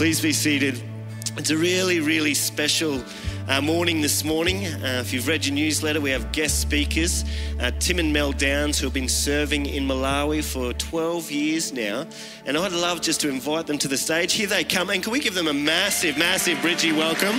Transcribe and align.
Please 0.00 0.18
be 0.18 0.32
seated. 0.32 0.82
It's 1.36 1.50
a 1.50 1.56
really, 1.58 2.00
really 2.00 2.32
special 2.32 3.04
uh, 3.48 3.60
morning 3.60 4.00
this 4.00 4.24
morning. 4.24 4.64
Uh, 4.64 5.02
if 5.04 5.12
you've 5.12 5.28
read 5.28 5.44
your 5.44 5.54
newsletter, 5.54 6.00
we 6.00 6.08
have 6.08 6.32
guest 6.32 6.58
speakers, 6.58 7.22
uh, 7.60 7.70
Tim 7.80 7.98
and 7.98 8.10
Mel 8.10 8.32
Downes, 8.32 8.78
who 8.78 8.86
have 8.86 8.94
been 8.94 9.10
serving 9.10 9.66
in 9.66 9.86
Malawi 9.86 10.42
for 10.42 10.72
12 10.72 11.30
years 11.30 11.74
now. 11.74 12.06
And 12.46 12.56
I'd 12.56 12.72
love 12.72 13.02
just 13.02 13.20
to 13.20 13.28
invite 13.28 13.66
them 13.66 13.76
to 13.76 13.88
the 13.88 13.98
stage. 13.98 14.32
Here 14.32 14.46
they 14.46 14.64
come. 14.64 14.88
And 14.88 15.02
can 15.02 15.12
we 15.12 15.20
give 15.20 15.34
them 15.34 15.48
a 15.48 15.52
massive, 15.52 16.16
massive 16.16 16.58
Bridgie 16.62 16.92
welcome? 16.92 17.36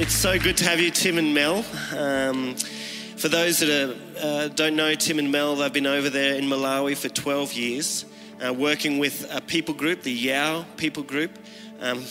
It's 0.00 0.14
so 0.14 0.36
good 0.36 0.56
to 0.56 0.64
have 0.64 0.80
you, 0.80 0.90
Tim 0.90 1.18
and 1.18 1.32
Mel. 1.32 1.64
Um, 1.96 2.56
for 3.22 3.28
those 3.28 3.60
that 3.60 3.70
are, 3.70 3.94
uh, 4.22 4.46
don't 4.48 4.76
know 4.76 4.94
Tim 4.94 5.18
and 5.18 5.32
Mel, 5.32 5.56
they've 5.56 5.72
been 5.72 5.86
over 5.86 6.08
there 6.08 6.36
in 6.36 6.44
Malawi 6.44 6.96
for 6.96 7.08
12 7.08 7.52
years, 7.54 8.04
uh, 8.44 8.52
working 8.52 8.98
with 8.98 9.26
a 9.34 9.40
people 9.40 9.74
group, 9.74 10.02
the 10.02 10.12
Yao 10.12 10.64
people 10.76 11.02
group, 11.02 11.32
um, 11.80 12.04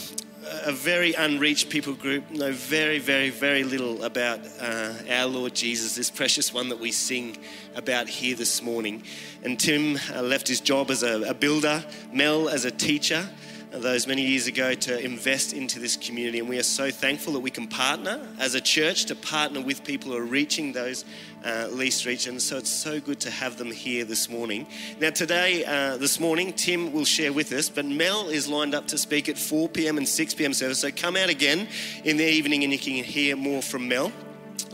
a 0.65 0.73
very 0.73 1.13
unreached 1.13 1.69
people 1.69 1.93
group, 1.93 2.29
know 2.29 2.51
very, 2.51 2.99
very, 2.99 3.29
very 3.29 3.63
little 3.63 4.03
about 4.03 4.41
uh, 4.59 4.93
our 5.09 5.25
Lord 5.25 5.55
Jesus, 5.55 5.95
this 5.95 6.09
precious 6.09 6.53
one 6.53 6.67
that 6.67 6.79
we 6.79 6.91
sing 6.91 7.37
about 7.75 8.09
here 8.09 8.35
this 8.35 8.61
morning. 8.61 9.03
And 9.43 9.57
Tim 9.57 9.97
uh, 10.13 10.21
left 10.21 10.49
his 10.49 10.59
job 10.59 10.91
as 10.91 11.03
a, 11.03 11.29
a 11.29 11.33
builder, 11.33 11.85
Mel 12.11 12.49
as 12.49 12.65
a 12.65 12.71
teacher 12.71 13.25
those 13.71 14.05
many 14.05 14.21
years 14.21 14.47
ago 14.47 14.73
to 14.73 14.99
invest 14.99 15.53
into 15.53 15.79
this 15.79 15.95
community. 15.95 16.39
And 16.39 16.49
we 16.49 16.59
are 16.59 16.63
so 16.63 16.91
thankful 16.91 17.33
that 17.33 17.39
we 17.39 17.51
can 17.51 17.67
partner 17.67 18.27
as 18.37 18.53
a 18.53 18.59
church 18.61 19.05
to 19.05 19.15
partner 19.15 19.61
with 19.61 19.85
people 19.85 20.11
who 20.11 20.17
are 20.17 20.25
reaching 20.25 20.73
those 20.73 21.05
uh, 21.45 21.67
least. 21.71 22.05
And 22.05 22.41
so 22.41 22.57
it's 22.57 22.69
so 22.69 22.99
good 22.99 23.19
to 23.21 23.31
have 23.31 23.57
them 23.57 23.71
here 23.71 24.05
this 24.05 24.29
morning. 24.29 24.65
Now, 24.99 25.09
today, 25.09 25.63
uh, 25.65 25.97
this 25.97 26.19
morning, 26.19 26.53
Tim 26.53 26.93
will 26.93 27.05
share 27.05 27.33
with 27.33 27.51
us, 27.51 27.69
but 27.69 27.85
Mel 27.85 28.29
is 28.29 28.47
lined 28.47 28.73
up 28.73 28.87
to 28.87 28.97
speak 28.97 29.29
at 29.29 29.37
4 29.37 29.69
p.m. 29.69 29.97
and 29.97 30.07
6 30.07 30.33
p.m. 30.33 30.53
service. 30.53 30.79
So 30.79 30.91
come 30.91 31.15
out 31.15 31.29
again 31.29 31.67
in 32.03 32.17
the 32.17 32.25
evening 32.25 32.63
and 32.63 32.73
you 32.73 32.79
can 32.79 33.03
hear 33.03 33.35
more 33.35 33.61
from 33.61 33.87
Mel. 33.87 34.11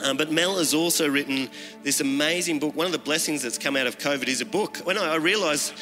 Um, 0.04 0.16
but 0.16 0.32
Mel 0.32 0.58
has 0.58 0.74
also 0.74 1.10
written 1.10 1.50
this 1.84 2.02
amazing 2.02 2.60
book. 2.60 2.76
One 2.76 2.86
of 2.86 2.92
the 2.92 3.00
blessings 3.00 3.42
that's 3.42 3.58
come 3.58 3.76
out 3.76 3.88
of 3.88 3.98
COVID 3.98 4.28
is 4.28 4.42
a 4.42 4.46
book. 4.46 4.78
When 4.78 4.98
I, 4.98 5.14
I 5.14 5.16
realized 5.16 5.74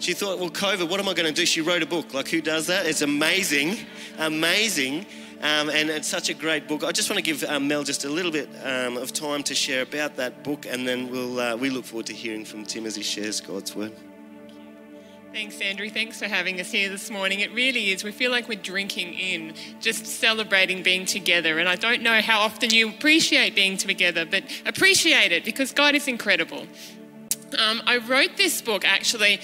she 0.00 0.14
thought, 0.14 0.38
well, 0.38 0.50
COVID, 0.50 0.88
what 0.88 0.98
am 0.98 1.08
I 1.08 1.14
going 1.14 1.28
to 1.28 1.32
do? 1.32 1.44
She 1.44 1.60
wrote 1.60 1.82
a 1.82 1.86
book. 1.86 2.14
Like, 2.14 2.28
who 2.28 2.40
does 2.40 2.66
that? 2.68 2.86
It's 2.86 3.02
amazing, 3.02 3.76
amazing. 4.18 5.06
Um, 5.42 5.70
and 5.70 5.88
it's 5.88 6.08
such 6.08 6.28
a 6.28 6.34
great 6.34 6.68
book. 6.68 6.84
I 6.84 6.92
just 6.92 7.08
want 7.08 7.16
to 7.16 7.22
give 7.22 7.42
um, 7.44 7.66
Mel 7.66 7.82
just 7.82 8.04
a 8.04 8.10
little 8.10 8.30
bit 8.30 8.48
um, 8.62 8.98
of 8.98 9.12
time 9.12 9.42
to 9.44 9.54
share 9.54 9.82
about 9.82 10.16
that 10.16 10.44
book, 10.44 10.66
and 10.66 10.86
then 10.86 11.10
we'll, 11.10 11.40
uh, 11.40 11.56
we 11.56 11.70
look 11.70 11.86
forward 11.86 12.06
to 12.06 12.12
hearing 12.12 12.44
from 12.44 12.64
Tim 12.64 12.84
as 12.84 12.94
he 12.94 13.02
shares 13.02 13.40
God's 13.40 13.74
word. 13.74 13.92
Thanks, 15.32 15.60
Andrew. 15.60 15.88
Thanks 15.88 16.18
for 16.18 16.26
having 16.26 16.60
us 16.60 16.72
here 16.72 16.88
this 16.88 17.08
morning. 17.08 17.40
It 17.40 17.54
really 17.54 17.90
is. 17.90 18.04
We 18.04 18.10
feel 18.10 18.30
like 18.32 18.48
we're 18.48 18.60
drinking 18.60 19.14
in, 19.14 19.54
just 19.80 20.04
celebrating 20.04 20.82
being 20.82 21.06
together. 21.06 21.58
And 21.58 21.68
I 21.68 21.76
don't 21.76 22.02
know 22.02 22.20
how 22.20 22.40
often 22.40 22.70
you 22.70 22.88
appreciate 22.88 23.54
being 23.54 23.76
together, 23.76 24.26
but 24.26 24.42
appreciate 24.66 25.30
it 25.30 25.44
because 25.44 25.72
God 25.72 25.94
is 25.94 26.08
incredible. 26.08 26.66
Um, 27.56 27.80
I 27.86 27.98
wrote 27.98 28.36
this 28.36 28.60
book 28.60 28.84
actually 28.84 29.40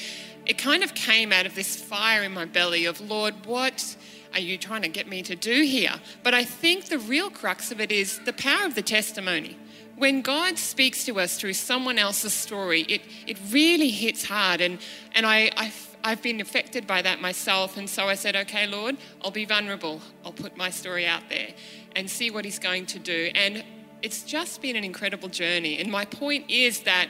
it 0.46 0.58
kind 0.58 0.84
of 0.84 0.94
came 0.94 1.32
out 1.32 1.44
of 1.44 1.54
this 1.54 1.76
fire 1.76 2.22
in 2.22 2.32
my 2.32 2.44
belly 2.44 2.84
of, 2.86 3.00
Lord, 3.00 3.34
what 3.46 3.96
are 4.36 4.40
you 4.40 4.58
trying 4.58 4.82
to 4.82 4.88
get 4.88 5.08
me 5.08 5.22
to 5.22 5.34
do 5.34 5.62
here? 5.62 5.94
But 6.22 6.34
I 6.34 6.44
think 6.44 6.86
the 6.86 6.98
real 6.98 7.30
crux 7.30 7.72
of 7.72 7.80
it 7.80 7.90
is 7.90 8.20
the 8.26 8.34
power 8.34 8.66
of 8.66 8.74
the 8.74 8.82
testimony. 8.82 9.56
When 9.96 10.20
God 10.20 10.58
speaks 10.58 11.06
to 11.06 11.18
us 11.20 11.40
through 11.40 11.54
someone 11.54 11.98
else's 11.98 12.34
story, 12.34 12.82
it, 12.82 13.00
it 13.26 13.38
really 13.50 13.88
hits 13.88 14.26
hard. 14.26 14.60
And, 14.60 14.78
and 15.14 15.24
I, 15.24 15.50
I've, 15.56 15.96
I've 16.04 16.20
been 16.20 16.42
affected 16.42 16.86
by 16.86 17.00
that 17.00 17.22
myself. 17.22 17.78
And 17.78 17.88
so 17.88 18.04
I 18.04 18.14
said, 18.14 18.36
okay, 18.36 18.66
Lord, 18.66 18.98
I'll 19.24 19.30
be 19.30 19.46
vulnerable. 19.46 20.02
I'll 20.22 20.32
put 20.32 20.54
my 20.54 20.68
story 20.68 21.06
out 21.06 21.22
there 21.30 21.48
and 21.96 22.10
see 22.10 22.30
what 22.30 22.44
He's 22.44 22.58
going 22.58 22.84
to 22.86 22.98
do. 22.98 23.30
And 23.34 23.64
it's 24.02 24.22
just 24.22 24.60
been 24.60 24.76
an 24.76 24.84
incredible 24.84 25.30
journey. 25.30 25.78
And 25.78 25.90
my 25.90 26.04
point 26.04 26.50
is 26.50 26.80
that 26.80 27.08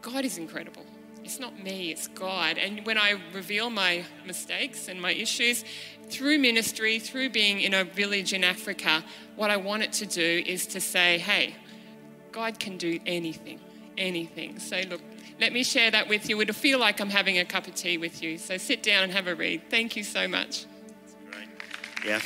God 0.00 0.24
is 0.24 0.38
incredible. 0.38 0.86
It's 1.26 1.40
not 1.40 1.60
me, 1.60 1.90
it's 1.90 2.06
God. 2.06 2.56
And 2.56 2.86
when 2.86 2.96
I 2.96 3.16
reveal 3.32 3.68
my 3.68 4.04
mistakes 4.24 4.86
and 4.86 5.02
my 5.02 5.10
issues 5.10 5.64
through 6.08 6.38
ministry, 6.38 6.98
through 6.98 7.30
being 7.30 7.60
in 7.60 7.74
a 7.74 7.84
village 7.84 8.32
in 8.32 8.44
Africa, 8.44 9.04
what 9.34 9.50
I 9.50 9.56
want 9.56 9.82
it 9.82 9.92
to 9.94 10.06
do 10.06 10.42
is 10.46 10.66
to 10.68 10.80
say, 10.80 11.18
hey, 11.18 11.54
God 12.32 12.58
can 12.58 12.76
do 12.76 12.98
anything, 13.06 13.60
anything. 13.98 14.58
So, 14.58 14.80
look, 14.88 15.00
let 15.40 15.52
me 15.52 15.62
share 15.62 15.90
that 15.90 16.08
with 16.08 16.28
you. 16.28 16.40
It'll 16.40 16.54
feel 16.54 16.78
like 16.78 17.00
I'm 17.00 17.10
having 17.10 17.38
a 17.38 17.44
cup 17.44 17.66
of 17.66 17.74
tea 17.74 17.98
with 17.98 18.22
you. 18.22 18.38
So, 18.38 18.56
sit 18.56 18.82
down 18.82 19.04
and 19.04 19.12
have 19.12 19.26
a 19.26 19.34
read. 19.34 19.62
Thank 19.70 19.96
you 19.96 20.04
so 20.04 20.28
much. 20.28 20.66
Yeah. 22.04 22.20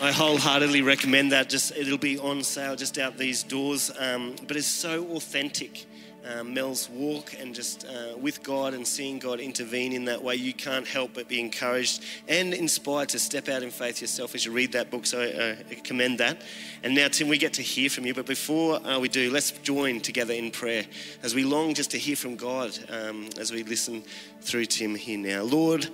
I 0.00 0.12
wholeheartedly 0.12 0.82
recommend 0.82 1.32
that. 1.32 1.48
Just 1.48 1.74
it'll 1.74 1.96
be 1.96 2.18
on 2.18 2.44
sale 2.44 2.76
just 2.76 2.98
out 2.98 3.16
these 3.16 3.42
doors, 3.42 3.90
um, 3.98 4.36
but 4.46 4.56
it's 4.56 4.66
so 4.66 5.06
authentic. 5.16 5.86
Um, 6.26 6.54
Mel's 6.54 6.90
walk 6.90 7.34
and 7.38 7.54
just 7.54 7.86
uh, 7.86 8.16
with 8.18 8.42
God 8.42 8.74
and 8.74 8.84
seeing 8.84 9.20
God 9.20 9.38
intervene 9.38 9.92
in 9.92 10.06
that 10.06 10.22
way, 10.22 10.34
you 10.34 10.52
can't 10.52 10.86
help 10.86 11.14
but 11.14 11.28
be 11.28 11.38
encouraged 11.38 12.02
and 12.26 12.52
inspired 12.52 13.10
to 13.10 13.18
step 13.20 13.48
out 13.48 13.62
in 13.62 13.70
faith 13.70 14.00
yourself 14.00 14.34
as 14.34 14.44
you 14.44 14.50
read 14.50 14.72
that 14.72 14.90
book. 14.90 15.06
So 15.06 15.20
uh, 15.20 15.54
I 15.70 15.74
commend 15.76 16.18
that. 16.18 16.42
And 16.82 16.96
now, 16.96 17.06
Tim, 17.08 17.28
we 17.28 17.38
get 17.38 17.52
to 17.54 17.62
hear 17.62 17.88
from 17.88 18.06
you. 18.06 18.14
But 18.14 18.26
before 18.26 18.84
uh, 18.84 18.98
we 18.98 19.08
do, 19.08 19.30
let's 19.30 19.52
join 19.52 20.00
together 20.00 20.34
in 20.34 20.50
prayer 20.50 20.84
as 21.22 21.32
we 21.34 21.44
long 21.44 21.74
just 21.74 21.92
to 21.92 21.98
hear 21.98 22.16
from 22.16 22.34
God 22.34 22.76
um, 22.88 23.28
as 23.38 23.52
we 23.52 23.62
listen 23.62 24.02
through 24.40 24.66
Tim 24.66 24.96
here 24.96 25.18
now. 25.18 25.42
Lord, 25.42 25.88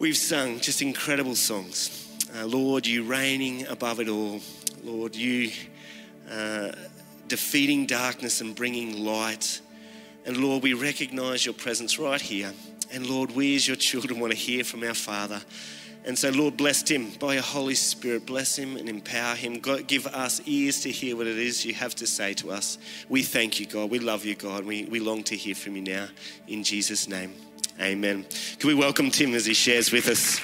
we've 0.00 0.16
sung 0.16 0.58
just 0.58 0.82
incredible 0.82 1.36
songs. 1.36 2.02
Uh, 2.36 2.44
Lord, 2.44 2.86
you 2.86 3.04
reigning 3.04 3.68
above 3.68 4.00
it 4.00 4.08
all. 4.08 4.40
Lord, 4.82 5.14
you 5.14 5.52
uh, 6.28 6.72
defeating 7.28 7.86
darkness 7.86 8.40
and 8.40 8.54
bringing 8.54 9.04
light. 9.04 9.60
And 10.24 10.36
Lord, 10.38 10.62
we 10.62 10.74
recognize 10.74 11.44
your 11.44 11.54
presence 11.54 11.98
right 11.98 12.20
here. 12.20 12.52
And 12.92 13.06
Lord, 13.06 13.32
we 13.32 13.56
as 13.56 13.66
your 13.66 13.76
children 13.76 14.20
want 14.20 14.32
to 14.32 14.38
hear 14.38 14.64
from 14.64 14.82
our 14.82 14.94
Father. 14.94 15.40
And 16.04 16.16
so, 16.16 16.30
Lord, 16.30 16.56
bless 16.56 16.88
him 16.88 17.10
by 17.18 17.34
your 17.34 17.42
Holy 17.42 17.74
Spirit. 17.74 18.26
Bless 18.26 18.56
him 18.56 18.76
and 18.76 18.88
empower 18.88 19.34
him. 19.34 19.58
God, 19.58 19.88
give 19.88 20.06
us 20.06 20.40
ears 20.46 20.80
to 20.82 20.90
hear 20.90 21.16
what 21.16 21.26
it 21.26 21.36
is 21.36 21.64
you 21.64 21.74
have 21.74 21.96
to 21.96 22.06
say 22.06 22.32
to 22.34 22.52
us. 22.52 22.78
We 23.08 23.24
thank 23.24 23.58
you, 23.58 23.66
God. 23.66 23.90
We 23.90 23.98
love 23.98 24.24
you, 24.24 24.36
God. 24.36 24.64
We, 24.64 24.84
we 24.84 25.00
long 25.00 25.24
to 25.24 25.36
hear 25.36 25.56
from 25.56 25.74
you 25.74 25.82
now. 25.82 26.06
In 26.46 26.62
Jesus' 26.62 27.08
name, 27.08 27.34
amen. 27.80 28.24
Can 28.60 28.68
we 28.68 28.74
welcome 28.74 29.10
Tim 29.10 29.34
as 29.34 29.46
he 29.46 29.54
shares 29.54 29.90
with 29.90 30.06
us? 30.08 30.40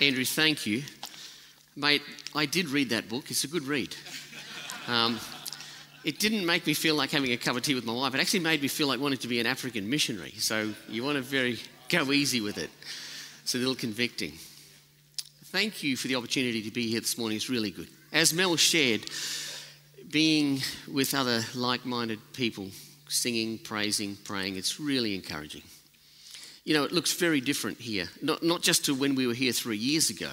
Andrew, 0.00 0.24
thank 0.24 0.64
you. 0.64 0.82
Mate, 1.76 2.02
I 2.34 2.46
did 2.46 2.68
read 2.68 2.90
that 2.90 3.08
book. 3.08 3.30
It's 3.30 3.44
a 3.44 3.48
good 3.48 3.64
read. 3.64 3.94
Um, 4.86 5.18
it 6.04 6.20
didn't 6.20 6.46
make 6.46 6.66
me 6.66 6.74
feel 6.74 6.94
like 6.94 7.10
having 7.10 7.32
a 7.32 7.36
cup 7.36 7.56
of 7.56 7.62
tea 7.62 7.74
with 7.74 7.84
my 7.84 7.92
wife. 7.92 8.14
It 8.14 8.20
actually 8.20 8.40
made 8.40 8.62
me 8.62 8.68
feel 8.68 8.86
like 8.86 9.00
wanting 9.00 9.18
to 9.18 9.28
be 9.28 9.40
an 9.40 9.46
African 9.46 9.88
missionary. 9.90 10.32
So 10.38 10.72
you 10.88 11.02
want 11.02 11.16
to 11.16 11.22
very 11.22 11.58
go 11.88 12.12
easy 12.12 12.40
with 12.40 12.58
it. 12.58 12.70
It's 13.42 13.54
a 13.54 13.58
little 13.58 13.74
convicting. 13.74 14.32
Thank 15.46 15.82
you 15.82 15.96
for 15.96 16.06
the 16.06 16.14
opportunity 16.14 16.62
to 16.62 16.70
be 16.70 16.88
here 16.88 17.00
this 17.00 17.18
morning. 17.18 17.36
It's 17.36 17.50
really 17.50 17.70
good. 17.70 17.88
As 18.12 18.32
Mel 18.32 18.56
shared, 18.56 19.06
being 20.12 20.60
with 20.92 21.12
other 21.14 21.42
like 21.54 21.84
minded 21.84 22.20
people, 22.34 22.68
singing, 23.08 23.58
praising, 23.58 24.16
praying, 24.24 24.56
it's 24.56 24.78
really 24.78 25.14
encouraging 25.14 25.62
you 26.64 26.72
know, 26.72 26.84
it 26.84 26.92
looks 26.92 27.12
very 27.12 27.40
different 27.42 27.78
here. 27.78 28.08
Not, 28.22 28.42
not 28.42 28.62
just 28.62 28.86
to 28.86 28.94
when 28.94 29.14
we 29.14 29.26
were 29.26 29.34
here 29.34 29.52
three 29.52 29.76
years 29.76 30.08
ago, 30.08 30.30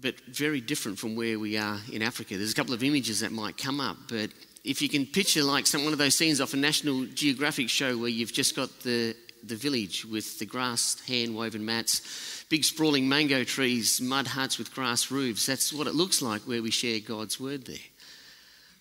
but 0.00 0.18
very 0.26 0.60
different 0.60 0.98
from 0.98 1.16
where 1.16 1.38
we 1.38 1.56
are 1.56 1.78
in 1.92 2.02
Africa. 2.02 2.36
There's 2.36 2.52
a 2.52 2.54
couple 2.54 2.74
of 2.74 2.82
images 2.82 3.20
that 3.20 3.32
might 3.32 3.56
come 3.56 3.80
up, 3.80 3.96
but 4.08 4.30
if 4.64 4.82
you 4.82 4.88
can 4.88 5.06
picture 5.06 5.42
like 5.42 5.66
some, 5.66 5.84
one 5.84 5.92
of 5.92 5.98
those 5.98 6.14
scenes 6.14 6.40
off 6.40 6.54
a 6.54 6.56
National 6.56 7.04
Geographic 7.06 7.68
show 7.68 7.96
where 7.96 8.08
you've 8.08 8.32
just 8.32 8.54
got 8.54 8.68
the, 8.80 9.14
the 9.44 9.56
village 9.56 10.04
with 10.04 10.38
the 10.38 10.46
grass 10.46 11.00
hand 11.06 11.34
woven 11.34 11.64
mats, 11.64 12.44
big 12.48 12.64
sprawling 12.64 13.08
mango 13.08 13.44
trees, 13.44 14.00
mud 14.00 14.26
huts 14.26 14.58
with 14.58 14.74
grass 14.74 15.10
roofs, 15.10 15.46
that's 15.46 15.72
what 15.72 15.86
it 15.86 15.94
looks 15.94 16.22
like 16.22 16.42
where 16.42 16.62
we 16.62 16.70
share 16.70 17.00
God's 17.00 17.40
word 17.40 17.66
there. 17.66 17.76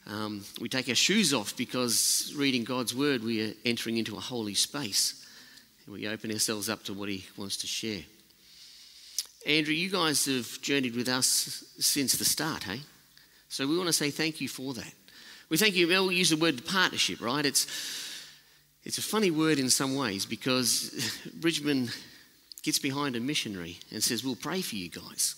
Um, 0.07 0.45
we 0.61 0.69
take 0.69 0.87
our 0.87 0.95
shoes 0.95 1.33
off 1.33 1.57
because 1.57 2.33
reading 2.37 2.63
God's 2.63 2.95
word, 2.95 3.23
we 3.23 3.49
are 3.49 3.53
entering 3.65 3.97
into 3.97 4.15
a 4.15 4.21
holy 4.21 4.53
space 4.53 5.25
we 5.87 6.07
open 6.07 6.31
ourselves 6.31 6.69
up 6.69 6.83
to 6.83 6.93
what 6.93 7.09
He 7.09 7.25
wants 7.37 7.57
to 7.57 7.67
share. 7.67 8.01
Andrew, 9.47 9.73
you 9.73 9.89
guys 9.89 10.25
have 10.25 10.61
journeyed 10.61 10.93
with 10.93 11.07
us 11.07 11.63
since 11.79 12.17
the 12.17 12.25
start, 12.25 12.63
hey? 12.63 12.81
So 13.47 13.65
we 13.65 13.77
want 13.77 13.87
to 13.87 13.93
say 13.93 14.11
thank 14.11 14.41
you 14.41 14.49
for 14.49 14.73
that. 14.73 14.93
We 15.47 15.55
thank 15.55 15.73
you, 15.73 15.87
Mel, 15.87 16.07
we 16.07 16.15
use 16.15 16.31
the 16.31 16.35
word 16.35 16.65
partnership, 16.65 17.21
right? 17.21 17.45
It's, 17.45 17.65
it's 18.83 18.97
a 18.97 19.01
funny 19.01 19.31
word 19.31 19.57
in 19.57 19.69
some 19.69 19.95
ways 19.95 20.25
because 20.25 21.21
Bridgeman 21.35 21.87
gets 22.61 22.77
behind 22.77 23.15
a 23.15 23.21
missionary 23.21 23.77
and 23.89 24.03
says, 24.03 24.21
We'll 24.21 24.35
pray 24.35 24.59
for 24.61 24.75
you 24.75 24.89
guys. 24.89 25.35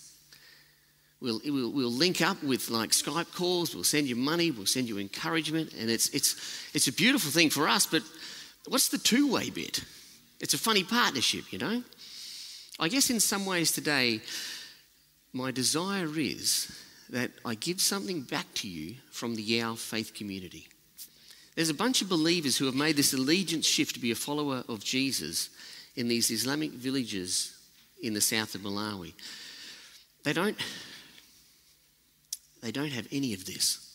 We'll, 1.20 1.40
we'll, 1.44 1.70
we'll, 1.70 1.92
link 1.92 2.20
up 2.20 2.42
with 2.42 2.68
like 2.68 2.90
Skype 2.90 3.32
calls, 3.36 3.76
we'll 3.76 3.84
send 3.84 4.08
you 4.08 4.16
money, 4.16 4.50
we'll 4.50 4.66
send 4.66 4.88
you 4.88 4.98
encouragement, 4.98 5.72
and 5.78 5.88
it's, 5.88 6.08
it's, 6.08 6.34
it's 6.74 6.88
a 6.88 6.92
beautiful 6.92 7.30
thing 7.30 7.50
for 7.50 7.68
us, 7.68 7.86
but 7.86 8.02
what's 8.66 8.88
the 8.88 8.98
two 8.98 9.30
way 9.32 9.50
bit? 9.50 9.84
It's 10.40 10.54
a 10.54 10.58
funny 10.58 10.82
partnership, 10.82 11.52
you 11.52 11.58
know? 11.58 11.84
I 12.80 12.88
guess 12.88 13.10
in 13.10 13.20
some 13.20 13.44
ways 13.44 13.72
today, 13.72 14.22
my 15.34 15.50
desire 15.50 16.08
is 16.18 16.72
that 17.10 17.30
I 17.44 17.54
give 17.54 17.78
something 17.78 18.22
back 18.22 18.46
to 18.54 18.68
you 18.68 18.94
from 19.10 19.34
the 19.34 19.42
Yao 19.42 19.74
faith 19.74 20.14
community. 20.14 20.66
There's 21.54 21.68
a 21.68 21.74
bunch 21.74 22.00
of 22.00 22.08
believers 22.08 22.56
who 22.56 22.64
have 22.64 22.74
made 22.74 22.96
this 22.96 23.12
allegiance 23.12 23.66
shift 23.66 23.94
to 23.96 24.00
be 24.00 24.12
a 24.12 24.14
follower 24.16 24.64
of 24.66 24.82
Jesus 24.82 25.50
in 25.94 26.08
these 26.08 26.30
Islamic 26.30 26.70
villages 26.70 27.54
in 28.02 28.14
the 28.14 28.20
south 28.22 28.54
of 28.54 28.62
Malawi. 28.62 29.12
They 30.24 30.32
don't, 30.32 30.56
they 32.62 32.72
don't 32.72 32.92
have 32.92 33.08
any 33.12 33.34
of 33.34 33.44
this. 33.44 33.89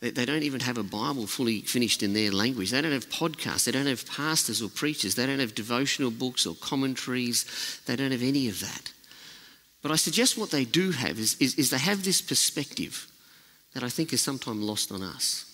They, 0.00 0.10
they 0.10 0.24
don't 0.24 0.42
even 0.42 0.60
have 0.60 0.78
a 0.78 0.82
Bible 0.82 1.26
fully 1.26 1.60
finished 1.60 2.02
in 2.02 2.12
their 2.12 2.32
language. 2.32 2.70
They 2.70 2.80
don't 2.80 2.92
have 2.92 3.08
podcasts. 3.08 3.64
They 3.64 3.72
don't 3.72 3.86
have 3.86 4.06
pastors 4.06 4.62
or 4.62 4.68
preachers. 4.68 5.14
They 5.14 5.26
don't 5.26 5.38
have 5.38 5.54
devotional 5.54 6.10
books 6.10 6.46
or 6.46 6.54
commentaries. 6.56 7.80
They 7.86 7.96
don't 7.96 8.12
have 8.12 8.22
any 8.22 8.48
of 8.48 8.60
that. 8.60 8.92
But 9.82 9.92
I 9.92 9.96
suggest 9.96 10.36
what 10.36 10.50
they 10.50 10.64
do 10.64 10.90
have 10.90 11.18
is, 11.18 11.36
is, 11.40 11.54
is 11.54 11.70
they 11.70 11.78
have 11.78 12.04
this 12.04 12.20
perspective 12.20 13.06
that 13.74 13.82
I 13.82 13.88
think 13.88 14.12
is 14.12 14.20
sometimes 14.20 14.60
lost 14.60 14.92
on 14.92 15.02
us. 15.02 15.46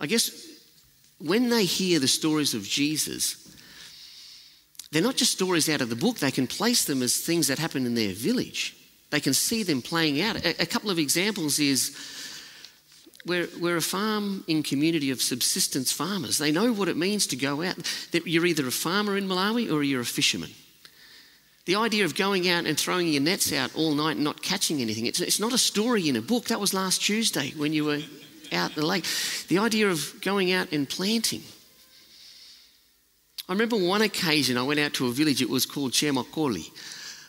I 0.00 0.06
guess 0.06 0.46
when 1.18 1.50
they 1.50 1.64
hear 1.64 1.98
the 1.98 2.08
stories 2.08 2.54
of 2.54 2.62
Jesus, 2.62 3.56
they're 4.90 5.02
not 5.02 5.16
just 5.16 5.32
stories 5.32 5.68
out 5.68 5.80
of 5.80 5.88
the 5.88 5.96
book, 5.96 6.18
they 6.18 6.30
can 6.30 6.46
place 6.46 6.84
them 6.84 7.02
as 7.02 7.18
things 7.18 7.48
that 7.48 7.58
happen 7.58 7.84
in 7.86 7.94
their 7.94 8.12
village. 8.12 8.76
They 9.10 9.20
can 9.20 9.34
see 9.34 9.62
them 9.62 9.82
playing 9.82 10.20
out. 10.20 10.36
A, 10.44 10.62
a 10.62 10.66
couple 10.66 10.90
of 10.90 10.98
examples 10.98 11.58
is 11.58 11.96
we're, 13.26 13.48
we're 13.60 13.76
a 13.76 13.82
farm 13.82 14.44
in 14.46 14.62
community 14.62 15.10
of 15.10 15.20
subsistence 15.20 15.92
farmers. 15.92 16.38
They 16.38 16.52
know 16.52 16.72
what 16.72 16.88
it 16.88 16.96
means 16.96 17.26
to 17.28 17.36
go 17.36 17.62
out. 17.62 17.76
You're 18.12 18.46
either 18.46 18.66
a 18.66 18.72
farmer 18.72 19.16
in 19.16 19.28
Malawi 19.28 19.72
or 19.72 19.82
you're 19.82 20.00
a 20.00 20.06
fisherman. 20.06 20.50
The 21.66 21.76
idea 21.76 22.06
of 22.06 22.14
going 22.14 22.48
out 22.48 22.64
and 22.64 22.78
throwing 22.78 23.08
your 23.08 23.20
nets 23.20 23.52
out 23.52 23.76
all 23.76 23.94
night 23.94 24.16
and 24.16 24.24
not 24.24 24.42
catching 24.42 24.80
anything, 24.80 25.04
it's, 25.04 25.20
it's 25.20 25.38
not 25.38 25.52
a 25.52 25.58
story 25.58 26.08
in 26.08 26.16
a 26.16 26.22
book. 26.22 26.44
That 26.44 26.60
was 26.60 26.72
last 26.72 27.02
Tuesday 27.02 27.52
when 27.56 27.74
you 27.74 27.84
were 27.84 28.00
out 28.52 28.74
the 28.74 28.86
lake. 28.86 29.04
The 29.48 29.58
idea 29.58 29.90
of 29.90 30.14
going 30.22 30.50
out 30.50 30.72
and 30.72 30.88
planting. 30.88 31.42
I 33.48 33.52
remember 33.52 33.76
one 33.76 34.02
occasion 34.02 34.56
I 34.56 34.62
went 34.62 34.80
out 34.80 34.94
to 34.94 35.08
a 35.08 35.10
village, 35.10 35.42
it 35.42 35.50
was 35.50 35.66
called 35.66 35.92
Chemakoli. 35.92 36.70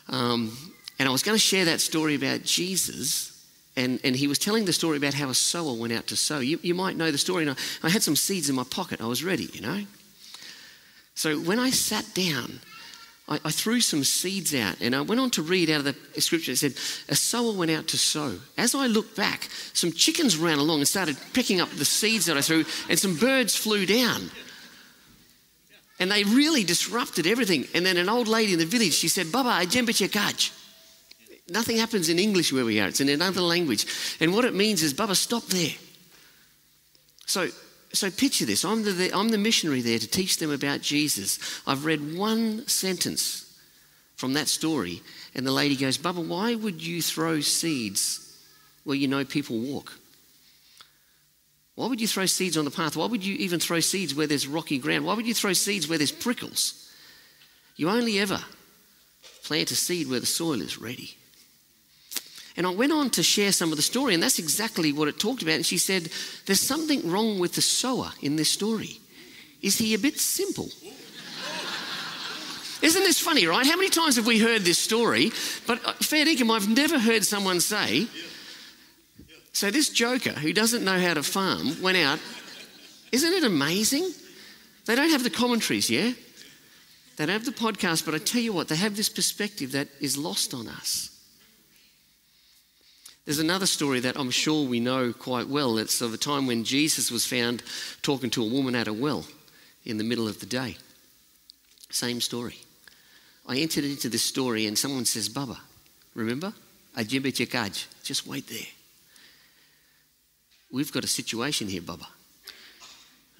Um, 0.08 0.56
and 0.98 1.08
I 1.08 1.12
was 1.12 1.22
going 1.22 1.34
to 1.34 1.38
share 1.38 1.66
that 1.66 1.80
story 1.80 2.14
about 2.14 2.42
Jesus. 2.42 3.39
And, 3.80 3.98
and 4.04 4.14
he 4.14 4.26
was 4.26 4.38
telling 4.38 4.66
the 4.66 4.74
story 4.74 4.98
about 4.98 5.14
how 5.14 5.30
a 5.30 5.34
sower 5.34 5.72
went 5.72 5.94
out 5.94 6.06
to 6.08 6.16
sow. 6.16 6.40
You, 6.40 6.58
you 6.62 6.74
might 6.74 6.96
know 6.96 7.10
the 7.10 7.16
story. 7.16 7.44
And 7.44 7.52
I, 7.52 7.86
I 7.86 7.88
had 7.88 8.02
some 8.02 8.14
seeds 8.14 8.50
in 8.50 8.54
my 8.54 8.64
pocket. 8.64 9.00
I 9.00 9.06
was 9.06 9.24
ready, 9.24 9.48
you 9.54 9.62
know. 9.62 9.84
So 11.14 11.38
when 11.40 11.58
I 11.58 11.70
sat 11.70 12.04
down, 12.14 12.60
I, 13.26 13.40
I, 13.42 13.50
threw 13.50 13.80
some 13.80 14.04
seeds 14.04 14.54
out 14.54 14.76
and 14.82 14.94
I 14.94 15.00
went 15.00 15.18
on 15.18 15.30
to 15.30 15.42
read 15.42 15.70
out 15.70 15.86
of 15.86 15.96
the 16.14 16.20
scripture. 16.20 16.52
It 16.52 16.58
said, 16.58 16.74
A 17.08 17.16
sower 17.16 17.52
went 17.52 17.70
out 17.70 17.88
to 17.88 17.96
sow. 17.96 18.34
As 18.58 18.74
I 18.74 18.86
looked 18.86 19.16
back, 19.16 19.48
some 19.72 19.92
chickens 19.92 20.36
ran 20.36 20.58
along 20.58 20.80
and 20.80 20.88
started 20.88 21.16
picking 21.32 21.58
up 21.58 21.70
the 21.70 21.86
seeds 21.86 22.26
that 22.26 22.36
I 22.36 22.42
threw, 22.42 22.66
and 22.90 22.98
some 22.98 23.16
birds 23.16 23.56
flew 23.56 23.86
down. 23.86 24.30
And 25.98 26.10
they 26.10 26.24
really 26.24 26.64
disrupted 26.64 27.26
everything. 27.26 27.66
And 27.74 27.84
then 27.84 27.96
an 27.96 28.10
old 28.10 28.28
lady 28.28 28.52
in 28.52 28.58
the 28.58 28.66
village, 28.66 28.94
she 28.94 29.08
said, 29.08 29.32
Baba, 29.32 29.50
I 29.50 29.64
kaj. 29.64 30.59
Nothing 31.50 31.78
happens 31.78 32.08
in 32.08 32.20
English 32.20 32.52
where 32.52 32.64
we 32.64 32.78
are, 32.78 32.86
it's 32.86 33.00
in 33.00 33.08
another 33.08 33.40
language. 33.40 33.84
And 34.20 34.32
what 34.32 34.44
it 34.44 34.54
means 34.54 34.84
is, 34.84 34.94
Baba, 34.94 35.16
stop 35.16 35.44
there. 35.46 35.74
So, 37.26 37.48
so 37.92 38.08
picture 38.08 38.44
this 38.44 38.64
I'm 38.64 38.84
the, 38.84 39.10
I'm 39.12 39.30
the 39.30 39.38
missionary 39.38 39.82
there 39.82 39.98
to 39.98 40.06
teach 40.06 40.38
them 40.38 40.52
about 40.52 40.80
Jesus. 40.80 41.40
I've 41.66 41.84
read 41.84 42.16
one 42.16 42.68
sentence 42.68 43.58
from 44.14 44.34
that 44.34 44.46
story, 44.46 45.02
and 45.34 45.44
the 45.44 45.50
lady 45.50 45.74
goes, 45.74 45.98
Baba, 45.98 46.20
why 46.20 46.54
would 46.54 46.86
you 46.86 47.02
throw 47.02 47.40
seeds 47.40 48.38
where 48.84 48.96
you 48.96 49.08
know 49.08 49.24
people 49.24 49.58
walk? 49.58 49.98
Why 51.74 51.88
would 51.88 52.00
you 52.00 52.06
throw 52.06 52.26
seeds 52.26 52.56
on 52.56 52.64
the 52.64 52.70
path? 52.70 52.96
Why 52.96 53.06
would 53.06 53.24
you 53.24 53.34
even 53.36 53.58
throw 53.58 53.80
seeds 53.80 54.14
where 54.14 54.26
there's 54.28 54.46
rocky 54.46 54.78
ground? 54.78 55.04
Why 55.04 55.14
would 55.14 55.26
you 55.26 55.34
throw 55.34 55.54
seeds 55.54 55.88
where 55.88 55.98
there's 55.98 56.12
prickles? 56.12 56.92
You 57.74 57.88
only 57.88 58.20
ever 58.20 58.38
plant 59.42 59.72
a 59.72 59.74
seed 59.74 60.08
where 60.08 60.20
the 60.20 60.26
soil 60.26 60.60
is 60.60 60.78
ready. 60.78 61.16
And 62.56 62.66
I 62.66 62.70
went 62.70 62.92
on 62.92 63.10
to 63.10 63.22
share 63.22 63.52
some 63.52 63.70
of 63.70 63.76
the 63.76 63.82
story, 63.82 64.14
and 64.14 64.22
that's 64.22 64.38
exactly 64.38 64.92
what 64.92 65.08
it 65.08 65.18
talked 65.18 65.42
about. 65.42 65.54
And 65.54 65.66
she 65.66 65.78
said, 65.78 66.10
There's 66.46 66.60
something 66.60 67.08
wrong 67.08 67.38
with 67.38 67.54
the 67.54 67.62
sower 67.62 68.12
in 68.20 68.36
this 68.36 68.50
story. 68.50 69.00
Is 69.62 69.78
he 69.78 69.94
a 69.94 69.98
bit 69.98 70.18
simple? 70.18 70.68
Isn't 72.82 73.02
this 73.02 73.20
funny, 73.20 73.46
right? 73.46 73.66
How 73.66 73.76
many 73.76 73.90
times 73.90 74.16
have 74.16 74.26
we 74.26 74.38
heard 74.38 74.62
this 74.62 74.78
story? 74.78 75.32
But 75.66 75.84
uh, 75.86 75.92
fair 75.94 76.24
dinkum, 76.24 76.50
I've 76.50 76.68
never 76.68 76.98
heard 76.98 77.24
someone 77.24 77.60
say, 77.60 78.06
so 79.52 79.70
this 79.70 79.90
joker 79.90 80.30
who 80.30 80.52
doesn't 80.52 80.84
know 80.84 80.98
how 80.98 81.14
to 81.14 81.22
farm 81.22 81.80
went 81.82 81.98
out. 81.98 82.18
Isn't 83.12 83.32
it 83.32 83.44
amazing? 83.44 84.10
They 84.86 84.94
don't 84.94 85.10
have 85.10 85.24
the 85.24 85.30
commentaries, 85.30 85.90
yeah? 85.90 86.12
They 87.16 87.26
don't 87.26 87.34
have 87.34 87.44
the 87.44 87.52
podcast, 87.52 88.06
but 88.06 88.14
I 88.14 88.18
tell 88.18 88.40
you 88.40 88.52
what, 88.52 88.68
they 88.68 88.76
have 88.76 88.96
this 88.96 89.08
perspective 89.08 89.72
that 89.72 89.88
is 90.00 90.16
lost 90.16 90.54
on 90.54 90.68
us. 90.68 91.10
There's 93.30 93.38
another 93.38 93.66
story 93.66 94.00
that 94.00 94.18
I'm 94.18 94.32
sure 94.32 94.66
we 94.66 94.80
know 94.80 95.12
quite 95.12 95.46
well. 95.46 95.78
It's 95.78 96.00
of 96.00 96.12
a 96.12 96.16
time 96.16 96.48
when 96.48 96.64
Jesus 96.64 97.12
was 97.12 97.24
found 97.24 97.62
talking 98.02 98.28
to 98.30 98.42
a 98.42 98.48
woman 98.48 98.74
at 98.74 98.88
a 98.88 98.92
well 98.92 99.24
in 99.84 99.98
the 99.98 100.02
middle 100.02 100.26
of 100.26 100.40
the 100.40 100.46
day. 100.46 100.76
Same 101.90 102.20
story. 102.20 102.56
I 103.46 103.58
entered 103.58 103.84
into 103.84 104.08
this 104.08 104.24
story 104.24 104.66
and 104.66 104.76
someone 104.76 105.04
says, 105.04 105.28
Baba, 105.28 105.58
remember? 106.16 106.54
Just 108.02 108.26
wait 108.26 108.48
there. 108.48 108.66
We've 110.72 110.90
got 110.90 111.04
a 111.04 111.06
situation 111.06 111.68
here, 111.68 111.82
Baba. 111.82 112.08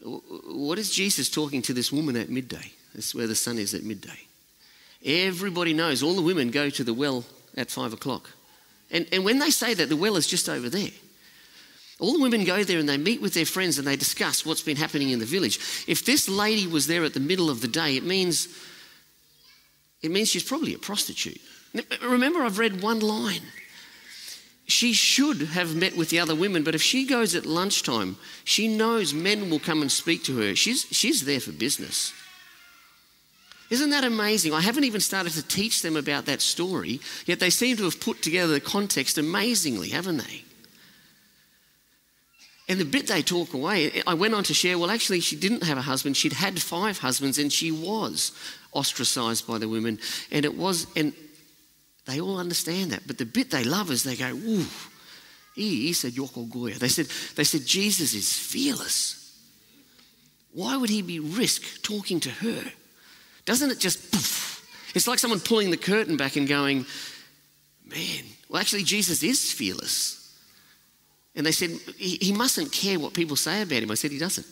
What 0.05 0.79
is 0.79 0.93
Jesus 0.93 1.29
talking 1.29 1.63
to 1.63 1.75
this 1.75 1.91
woman 1.91 2.15
at 2.17 2.31
midday? 2.31 2.71
That's 2.95 3.13
where 3.13 3.27
the 3.27 3.35
sun 3.35 3.59
is 3.59 3.75
at 3.75 3.83
midday. 3.83 4.21
Everybody 5.05 5.75
knows, 5.75 6.01
all 6.01 6.15
the 6.15 6.23
women 6.23 6.53
go 6.53 6.71
to 6.71 6.85
the 6.85 6.95
well 6.95 7.25
at 7.57 7.73
five 7.73 7.93
o'clock. 7.93 8.31
And, 8.91 9.07
and 9.13 9.25
when 9.25 9.39
they 9.39 9.51
say 9.51 9.75
that, 9.75 9.89
the 9.89 9.97
well 9.97 10.17
is 10.17 10.27
just 10.27 10.49
over 10.49 10.69
there. 10.69 10.91
All 11.99 12.15
the 12.15 12.23
women 12.23 12.44
go 12.44 12.65
there 12.65 12.79
and 12.79 12.89
they 12.89 12.97
meet 12.97 13.20
with 13.20 13.35
their 13.35 13.44
friends 13.44 13.79
and 13.79 13.87
they 13.87 13.97
discuss 13.97 14.47
what's 14.47 14.63
been 14.63 14.77
happening 14.77 15.11
in 15.11 15.19
the 15.19 15.27
village. 15.27 15.59
If 15.87 16.05
this 16.05 16.29
lady 16.29 16.67
was 16.67 16.87
there 16.87 17.05
at 17.05 17.15
the 17.15 17.20
middle 17.20 17.51
of 17.51 17.61
the 17.61 17.69
day, 17.69 17.97
it 17.97 18.05
means, 18.05 18.49
it 20.03 20.11
means 20.11 20.31
she's 20.31 20.43
probably 20.43 20.75
a 20.75 20.79
prostitute. 20.79 21.41
Remember, 22.03 22.43
I've 22.43 22.59
read 22.59 22.82
one 22.82 23.01
line 23.01 23.43
she 24.70 24.93
should 24.93 25.43
have 25.43 25.75
met 25.75 25.97
with 25.97 26.11
the 26.11 26.20
other 26.20 26.35
women, 26.35 26.63
but 26.63 26.75
if 26.75 26.82
she 26.82 27.05
goes 27.06 27.35
at 27.35 27.44
lunchtime, 27.44 28.17
she 28.44 28.69
knows 28.69 29.13
men 29.13 29.51
will 29.51 29.59
come 29.59 29.82
and 29.82 29.91
speak 29.91 30.25
to 30.25 30.39
her. 30.39 30.55
She's, 30.55 30.87
she's 30.91 31.25
there 31.25 31.41
for 31.41 31.53
business. 31.53 32.13
Isn't 33.70 33.91
that 33.91 34.03
amazing? 34.05 34.53
I 34.53 34.60
haven't 34.60 34.84
even 34.84 35.00
started 35.00 35.32
to 35.34 35.46
teach 35.46 35.82
them 35.82 35.96
about 35.96 36.27
that 36.27 36.41
story, 36.41 37.00
yet 37.24 37.39
they 37.39 37.50
seem 37.50 37.77
to 37.77 37.84
have 37.84 38.00
put 38.00 38.20
together 38.20 38.53
the 38.53 38.60
context 38.60 39.17
amazingly, 39.17 39.91
haven't 39.91 40.19
they? 40.19 40.43
And 42.69 42.79
the 42.79 42.84
bit 42.84 43.06
they 43.06 43.22
talk 43.22 43.55
away, 43.55 44.03
I 44.06 44.15
went 44.15 44.34
on 44.34 44.44
to 44.44 44.55
share, 44.55 44.79
well, 44.79 44.91
actually, 44.91 45.20
she 45.20 45.34
didn't 45.34 45.65
have 45.65 45.79
a 45.79 45.82
husband. 45.82 46.17
She'd 46.17 46.34
had 46.34 46.60
five 46.60 46.98
husbands 46.98 47.39
and 47.39 47.53
she 47.53 47.72
was 47.72 48.31
ostracized 48.72 49.46
by 49.46 49.58
the 49.58 49.69
women. 49.69 49.98
And 50.31 50.44
it 50.44 50.56
was, 50.56 50.86
and 50.94 51.12
they 52.06 52.20
all 52.20 52.39
understand 52.39 52.93
that. 52.93 53.08
But 53.08 53.19
the 53.19 53.27
bit 53.27 53.50
they 53.50 53.65
love 53.65 53.91
is 53.91 54.05
they 54.05 54.15
go, 54.15 54.29
ooh, 54.29 54.67
he 55.56 55.93
said 55.93 56.12
Yoko 56.12 56.48
Goya. 56.48 56.74
They 56.74 56.89
said, 56.89 57.06
they 57.34 57.43
said 57.44 57.67
Jesus 57.67 58.15
is 58.15 58.32
fearless. 58.32 59.36
Why 60.53 60.77
would 60.77 60.91
he 60.91 61.03
be 61.03 61.19
risk 61.19 61.82
talking 61.82 62.20
to 62.20 62.31
her? 62.31 62.72
Doesn't 63.44 63.70
it 63.70 63.79
just 63.79 64.13
poof? 64.13 64.91
It's 64.94 65.06
like 65.06 65.19
someone 65.19 65.41
pulling 65.41 65.70
the 65.70 65.77
curtain 65.77 66.17
back 66.17 66.37
and 66.37 66.49
going, 66.49 66.87
man, 67.87 68.25
well, 68.49 68.61
actually, 68.61 68.82
Jesus 68.82 69.23
is 69.23 69.53
fearless. 69.53 70.17
And 71.35 71.47
they 71.47 71.53
said, 71.53 71.70
he, 71.97 72.17
he 72.17 72.32
mustn't 72.32 72.73
care 72.73 72.99
what 72.99 73.15
people 73.15 73.37
say 73.37 73.63
about 73.63 73.82
him. 73.82 73.91
I 73.91 73.94
said, 73.94 74.11
he 74.11 74.19
doesn't. 74.19 74.47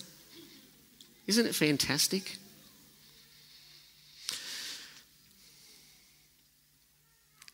Isn't 1.26 1.46
it 1.46 1.54
fantastic? 1.54 2.36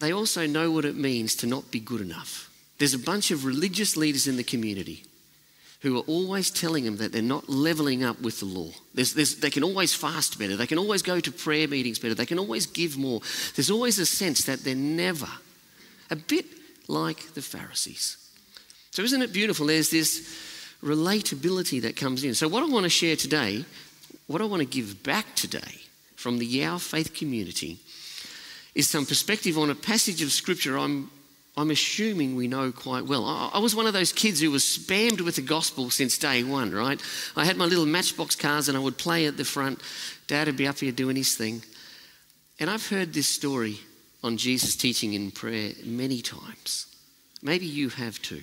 they 0.01 0.13
also 0.13 0.47
know 0.47 0.71
what 0.71 0.85
it 0.85 0.97
means 0.97 1.35
to 1.35 1.47
not 1.47 1.71
be 1.71 1.81
good 1.81 2.03
enough. 2.03 2.51
There's 2.79 2.93
a 2.93 2.99
bunch 2.99 3.31
of 3.31 3.47
religious 3.47 3.97
leaders 3.97 4.27
in 4.27 4.37
the 4.37 4.45
community 4.45 5.05
who 5.85 5.99
are 5.99 6.05
always 6.07 6.51
telling 6.51 6.85
them 6.85 6.97
that 6.97 7.13
they're 7.13 7.21
not 7.21 7.47
leveling 7.47 8.03
up 8.03 8.19
with 8.23 8.41
the 8.41 8.47
law. 8.47 8.71
There's, 8.95 9.13
there's, 9.13 9.37
they 9.37 9.51
can 9.51 9.63
always 9.63 9.95
fast 9.95 10.39
better, 10.39 10.57
they 10.57 10.67
can 10.67 10.79
always 10.79 11.03
go 11.03 11.21
to 11.21 11.31
prayer 11.31 11.69
meetings 11.69 11.99
better, 11.99 12.15
they 12.15 12.25
can 12.25 12.39
always 12.39 12.65
give 12.65 12.97
more. 12.97 13.21
There's 13.55 13.71
always 13.71 13.99
a 13.99 14.07
sense 14.07 14.45
that 14.45 14.61
they're 14.61 14.75
never 14.75 15.29
a 16.11 16.17
bit 16.17 16.47
like 16.89 17.35
the 17.35 17.43
Pharisees. 17.43 18.17
So, 18.93 19.03
isn't 19.03 19.21
it 19.21 19.35
beautiful? 19.35 19.67
There's 19.67 19.91
this 19.91 20.27
relatability 20.83 21.83
that 21.83 21.97
comes 21.97 22.25
in. 22.25 22.33
So, 22.33 22.49
what 22.49 22.63
I 22.63 22.67
want 22.67 22.85
to 22.85 22.91
share 22.91 23.17
today, 23.17 23.67
what 24.27 24.41
I 24.41 24.47
want 24.47 24.61
to 24.61 24.67
give 24.67 25.03
back 25.03 25.35
today 25.35 25.83
from 26.17 26.39
the 26.39 26.47
Yao 26.47 26.79
faith 26.79 27.13
community, 27.13 27.79
is 28.75 28.89
some 28.89 29.05
perspective 29.05 29.59
on 29.59 29.69
a 29.69 29.75
passage 29.75 30.23
of 30.23 30.33
scripture 30.33 30.79
I'm, 30.79 31.11
I'm 31.57 31.71
assuming 31.71 32.35
we 32.35 32.49
know 32.49 32.73
quite 32.73 33.07
well. 33.07 33.25
I, 33.53 33.59
was 33.59 33.77
one 33.77 33.87
of 33.87 33.93
those 33.93 34.13
kids 34.13 34.41
who 34.41 34.51
was 34.51 34.65
spammed 34.65 35.21
with 35.21 35.37
the 35.37 35.43
gospel 35.43 35.89
since 35.89 36.19
day 36.19 36.43
one, 36.43 36.73
right? 36.73 37.01
I 37.37 37.45
had 37.45 37.57
my 37.57 37.65
little 37.65 37.87
matchbox 37.87 38.35
cars 38.35 38.69
and 38.69 38.77
I 38.77 38.81
would 38.81 38.99
play 38.99 39.27
at 39.27 39.37
the 39.37 39.45
front. 39.45 39.81
Dad 40.27 40.49
would 40.49 40.57
be 40.57 40.67
up 40.67 40.79
here 40.79 40.91
doing 40.91 41.15
his 41.15 41.37
thing. 41.37 41.63
And 42.59 42.69
I've 42.69 42.89
heard 42.89 43.13
this 43.13 43.29
story 43.29 43.79
on 44.25 44.37
Jesus 44.37 44.75
teaching 44.75 45.15
in 45.15 45.31
prayer 45.31 45.73
many 45.85 46.23
times. 46.23 46.87
Maybe 47.41 47.67
you 47.67 47.89
have 47.91 48.21
too. 48.21 48.43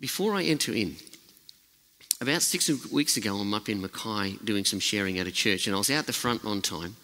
Before 0.00 0.34
I 0.34 0.42
enter 0.42 0.72
in, 0.72 0.96
about 2.20 2.42
six 2.42 2.68
weeks 2.90 3.16
ago, 3.16 3.36
I'm 3.36 3.54
up 3.54 3.68
in 3.68 3.80
Mackay 3.80 4.38
doing 4.42 4.64
some 4.64 4.80
sharing 4.80 5.18
at 5.18 5.26
a 5.26 5.32
church, 5.32 5.66
and 5.66 5.76
I 5.76 5.78
was 5.78 5.90
out 5.90 6.06
the 6.06 6.12
front 6.12 6.44
on 6.44 6.62
time. 6.62 6.96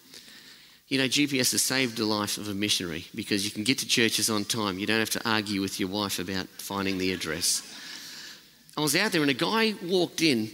You 0.88 0.96
know, 0.96 1.04
GPS 1.04 1.52
has 1.52 1.62
saved 1.62 1.98
the 1.98 2.06
life 2.06 2.38
of 2.38 2.48
a 2.48 2.54
missionary 2.54 3.06
because 3.14 3.44
you 3.44 3.50
can 3.50 3.62
get 3.62 3.78
to 3.78 3.86
churches 3.86 4.30
on 4.30 4.44
time. 4.44 4.78
You 4.78 4.86
don't 4.86 5.00
have 5.00 5.10
to 5.10 5.28
argue 5.28 5.60
with 5.60 5.78
your 5.78 5.90
wife 5.90 6.18
about 6.18 6.46
finding 6.46 6.96
the 6.96 7.12
address. 7.12 7.62
I 8.76 8.80
was 8.80 8.96
out 8.96 9.12
there, 9.12 9.20
and 9.20 9.30
a 9.30 9.34
guy 9.34 9.74
walked 9.82 10.22
in, 10.22 10.50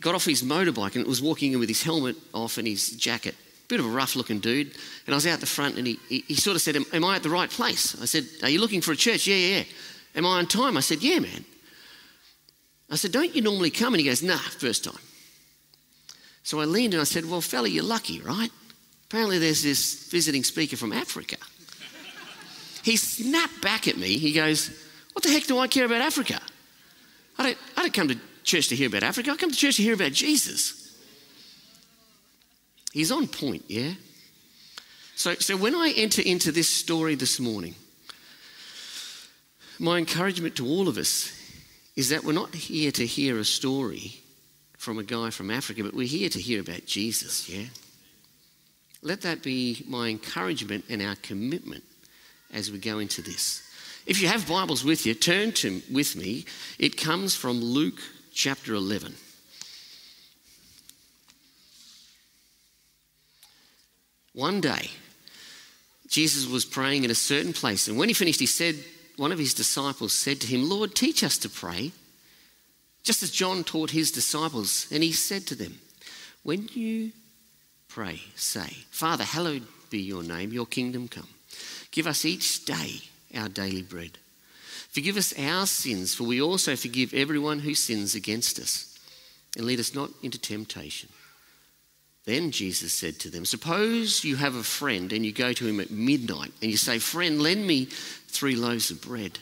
got 0.00 0.14
off 0.14 0.26
his 0.26 0.42
motorbike, 0.42 0.94
and 0.94 1.06
was 1.06 1.22
walking 1.22 1.52
in 1.52 1.58
with 1.58 1.70
his 1.70 1.82
helmet 1.82 2.16
off 2.34 2.58
and 2.58 2.66
his 2.68 2.90
jacket. 2.90 3.34
Bit 3.68 3.80
of 3.80 3.86
a 3.86 3.88
rough 3.88 4.14
looking 4.14 4.40
dude. 4.40 4.74
And 5.06 5.14
I 5.14 5.16
was 5.16 5.26
out 5.26 5.40
the 5.40 5.46
front, 5.46 5.78
and 5.78 5.86
he, 5.86 5.98
he, 6.08 6.24
he 6.28 6.34
sort 6.34 6.56
of 6.56 6.60
said, 6.60 6.76
Am 6.76 7.04
I 7.04 7.16
at 7.16 7.22
the 7.22 7.30
right 7.30 7.48
place? 7.48 8.00
I 8.00 8.04
said, 8.04 8.26
Are 8.42 8.50
you 8.50 8.60
looking 8.60 8.82
for 8.82 8.92
a 8.92 8.96
church? 8.96 9.26
Yeah, 9.26 9.36
yeah, 9.36 9.56
yeah. 9.58 9.64
Am 10.16 10.26
I 10.26 10.38
on 10.38 10.46
time? 10.46 10.76
I 10.76 10.80
said, 10.80 11.02
Yeah, 11.02 11.20
man. 11.20 11.44
I 12.90 12.96
said, 12.96 13.12
Don't 13.12 13.34
you 13.34 13.40
normally 13.40 13.70
come? 13.70 13.94
And 13.94 14.00
he 14.00 14.06
goes, 14.06 14.22
Nah, 14.22 14.36
first 14.36 14.84
time. 14.84 15.00
So 16.42 16.60
I 16.60 16.64
leaned 16.64 16.94
and 16.94 17.00
I 17.00 17.04
said, 17.04 17.24
Well, 17.24 17.40
fella, 17.40 17.68
you're 17.68 17.84
lucky, 17.84 18.20
right? 18.20 18.50
Apparently, 19.08 19.38
there's 19.38 19.62
this 19.62 20.08
visiting 20.10 20.44
speaker 20.44 20.76
from 20.76 20.92
Africa. 20.92 21.36
he 22.82 22.96
snapped 22.96 23.62
back 23.62 23.88
at 23.88 23.96
me. 23.96 24.18
He 24.18 24.32
goes, 24.32 24.70
What 25.14 25.22
the 25.22 25.30
heck 25.30 25.44
do 25.44 25.58
I 25.58 25.66
care 25.66 25.86
about 25.86 26.02
Africa? 26.02 26.40
I 27.38 27.42
don't, 27.44 27.58
I 27.76 27.82
don't 27.82 27.94
come 27.94 28.08
to 28.08 28.18
church 28.44 28.68
to 28.68 28.76
hear 28.76 28.88
about 28.88 29.02
Africa. 29.02 29.30
I 29.30 29.36
come 29.36 29.50
to 29.50 29.56
church 29.56 29.76
to 29.76 29.82
hear 29.82 29.94
about 29.94 30.12
Jesus. 30.12 30.94
He's 32.92 33.10
on 33.10 33.28
point, 33.28 33.64
yeah? 33.68 33.92
So, 35.16 35.34
so 35.34 35.56
when 35.56 35.74
I 35.74 35.92
enter 35.96 36.20
into 36.20 36.52
this 36.52 36.68
story 36.68 37.14
this 37.14 37.40
morning, 37.40 37.76
my 39.78 39.98
encouragement 39.98 40.56
to 40.56 40.66
all 40.66 40.86
of 40.86 40.98
us 40.98 41.32
is 41.96 42.10
that 42.10 42.24
we're 42.24 42.32
not 42.32 42.54
here 42.54 42.90
to 42.92 43.06
hear 43.06 43.38
a 43.38 43.44
story 43.44 44.20
from 44.76 44.98
a 44.98 45.02
guy 45.02 45.30
from 45.30 45.50
Africa, 45.50 45.82
but 45.82 45.94
we're 45.94 46.06
here 46.06 46.28
to 46.28 46.40
hear 46.40 46.60
about 46.60 46.86
Jesus, 46.86 47.48
yeah? 47.48 47.64
Let 49.02 49.22
that 49.22 49.42
be 49.42 49.84
my 49.86 50.08
encouragement 50.08 50.84
and 50.88 51.00
our 51.00 51.16
commitment 51.16 51.84
as 52.52 52.70
we 52.70 52.78
go 52.78 52.98
into 52.98 53.22
this. 53.22 53.62
If 54.06 54.20
you 54.20 54.28
have 54.28 54.48
Bibles 54.48 54.84
with 54.84 55.06
you, 55.06 55.14
turn 55.14 55.52
to 55.52 55.82
with 55.92 56.16
me. 56.16 56.46
It 56.78 56.96
comes 56.96 57.34
from 57.34 57.60
Luke 57.60 58.00
chapter 58.32 58.74
11. 58.74 59.14
One 64.32 64.60
day, 64.60 64.90
Jesus 66.08 66.46
was 66.46 66.64
praying 66.64 67.04
in 67.04 67.10
a 67.10 67.14
certain 67.14 67.52
place, 67.52 67.88
and 67.88 67.98
when 67.98 68.08
he 68.08 68.14
finished, 68.14 68.40
he 68.40 68.46
said, 68.46 68.76
one 69.18 69.32
of 69.32 69.38
his 69.38 69.52
disciples 69.52 70.12
said 70.12 70.40
to 70.40 70.46
him, 70.46 70.68
Lord, 70.68 70.94
teach 70.94 71.24
us 71.24 71.38
to 71.38 71.48
pray, 71.48 71.90
just 73.02 73.22
as 73.24 73.32
John 73.32 73.64
taught 73.64 73.90
his 73.90 74.12
disciples. 74.12 74.86
And 74.92 75.02
he 75.02 75.10
said 75.10 75.44
to 75.48 75.56
them, 75.56 75.80
When 76.44 76.68
you 76.72 77.10
pray, 77.98 78.20
say, 78.36 78.76
Father, 78.92 79.24
hallowed 79.24 79.66
be 79.90 79.98
your 79.98 80.22
name, 80.22 80.52
your 80.52 80.66
kingdom 80.66 81.08
come. 81.08 81.26
Give 81.90 82.06
us 82.06 82.24
each 82.24 82.64
day 82.64 83.00
our 83.36 83.48
daily 83.48 83.82
bread. 83.82 84.18
Forgive 84.90 85.16
us 85.16 85.36
our 85.36 85.66
sins, 85.66 86.14
for 86.14 86.22
we 86.22 86.40
also 86.40 86.76
forgive 86.76 87.12
everyone 87.12 87.58
who 87.58 87.74
sins 87.74 88.14
against 88.14 88.60
us. 88.60 88.96
And 89.56 89.66
lead 89.66 89.80
us 89.80 89.96
not 89.96 90.10
into 90.22 90.38
temptation. 90.38 91.08
Then 92.24 92.52
Jesus 92.52 92.92
said 92.92 93.18
to 93.18 93.30
them, 93.30 93.44
Suppose 93.44 94.22
you 94.22 94.36
have 94.36 94.54
a 94.54 94.62
friend 94.62 95.12
and 95.12 95.26
you 95.26 95.32
go 95.32 95.52
to 95.52 95.66
him 95.66 95.80
at 95.80 95.90
midnight 95.90 96.52
and 96.62 96.70
you 96.70 96.76
say, 96.76 97.00
Friend, 97.00 97.42
lend 97.42 97.66
me 97.66 97.86
three 97.86 98.54
loaves 98.54 98.92
of 98.92 99.02
bread. 99.02 99.40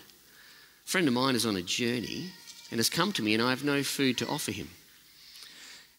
A 0.86 0.88
friend 0.88 1.06
of 1.06 1.12
mine 1.12 1.34
is 1.34 1.44
on 1.44 1.56
a 1.56 1.62
journey 1.62 2.30
and 2.70 2.78
has 2.78 2.88
come 2.88 3.12
to 3.12 3.22
me 3.22 3.34
and 3.34 3.42
I 3.42 3.50
have 3.50 3.64
no 3.64 3.82
food 3.82 4.16
to 4.16 4.28
offer 4.28 4.52
him. 4.52 4.70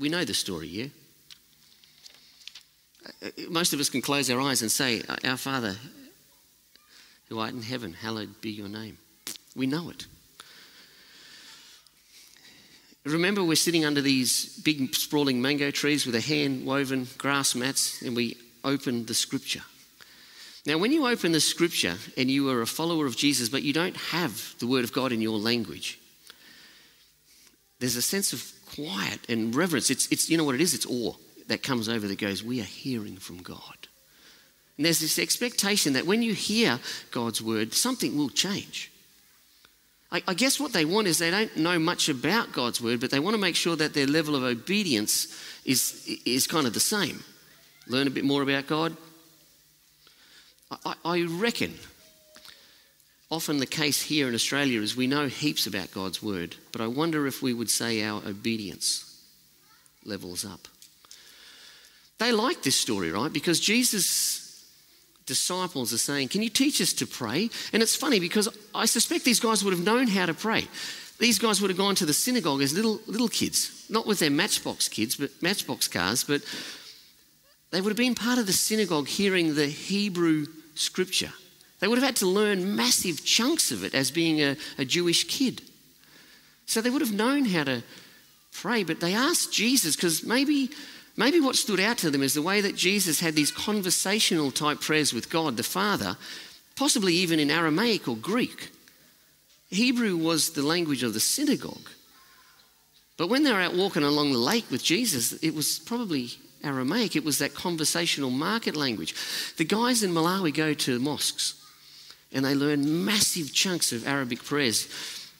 We 0.00 0.08
know 0.08 0.24
the 0.24 0.34
story, 0.34 0.66
yeah? 0.66 0.86
Uh, 3.06 3.26
uh, 3.26 3.30
most 3.50 3.74
of 3.74 3.80
us 3.80 3.90
can 3.90 4.00
close 4.00 4.30
our 4.30 4.40
eyes 4.40 4.62
and 4.62 4.72
say, 4.72 5.02
Our 5.24 5.36
Father 5.36 5.76
who 7.28 7.38
art 7.38 7.52
in 7.52 7.62
heaven, 7.62 7.92
hallowed 7.92 8.40
be 8.40 8.50
your 8.50 8.68
name. 8.68 8.98
We 9.54 9.66
know 9.66 9.90
it. 9.90 10.06
Remember, 13.04 13.44
we're 13.44 13.56
sitting 13.56 13.84
under 13.84 14.00
these 14.00 14.58
big 14.62 14.94
sprawling 14.94 15.40
mango 15.40 15.70
trees 15.70 16.04
with 16.04 16.14
a 16.14 16.20
hand 16.20 16.66
woven 16.66 17.06
grass 17.18 17.54
mats, 17.54 18.02
and 18.02 18.16
we 18.16 18.36
open 18.64 19.06
the 19.06 19.14
scripture. 19.14 19.62
Now, 20.66 20.76
when 20.76 20.92
you 20.92 21.06
open 21.06 21.32
the 21.32 21.40
scripture 21.40 21.96
and 22.16 22.30
you 22.30 22.50
are 22.50 22.60
a 22.60 22.66
follower 22.66 23.06
of 23.06 23.16
Jesus, 23.16 23.48
but 23.48 23.62
you 23.62 23.72
don't 23.72 23.96
have 23.96 24.54
the 24.58 24.66
word 24.66 24.84
of 24.84 24.92
God 24.92 25.12
in 25.12 25.22
your 25.22 25.38
language, 25.38 25.98
there's 27.78 27.96
a 27.96 28.02
sense 28.02 28.32
of 28.32 28.52
quiet 28.74 29.20
and 29.28 29.54
reverence. 29.54 29.90
It's, 29.90 30.06
it's 30.10 30.30
you 30.30 30.36
know 30.36 30.44
what 30.44 30.54
it 30.54 30.60
is? 30.60 30.74
It's 30.74 30.86
awe 30.86 31.14
that 31.48 31.62
comes 31.62 31.88
over 31.88 32.06
that 32.08 32.18
goes, 32.18 32.42
We 32.42 32.60
are 32.60 32.64
hearing 32.64 33.16
from 33.16 33.38
God. 33.38 33.88
And 34.76 34.86
there's 34.86 35.00
this 35.00 35.18
expectation 35.18 35.92
that 35.92 36.06
when 36.06 36.22
you 36.22 36.32
hear 36.32 36.78
God's 37.10 37.42
word, 37.42 37.74
something 37.74 38.16
will 38.16 38.30
change. 38.30 38.90
I, 40.10 40.22
I 40.26 40.34
guess 40.34 40.58
what 40.58 40.72
they 40.72 40.84
want 40.84 41.06
is 41.06 41.18
they 41.18 41.30
don't 41.30 41.56
know 41.56 41.78
much 41.78 42.08
about 42.08 42.52
God's 42.52 42.80
word, 42.80 43.00
but 43.00 43.10
they 43.10 43.20
want 43.20 43.34
to 43.34 43.40
make 43.40 43.56
sure 43.56 43.76
that 43.76 43.94
their 43.94 44.06
level 44.06 44.34
of 44.34 44.42
obedience 44.42 45.38
is, 45.64 46.18
is 46.24 46.46
kind 46.46 46.66
of 46.66 46.74
the 46.74 46.80
same 46.80 47.22
learn 47.86 48.06
a 48.06 48.10
bit 48.10 48.24
more 48.24 48.42
about 48.42 48.66
God? 48.66 48.96
I, 50.70 50.94
I 51.04 51.22
reckon 51.22 51.74
often 53.30 53.58
the 53.58 53.66
case 53.66 54.02
here 54.02 54.28
in 54.28 54.34
Australia 54.34 54.80
is 54.80 54.96
we 54.96 55.06
know 55.06 55.28
heaps 55.28 55.66
about 55.66 55.92
God's 55.92 56.22
word, 56.22 56.56
but 56.72 56.80
I 56.80 56.86
wonder 56.88 57.26
if 57.26 57.42
we 57.42 57.54
would 57.54 57.70
say 57.70 58.02
our 58.02 58.22
obedience 58.26 59.06
levels 60.04 60.44
up. 60.44 60.66
They 62.18 62.32
like 62.32 62.62
this 62.62 62.76
story, 62.76 63.10
right? 63.10 63.32
Because 63.32 63.60
Jesus' 63.60 64.64
disciples 65.26 65.92
are 65.92 65.98
saying, 65.98 66.28
Can 66.28 66.42
you 66.42 66.50
teach 66.50 66.80
us 66.80 66.92
to 66.94 67.06
pray? 67.06 67.50
And 67.72 67.82
it's 67.82 67.96
funny 67.96 68.20
because 68.20 68.48
I 68.74 68.86
suspect 68.86 69.24
these 69.24 69.40
guys 69.40 69.64
would 69.64 69.72
have 69.72 69.84
known 69.84 70.08
how 70.08 70.26
to 70.26 70.34
pray. 70.34 70.68
These 71.18 71.38
guys 71.38 71.60
would 71.60 71.70
have 71.70 71.78
gone 71.78 71.94
to 71.96 72.06
the 72.06 72.12
synagogue 72.12 72.62
as 72.62 72.74
little, 72.74 73.00
little 73.06 73.28
kids, 73.28 73.86
not 73.88 74.06
with 74.06 74.18
their 74.18 74.30
matchbox 74.30 74.88
kids, 74.88 75.16
but 75.16 75.30
matchbox 75.42 75.86
cars, 75.86 76.24
but 76.24 76.42
they 77.70 77.80
would 77.80 77.90
have 77.90 77.96
been 77.96 78.14
part 78.14 78.38
of 78.38 78.46
the 78.46 78.52
synagogue 78.52 79.06
hearing 79.06 79.54
the 79.54 79.66
Hebrew 79.66 80.46
scripture 80.74 81.32
They 81.80 81.88
would 81.88 81.98
have 81.98 82.06
had 82.06 82.16
to 82.16 82.26
learn 82.26 82.76
massive 82.76 83.24
chunks 83.24 83.72
of 83.72 83.82
it 83.82 83.94
as 83.94 84.10
being 84.10 84.40
a, 84.40 84.56
a 84.78 84.84
Jewish 84.84 85.24
kid. 85.24 85.62
So 86.66 86.80
they 86.80 86.90
would 86.90 87.00
have 87.00 87.12
known 87.12 87.46
how 87.46 87.64
to 87.64 87.82
pray, 88.52 88.84
but 88.84 89.00
they 89.00 89.14
asked 89.14 89.52
Jesus 89.52 89.96
because 89.96 90.22
maybe, 90.22 90.70
maybe 91.16 91.40
what 91.40 91.56
stood 91.56 91.80
out 91.80 91.98
to 91.98 92.10
them 92.10 92.22
is 92.22 92.34
the 92.34 92.42
way 92.42 92.60
that 92.60 92.76
Jesus 92.76 93.20
had 93.20 93.34
these 93.34 93.50
conversational 93.50 94.50
type 94.50 94.80
prayers 94.80 95.12
with 95.12 95.30
God, 95.30 95.56
the 95.56 95.62
Father, 95.62 96.16
possibly 96.76 97.14
even 97.14 97.40
in 97.40 97.50
Aramaic 97.50 98.06
or 98.06 98.16
Greek. 98.16 98.70
Hebrew 99.70 100.16
was 100.16 100.50
the 100.50 100.62
language 100.62 101.02
of 101.02 101.14
the 101.14 101.20
synagogue. 101.20 101.88
But 103.16 103.28
when 103.28 103.42
they 103.42 103.52
were 103.52 103.60
out 103.60 103.74
walking 103.74 104.02
along 104.02 104.32
the 104.32 104.38
lake 104.38 104.70
with 104.70 104.82
Jesus, 104.82 105.32
it 105.42 105.54
was 105.54 105.78
probably 105.78 106.30
Aramaic. 106.62 107.16
It 107.16 107.24
was 107.24 107.38
that 107.38 107.54
conversational 107.54 108.30
market 108.30 108.76
language. 108.76 109.14
The 109.56 109.64
guys 109.64 110.02
in 110.02 110.10
Malawi 110.10 110.54
go 110.54 110.74
to 110.74 110.98
mosques 110.98 111.59
and 112.32 112.44
they 112.44 112.54
learn 112.54 113.04
massive 113.04 113.52
chunks 113.52 113.92
of 113.92 114.06
Arabic 114.06 114.44
prayers. 114.44 114.88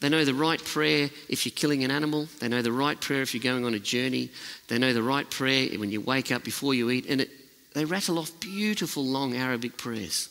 They 0.00 0.08
know 0.08 0.24
the 0.24 0.34
right 0.34 0.62
prayer 0.62 1.10
if 1.28 1.44
you're 1.44 1.52
killing 1.54 1.84
an 1.84 1.90
animal. 1.90 2.26
They 2.40 2.48
know 2.48 2.62
the 2.62 2.72
right 2.72 2.98
prayer 2.98 3.22
if 3.22 3.34
you're 3.34 3.42
going 3.42 3.64
on 3.64 3.74
a 3.74 3.78
journey. 3.78 4.30
They 4.68 4.78
know 4.78 4.92
the 4.92 5.02
right 5.02 5.28
prayer 5.28 5.68
when 5.78 5.90
you 5.90 6.00
wake 6.00 6.32
up 6.32 6.42
before 6.42 6.74
you 6.74 6.90
eat. 6.90 7.06
And 7.06 7.20
it, 7.20 7.30
they 7.74 7.84
rattle 7.84 8.18
off 8.18 8.40
beautiful, 8.40 9.04
long 9.04 9.36
Arabic 9.36 9.76
prayers. 9.76 10.28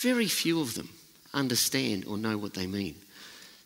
Very 0.00 0.26
few 0.26 0.60
of 0.60 0.74
them 0.74 0.90
understand 1.32 2.04
or 2.06 2.18
know 2.18 2.36
what 2.36 2.54
they 2.54 2.66
mean. 2.66 2.94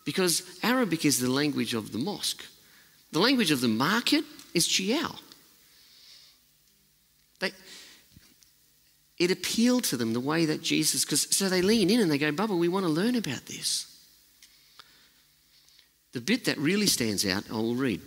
Because 0.05 0.43
Arabic 0.63 1.05
is 1.05 1.19
the 1.19 1.29
language 1.29 1.73
of 1.73 1.91
the 1.91 1.97
mosque, 1.97 2.43
the 3.11 3.19
language 3.19 3.51
of 3.51 3.61
the 3.61 3.67
market 3.67 4.23
is 4.53 4.67
Chiyao. 4.67 5.19
They, 7.39 7.51
it 9.23 9.31
appealed 9.31 9.83
to 9.85 9.97
them 9.97 10.13
the 10.13 10.19
way 10.19 10.45
that 10.45 10.61
Jesus, 10.61 11.05
because 11.05 11.27
so 11.35 11.49
they 11.49 11.61
lean 11.61 11.89
in 11.89 11.99
and 11.99 12.11
they 12.11 12.17
go, 12.17 12.31
Bubba, 12.31 12.57
we 12.57 12.67
want 12.67 12.85
to 12.85 12.91
learn 12.91 13.15
about 13.15 13.45
this. 13.45 13.87
The 16.13 16.21
bit 16.21 16.45
that 16.45 16.57
really 16.57 16.87
stands 16.87 17.25
out, 17.25 17.43
I 17.49 17.55
will 17.55 17.75
read. 17.75 18.01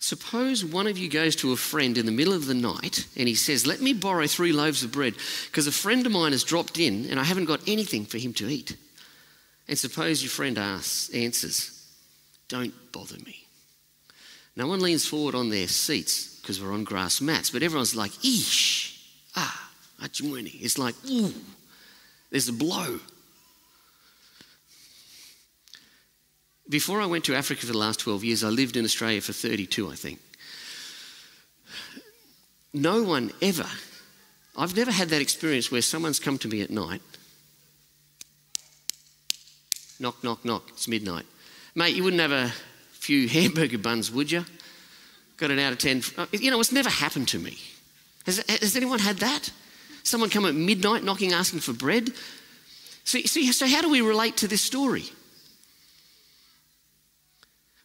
Suppose 0.00 0.64
one 0.64 0.86
of 0.86 0.96
you 0.96 1.10
goes 1.10 1.36
to 1.36 1.52
a 1.52 1.56
friend 1.56 1.98
in 1.98 2.06
the 2.06 2.12
middle 2.12 2.32
of 2.32 2.46
the 2.46 2.54
night 2.54 3.06
and 3.16 3.28
he 3.28 3.34
says, 3.34 3.66
Let 3.66 3.80
me 3.80 3.92
borrow 3.92 4.26
three 4.26 4.52
loaves 4.52 4.82
of 4.82 4.92
bread 4.92 5.14
because 5.46 5.66
a 5.66 5.72
friend 5.72 6.06
of 6.06 6.12
mine 6.12 6.32
has 6.32 6.44
dropped 6.44 6.78
in 6.78 7.06
and 7.10 7.18
I 7.18 7.24
haven't 7.24 7.46
got 7.46 7.66
anything 7.66 8.04
for 8.04 8.16
him 8.16 8.32
to 8.34 8.48
eat. 8.48 8.76
And 9.66 9.78
suppose 9.78 10.22
your 10.22 10.30
friend 10.30 10.56
asks, 10.56 11.10
answers, 11.10 11.86
Don't 12.48 12.74
bother 12.92 13.18
me. 13.18 13.47
No 14.58 14.66
one 14.66 14.80
leans 14.80 15.06
forward 15.06 15.36
on 15.36 15.50
their 15.50 15.68
seats 15.68 16.40
because 16.40 16.60
we're 16.60 16.72
on 16.72 16.82
grass 16.82 17.20
mats, 17.20 17.50
but 17.50 17.62
everyone's 17.62 17.94
like, 17.94 18.10
Eesh, 18.10 19.00
ah, 19.36 19.70
achimweni. 20.02 20.60
It's 20.60 20.76
like, 20.76 20.96
ooh, 21.08 21.32
there's 22.32 22.48
a 22.48 22.52
blow. 22.52 22.98
Before 26.68 27.00
I 27.00 27.06
went 27.06 27.24
to 27.26 27.36
Africa 27.36 27.60
for 27.60 27.72
the 27.72 27.78
last 27.78 28.00
12 28.00 28.24
years, 28.24 28.42
I 28.42 28.48
lived 28.48 28.76
in 28.76 28.84
Australia 28.84 29.20
for 29.20 29.32
32, 29.32 29.88
I 29.88 29.94
think. 29.94 30.18
No 32.74 33.04
one 33.04 33.30
ever, 33.40 33.66
I've 34.56 34.76
never 34.76 34.90
had 34.90 35.10
that 35.10 35.22
experience 35.22 35.70
where 35.70 35.82
someone's 35.82 36.18
come 36.18 36.36
to 36.38 36.48
me 36.48 36.62
at 36.62 36.70
night. 36.70 37.00
Knock, 40.00 40.24
knock, 40.24 40.44
knock, 40.44 40.64
it's 40.70 40.88
midnight. 40.88 41.26
Mate, 41.76 41.94
you 41.94 42.02
wouldn't 42.02 42.20
have 42.20 42.32
a 42.32 42.52
few 43.08 43.26
hamburger 43.26 43.78
buns, 43.78 44.12
would 44.12 44.30
you? 44.30 44.44
Got 45.38 45.50
an 45.50 45.58
out 45.58 45.72
of 45.72 45.78
10. 45.78 46.02
Uh, 46.18 46.26
you 46.30 46.50
know, 46.50 46.60
it's 46.60 46.72
never 46.72 46.90
happened 46.90 47.26
to 47.28 47.38
me. 47.38 47.56
Has, 48.26 48.44
has 48.50 48.76
anyone 48.76 48.98
had 48.98 49.16
that? 49.20 49.50
Someone 50.02 50.28
come 50.28 50.44
at 50.44 50.54
midnight 50.54 51.04
knocking, 51.04 51.32
asking 51.32 51.60
for 51.60 51.72
bread? 51.72 52.10
So, 53.04 53.18
so, 53.20 53.40
so 53.40 53.66
how 53.66 53.80
do 53.80 53.88
we 53.88 54.02
relate 54.02 54.36
to 54.38 54.46
this 54.46 54.60
story? 54.60 55.04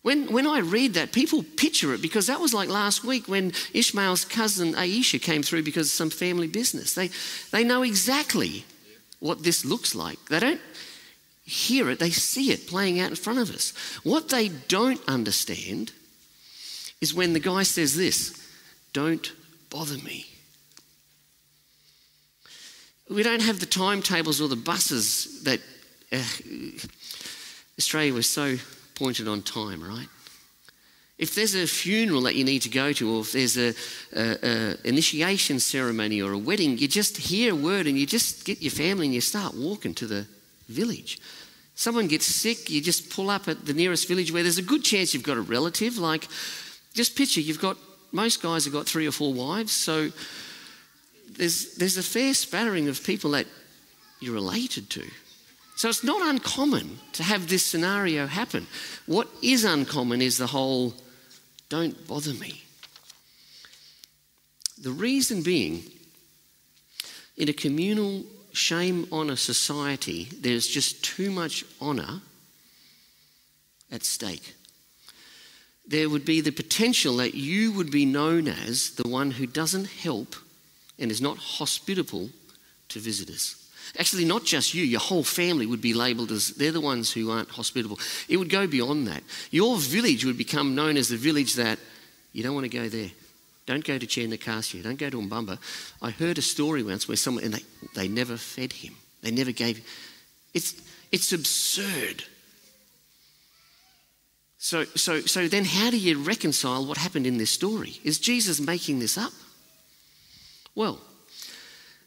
When, 0.02 0.30
when 0.34 0.46
I 0.46 0.60
read 0.60 0.96
that, 0.96 1.14
people 1.14 1.42
picture 1.56 1.94
it 1.94 2.02
because 2.02 2.28
that 2.28 2.42
was 2.42 2.54
like 2.54 2.68
last 2.68 3.06
week 3.06 3.30
when 3.30 3.54
Ishmael's 3.74 4.26
cousin 4.26 4.74
Aisha 4.74 5.22
came 5.22 5.42
through 5.42 5.64
because 5.64 5.88
of 5.88 5.94
some 5.94 6.10
family 6.10 6.48
business. 6.48 6.96
They, 6.96 7.12
they 7.52 7.64
know 7.64 7.84
exactly 7.84 8.66
what 9.22 9.44
this 9.44 9.64
looks 9.64 9.96
like. 9.96 10.20
They 10.26 10.42
don't 10.42 10.60
hear 11.44 11.90
it, 11.90 12.00
they 12.00 12.10
see 12.10 12.52
it 12.52 12.68
playing 12.68 13.00
out 13.00 13.10
in 13.10 13.16
front 13.16 13.40
of 13.40 13.50
us. 13.50 13.74
What 14.04 14.30
they 14.30 14.50
don't 14.50 15.02
understand 15.08 15.92
is 17.02 17.14
when 17.14 17.34
the 17.34 17.40
guy 17.40 17.64
says 17.64 17.96
this 17.96 18.40
don't 18.94 19.32
bother 19.70 19.98
me. 19.98 20.28
We 23.10 23.24
don't 23.24 23.42
have 23.42 23.60
the 23.60 23.66
timetables 23.66 24.40
or 24.40 24.48
the 24.48 24.56
buses 24.56 25.44
that 25.44 25.60
uh, 26.12 26.24
Australia 27.78 28.14
was 28.14 28.30
so 28.30 28.56
pointed 28.96 29.28
on 29.28 29.42
time, 29.42 29.84
right? 29.84 30.08
If 31.18 31.36
there's 31.36 31.56
a 31.56 31.68
funeral 31.68 32.22
that 32.22 32.36
you 32.36 32.44
need 32.44 32.62
to 32.64 32.70
go 32.70 32.92
to, 32.94 33.16
or 33.16 33.22
if 33.22 33.34
there's 33.34 33.58
a, 33.58 33.74
a, 34.16 34.38
a, 34.44 34.88
initiation 34.88 35.60
ceremony 35.60 36.22
or 36.22 36.32
a 36.32 36.38
wedding, 36.38 36.78
you 36.78 36.88
just 36.88 37.18
hear 37.18 37.54
a 37.54 37.56
word 37.56 37.86
and 37.86 37.98
you 37.98 38.06
just 38.06 38.46
get 38.46 38.62
your 38.62 38.72
family 38.72 39.08
and 39.08 39.14
you 39.14 39.22
start 39.22 39.54
walking 39.54 39.94
to 39.96 40.08
the 40.08 40.26
village. 40.74 41.20
Someone 41.76 42.08
gets 42.08 42.26
sick, 42.26 42.70
you 42.70 42.82
just 42.82 43.10
pull 43.10 43.30
up 43.30 43.48
at 43.48 43.66
the 43.66 43.74
nearest 43.74 44.08
village 44.08 44.32
where 44.32 44.44
there's 44.44 44.58
a 44.58 44.64
good 44.64 44.84
chance 44.84 45.14
you've 45.14 45.24
got 45.24 45.38
a 45.38 45.42
relative. 45.42 45.98
Like, 45.98 46.28
just 46.94 47.16
picture 47.16 47.42
you've 47.42 47.62
got 47.62 47.78
most 48.12 48.42
guys 48.44 48.66
have 48.66 48.74
got 48.74 48.86
three 48.86 49.08
or 49.08 49.12
four 49.12 49.34
wives, 49.34 49.72
so 49.72 50.12
there's 51.38 51.76
there's 51.76 51.98
a 51.98 52.04
fair 52.04 52.34
spattering 52.34 52.88
of 52.88 53.04
people 53.04 53.32
that 53.32 53.48
you're 54.20 54.36
related 54.36 54.90
to. 54.92 55.04
So 55.76 55.90
it's 55.90 56.04
not 56.04 56.22
uncommon 56.22 57.00
to 57.14 57.24
have 57.24 57.50
this 57.50 57.66
scenario 57.66 58.28
happen. 58.28 58.68
What 59.08 59.28
is 59.42 59.66
uncommon 59.66 60.22
is 60.22 60.38
the 60.38 60.48
whole 60.48 60.94
don't 61.70 62.08
bother 62.08 62.34
me. 62.34 62.64
The 64.78 64.92
reason 64.92 65.42
being, 65.42 65.84
in 67.36 67.50
a 67.50 67.54
communal 67.54 68.24
shame 68.54 69.08
honour 69.12 69.36
society, 69.36 70.30
there's 70.40 70.68
just 70.68 71.04
too 71.04 71.32
much 71.32 71.66
honour 71.82 72.22
at 73.92 74.04
stake. 74.04 74.56
There 75.86 76.10
would 76.10 76.24
be 76.24 76.40
the 76.40 76.52
potential 76.52 77.18
that 77.18 77.34
you 77.34 77.74
would 77.74 77.92
be 77.92 78.06
known 78.06 78.48
as 78.48 78.92
the 78.92 79.08
one 79.08 79.32
who 79.32 79.46
doesn't 79.46 79.86
help 79.86 80.36
and 80.98 81.12
is 81.12 81.22
not 81.22 81.38
hospitable 81.38 82.30
to 82.90 83.00
visitors. 83.00 83.58
Actually, 84.00 84.26
not 84.26 84.46
just 84.46 84.74
you, 84.74 84.84
your 84.84 85.02
whole 85.02 85.24
family 85.24 85.66
would 85.66 85.82
be 85.82 85.94
labelled 85.94 86.32
as 86.32 86.50
they're 86.50 86.72
the 86.72 86.80
ones 86.80 87.12
who 87.12 87.30
aren't 87.30 87.50
hospitable. 87.50 88.00
It 88.30 88.38
would 88.38 88.50
go 88.50 88.66
beyond 88.66 89.08
that. 89.08 89.24
Your 89.52 89.78
village 89.78 90.26
would 90.26 90.38
become 90.38 90.74
known 90.74 90.96
as 90.96 91.10
the 91.10 91.18
village 91.18 91.56
that 91.56 91.80
you 92.32 92.44
don't 92.44 92.56
want 92.56 92.72
to 92.72 92.78
go 92.78 92.88
there. 92.88 93.12
Don't 93.66 93.86
go 93.86 93.98
to 93.98 94.06
Chernikassia. 94.06 94.84
Don't 94.84 95.00
go 95.00 95.10
to 95.10 95.18
Umbamba. 95.18 95.58
I 96.02 96.12
heard 96.12 96.38
a 96.38 96.42
story 96.42 96.84
once 96.84 97.08
where 97.08 97.18
someone, 97.18 97.44
and 97.44 97.54
they, 97.54 97.64
they 97.96 98.08
never 98.08 98.36
fed 98.38 98.74
him. 98.74 98.96
They 99.22 99.32
never 99.32 99.52
gave. 99.52 99.86
It's, 100.54 100.82
it's 101.12 101.32
absurd. 101.32 102.26
So, 104.58 104.86
so, 104.96 105.22
so 105.22 105.48
then, 105.48 105.66
how 105.66 105.90
do 105.90 105.98
you 105.98 106.22
reconcile 106.22 106.86
what 106.86 106.98
happened 106.98 107.28
in 107.28 107.38
this 107.38 107.52
story? 107.52 108.00
Is 108.04 108.20
Jesus 108.20 108.60
making 108.60 109.00
this 109.00 109.18
up? 109.18 109.34
Well, 110.76 111.00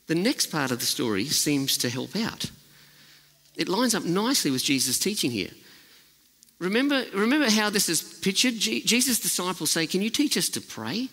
the 0.06 0.14
next 0.14 0.46
part 0.46 0.70
of 0.70 0.80
the 0.80 0.86
story 0.86 1.24
seems 1.26 1.76
to 1.78 1.90
help 1.90 2.14
out. 2.16 2.50
It 3.56 3.68
lines 3.68 3.94
up 3.94 4.04
nicely 4.04 4.50
with 4.50 4.62
Jesus' 4.62 4.98
teaching 4.98 5.30
here. 5.30 5.50
Remember, 6.58 7.04
remember 7.14 7.50
how 7.50 7.70
this 7.70 7.88
is 7.88 8.02
pictured? 8.02 8.54
Jesus' 8.54 9.20
disciples 9.20 9.70
say, 9.70 9.86
Can 9.86 10.02
you 10.02 10.10
teach 10.10 10.36
us 10.36 10.48
to 10.50 10.60
pray? 10.60 11.08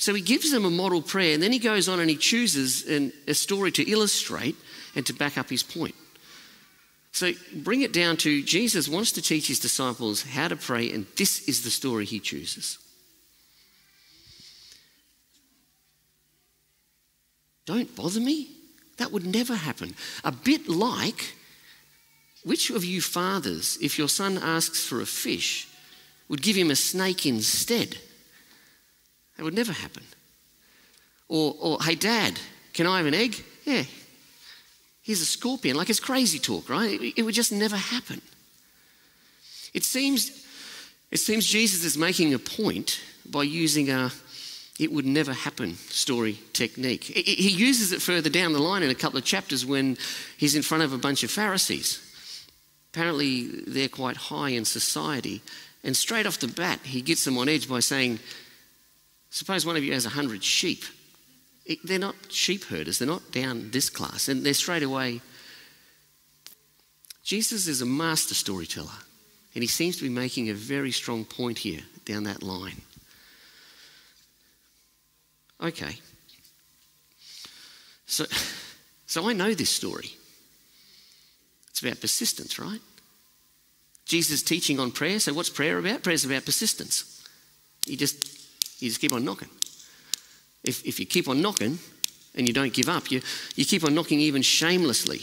So 0.00 0.14
he 0.14 0.22
gives 0.22 0.50
them 0.50 0.64
a 0.64 0.70
model 0.70 1.02
prayer, 1.02 1.34
and 1.34 1.42
then 1.42 1.52
he 1.52 1.58
goes 1.58 1.86
on 1.86 2.00
and 2.00 2.08
he 2.08 2.16
chooses 2.16 2.88
an, 2.88 3.12
a 3.28 3.34
story 3.34 3.70
to 3.72 3.82
illustrate 3.88 4.56
and 4.96 5.04
to 5.04 5.12
back 5.12 5.36
up 5.36 5.50
his 5.50 5.62
point. 5.62 5.94
So 7.12 7.32
bring 7.54 7.82
it 7.82 7.92
down 7.92 8.16
to 8.18 8.42
Jesus 8.42 8.88
wants 8.88 9.12
to 9.12 9.22
teach 9.22 9.46
his 9.46 9.60
disciples 9.60 10.22
how 10.22 10.48
to 10.48 10.56
pray, 10.56 10.90
and 10.90 11.04
this 11.18 11.46
is 11.46 11.64
the 11.64 11.70
story 11.70 12.06
he 12.06 12.18
chooses. 12.18 12.78
Don't 17.66 17.94
bother 17.94 18.20
me. 18.20 18.48
That 18.96 19.12
would 19.12 19.26
never 19.26 19.54
happen. 19.54 19.94
A 20.24 20.32
bit 20.32 20.66
like 20.66 21.34
which 22.42 22.70
of 22.70 22.86
you 22.86 23.02
fathers, 23.02 23.76
if 23.82 23.98
your 23.98 24.08
son 24.08 24.38
asks 24.38 24.82
for 24.82 25.02
a 25.02 25.06
fish, 25.06 25.68
would 26.30 26.40
give 26.40 26.56
him 26.56 26.70
a 26.70 26.76
snake 26.76 27.26
instead? 27.26 27.98
That 29.40 29.44
would 29.44 29.54
never 29.54 29.72
happen. 29.72 30.02
Or, 31.26 31.56
or 31.58 31.78
hey, 31.82 31.94
dad, 31.94 32.38
can 32.74 32.86
I 32.86 32.98
have 32.98 33.06
an 33.06 33.14
egg? 33.14 33.42
Yeah. 33.64 33.84
Here's 35.00 35.22
a 35.22 35.24
scorpion. 35.24 35.78
Like 35.78 35.88
it's 35.88 35.98
crazy 35.98 36.38
talk, 36.38 36.68
right? 36.68 37.00
It, 37.00 37.14
it 37.16 37.22
would 37.22 37.32
just 37.32 37.50
never 37.50 37.76
happen. 37.76 38.20
It 39.72 39.84
seems, 39.84 40.46
it 41.10 41.20
seems 41.20 41.46
Jesus 41.46 41.86
is 41.86 41.96
making 41.96 42.34
a 42.34 42.38
point 42.38 43.00
by 43.24 43.44
using 43.44 43.88
a, 43.88 44.12
it 44.78 44.92
would 44.92 45.06
never 45.06 45.32
happen 45.32 45.76
story 45.88 46.38
technique. 46.52 47.04
He 47.04 47.48
uses 47.48 47.92
it 47.92 48.02
further 48.02 48.28
down 48.28 48.52
the 48.52 48.58
line 48.58 48.82
in 48.82 48.90
a 48.90 48.94
couple 48.94 49.16
of 49.16 49.24
chapters 49.24 49.64
when 49.64 49.96
he's 50.36 50.54
in 50.54 50.60
front 50.60 50.84
of 50.84 50.92
a 50.92 50.98
bunch 50.98 51.22
of 51.22 51.30
Pharisees. 51.30 51.98
Apparently, 52.92 53.46
they're 53.46 53.88
quite 53.88 54.18
high 54.18 54.50
in 54.50 54.66
society. 54.66 55.40
And 55.82 55.96
straight 55.96 56.26
off 56.26 56.40
the 56.40 56.48
bat, 56.48 56.80
he 56.82 57.00
gets 57.00 57.24
them 57.24 57.38
on 57.38 57.48
edge 57.48 57.70
by 57.70 57.80
saying, 57.80 58.18
Suppose 59.30 59.64
one 59.64 59.76
of 59.76 59.84
you 59.84 59.92
has 59.92 60.06
a 60.06 60.10
hundred 60.10 60.42
sheep. 60.44 60.84
They're 61.84 61.98
not 61.98 62.16
sheep 62.28 62.64
herders, 62.64 62.98
they're 62.98 63.08
not 63.08 63.30
down 63.30 63.70
this 63.70 63.88
class. 63.88 64.28
And 64.28 64.44
they're 64.44 64.54
straight 64.54 64.82
away. 64.82 65.20
Jesus 67.22 67.68
is 67.68 67.80
a 67.80 67.86
master 67.86 68.34
storyteller. 68.34 68.90
And 69.54 69.62
he 69.62 69.68
seems 69.68 69.96
to 69.96 70.02
be 70.02 70.08
making 70.08 70.48
a 70.48 70.54
very 70.54 70.90
strong 70.90 71.24
point 71.24 71.58
here 71.58 71.82
down 72.04 72.24
that 72.24 72.42
line. 72.42 72.80
Okay. 75.60 75.98
So, 78.06 78.24
so 79.06 79.28
I 79.28 79.32
know 79.32 79.54
this 79.54 79.70
story. 79.70 80.10
It's 81.70 81.82
about 81.82 82.00
persistence, 82.00 82.58
right? 82.58 82.80
Jesus 84.06 84.42
teaching 84.42 84.80
on 84.80 84.90
prayer. 84.90 85.20
So 85.20 85.32
what's 85.32 85.50
prayer 85.50 85.78
about? 85.78 86.02
Prayer 86.02 86.14
is 86.14 86.24
about 86.24 86.44
persistence. 86.44 87.24
You 87.86 87.96
just 87.96 88.39
you 88.80 88.88
just 88.88 89.00
keep 89.00 89.12
on 89.12 89.24
knocking. 89.24 89.48
If, 90.64 90.84
if 90.86 91.00
you 91.00 91.06
keep 91.06 91.28
on 91.28 91.40
knocking 91.40 91.78
and 92.34 92.46
you 92.46 92.54
don't 92.54 92.72
give 92.72 92.88
up, 92.88 93.10
you, 93.10 93.20
you 93.56 93.64
keep 93.64 93.84
on 93.84 93.94
knocking 93.94 94.20
even 94.20 94.42
shamelessly. 94.42 95.22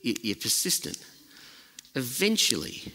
You, 0.00 0.14
you're 0.22 0.36
persistent. 0.36 0.98
Eventually, 1.94 2.92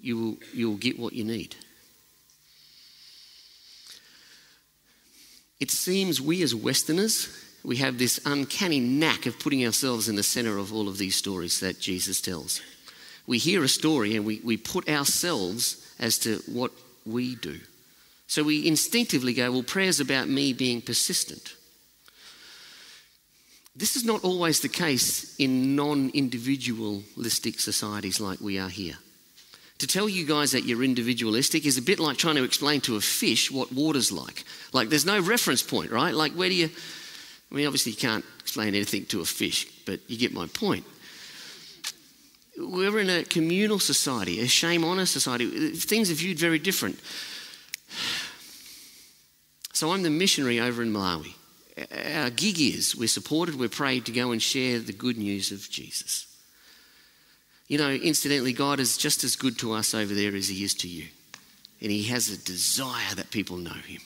you 0.00 0.18
will, 0.18 0.36
you 0.52 0.70
will 0.70 0.76
get 0.76 0.98
what 0.98 1.12
you 1.12 1.24
need. 1.24 1.56
It 5.58 5.70
seems 5.70 6.20
we 6.20 6.42
as 6.42 6.54
Westerners, 6.54 7.28
we 7.62 7.76
have 7.76 7.98
this 7.98 8.18
uncanny 8.24 8.80
knack 8.80 9.26
of 9.26 9.38
putting 9.38 9.64
ourselves 9.64 10.08
in 10.08 10.16
the 10.16 10.22
center 10.22 10.56
of 10.56 10.72
all 10.72 10.88
of 10.88 10.96
these 10.96 11.14
stories 11.14 11.60
that 11.60 11.78
Jesus 11.78 12.20
tells. 12.20 12.62
We 13.26 13.38
hear 13.38 13.62
a 13.62 13.68
story 13.68 14.16
and 14.16 14.24
we, 14.24 14.40
we 14.42 14.56
put 14.56 14.88
ourselves 14.88 15.86
as 16.00 16.18
to 16.18 16.42
what 16.46 16.72
we 17.06 17.36
do. 17.36 17.60
So 18.26 18.42
we 18.42 18.66
instinctively 18.66 19.34
go, 19.34 19.52
well, 19.52 19.62
prayer's 19.62 20.00
about 20.00 20.28
me 20.28 20.52
being 20.52 20.80
persistent. 20.80 21.54
This 23.76 23.96
is 23.96 24.04
not 24.04 24.24
always 24.24 24.60
the 24.60 24.68
case 24.68 25.36
in 25.36 25.76
non 25.76 26.10
individualistic 26.10 27.60
societies 27.60 28.20
like 28.20 28.40
we 28.40 28.58
are 28.58 28.68
here. 28.68 28.98
To 29.78 29.86
tell 29.86 30.08
you 30.08 30.26
guys 30.26 30.52
that 30.52 30.64
you're 30.64 30.84
individualistic 30.84 31.64
is 31.64 31.78
a 31.78 31.82
bit 31.82 31.98
like 31.98 32.18
trying 32.18 32.36
to 32.36 32.44
explain 32.44 32.82
to 32.82 32.96
a 32.96 33.00
fish 33.00 33.50
what 33.50 33.72
water's 33.72 34.12
like. 34.12 34.44
Like, 34.72 34.90
there's 34.90 35.06
no 35.06 35.20
reference 35.20 35.62
point, 35.62 35.90
right? 35.90 36.14
Like, 36.14 36.32
where 36.32 36.48
do 36.48 36.54
you. 36.54 36.68
I 37.50 37.54
mean, 37.54 37.66
obviously, 37.66 37.92
you 37.92 37.98
can't 37.98 38.24
explain 38.40 38.74
anything 38.74 39.06
to 39.06 39.22
a 39.22 39.24
fish, 39.24 39.66
but 39.86 40.00
you 40.08 40.18
get 40.18 40.32
my 40.32 40.46
point. 40.48 40.84
We're 42.58 42.98
in 42.98 43.10
a 43.10 43.24
communal 43.24 43.78
society, 43.78 44.40
a 44.40 44.48
shame 44.48 44.84
honor 44.84 45.06
society. 45.06 45.70
Things 45.72 46.10
are 46.10 46.14
viewed 46.14 46.38
very 46.38 46.58
different. 46.58 47.00
So, 49.72 49.92
I'm 49.92 50.02
the 50.02 50.10
missionary 50.10 50.60
over 50.60 50.82
in 50.82 50.92
Malawi. 50.92 51.34
Our 52.14 52.30
gig 52.30 52.60
is 52.60 52.94
we're 52.94 53.08
supported, 53.08 53.58
we're 53.58 53.68
prayed 53.68 54.04
to 54.06 54.12
go 54.12 54.32
and 54.32 54.42
share 54.42 54.78
the 54.78 54.92
good 54.92 55.16
news 55.16 55.50
of 55.52 55.70
Jesus. 55.70 56.26
You 57.68 57.78
know, 57.78 57.90
incidentally, 57.90 58.52
God 58.52 58.80
is 58.80 58.96
just 58.96 59.22
as 59.22 59.36
good 59.36 59.58
to 59.60 59.72
us 59.72 59.94
over 59.94 60.12
there 60.12 60.34
as 60.34 60.48
He 60.48 60.64
is 60.64 60.74
to 60.74 60.88
you. 60.88 61.06
And 61.80 61.90
He 61.90 62.02
has 62.04 62.28
a 62.28 62.36
desire 62.36 63.14
that 63.14 63.30
people 63.30 63.56
know 63.56 63.70
Him. 63.70 64.00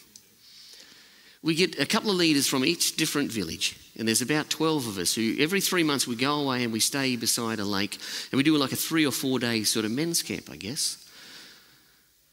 We 1.43 1.55
get 1.55 1.79
a 1.81 1.87
couple 1.87 2.11
of 2.11 2.17
leaders 2.17 2.47
from 2.47 2.65
each 2.65 2.97
different 2.97 3.33
village, 3.33 3.77
and 3.97 4.09
there's 4.09 4.23
about 4.23 4.51
12 4.51 4.89
of 4.89 4.99
us 4.99 5.15
who 5.15 5.37
every 5.39 5.61
three 5.61 5.85
months 5.85 6.07
we 6.07 6.17
go 6.17 6.41
away 6.41 6.65
and 6.65 6.73
we 6.73 6.81
stay 6.81 7.17
beside 7.17 7.61
a 7.61 7.65
lake, 7.65 7.99
and 8.31 8.37
we 8.37 8.43
do 8.43 8.57
like 8.57 8.73
a 8.73 8.77
three 8.77 9.07
or 9.07 9.13
four 9.13 9.39
day 9.39 9.63
sort 9.63 9.85
of 9.85 9.93
men's 9.93 10.23
camp, 10.23 10.51
I 10.51 10.57
guess. 10.57 10.99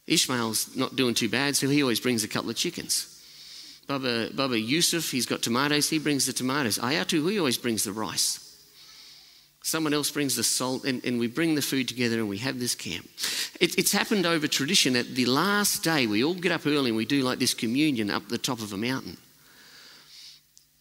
Ishmael's 0.06 0.76
not 0.76 0.96
doing 0.96 1.14
too 1.14 1.28
bad, 1.28 1.56
so 1.56 1.68
he 1.68 1.82
always 1.82 2.00
brings 2.00 2.24
a 2.24 2.28
couple 2.28 2.50
of 2.50 2.56
chickens. 2.56 3.08
Baba, 3.86 4.30
Baba 4.34 4.58
Yusuf, 4.58 5.10
he's 5.10 5.26
got 5.26 5.42
tomatoes, 5.42 5.88
he 5.88 5.98
brings 5.98 6.26
the 6.26 6.32
tomatoes. 6.32 6.78
Ayatu, 6.78 7.30
he 7.30 7.38
always 7.38 7.58
brings 7.58 7.84
the 7.84 7.92
rice. 7.92 8.38
Someone 9.64 9.94
else 9.94 10.10
brings 10.10 10.34
the 10.34 10.42
salt, 10.42 10.84
and, 10.84 11.04
and 11.04 11.20
we 11.20 11.28
bring 11.28 11.54
the 11.54 11.62
food 11.62 11.86
together 11.86 12.18
and 12.18 12.28
we 12.28 12.38
have 12.38 12.58
this 12.58 12.74
camp. 12.74 13.08
It, 13.60 13.78
it's 13.78 13.92
happened 13.92 14.26
over 14.26 14.48
tradition. 14.48 14.94
that 14.94 15.14
the 15.14 15.26
last 15.26 15.84
day, 15.84 16.08
we 16.08 16.24
all 16.24 16.34
get 16.34 16.50
up 16.50 16.66
early 16.66 16.90
and 16.90 16.96
we 16.96 17.04
do 17.04 17.22
like 17.22 17.38
this 17.38 17.54
communion 17.54 18.10
up 18.10 18.28
the 18.28 18.38
top 18.38 18.60
of 18.60 18.72
a 18.72 18.76
mountain. 18.76 19.18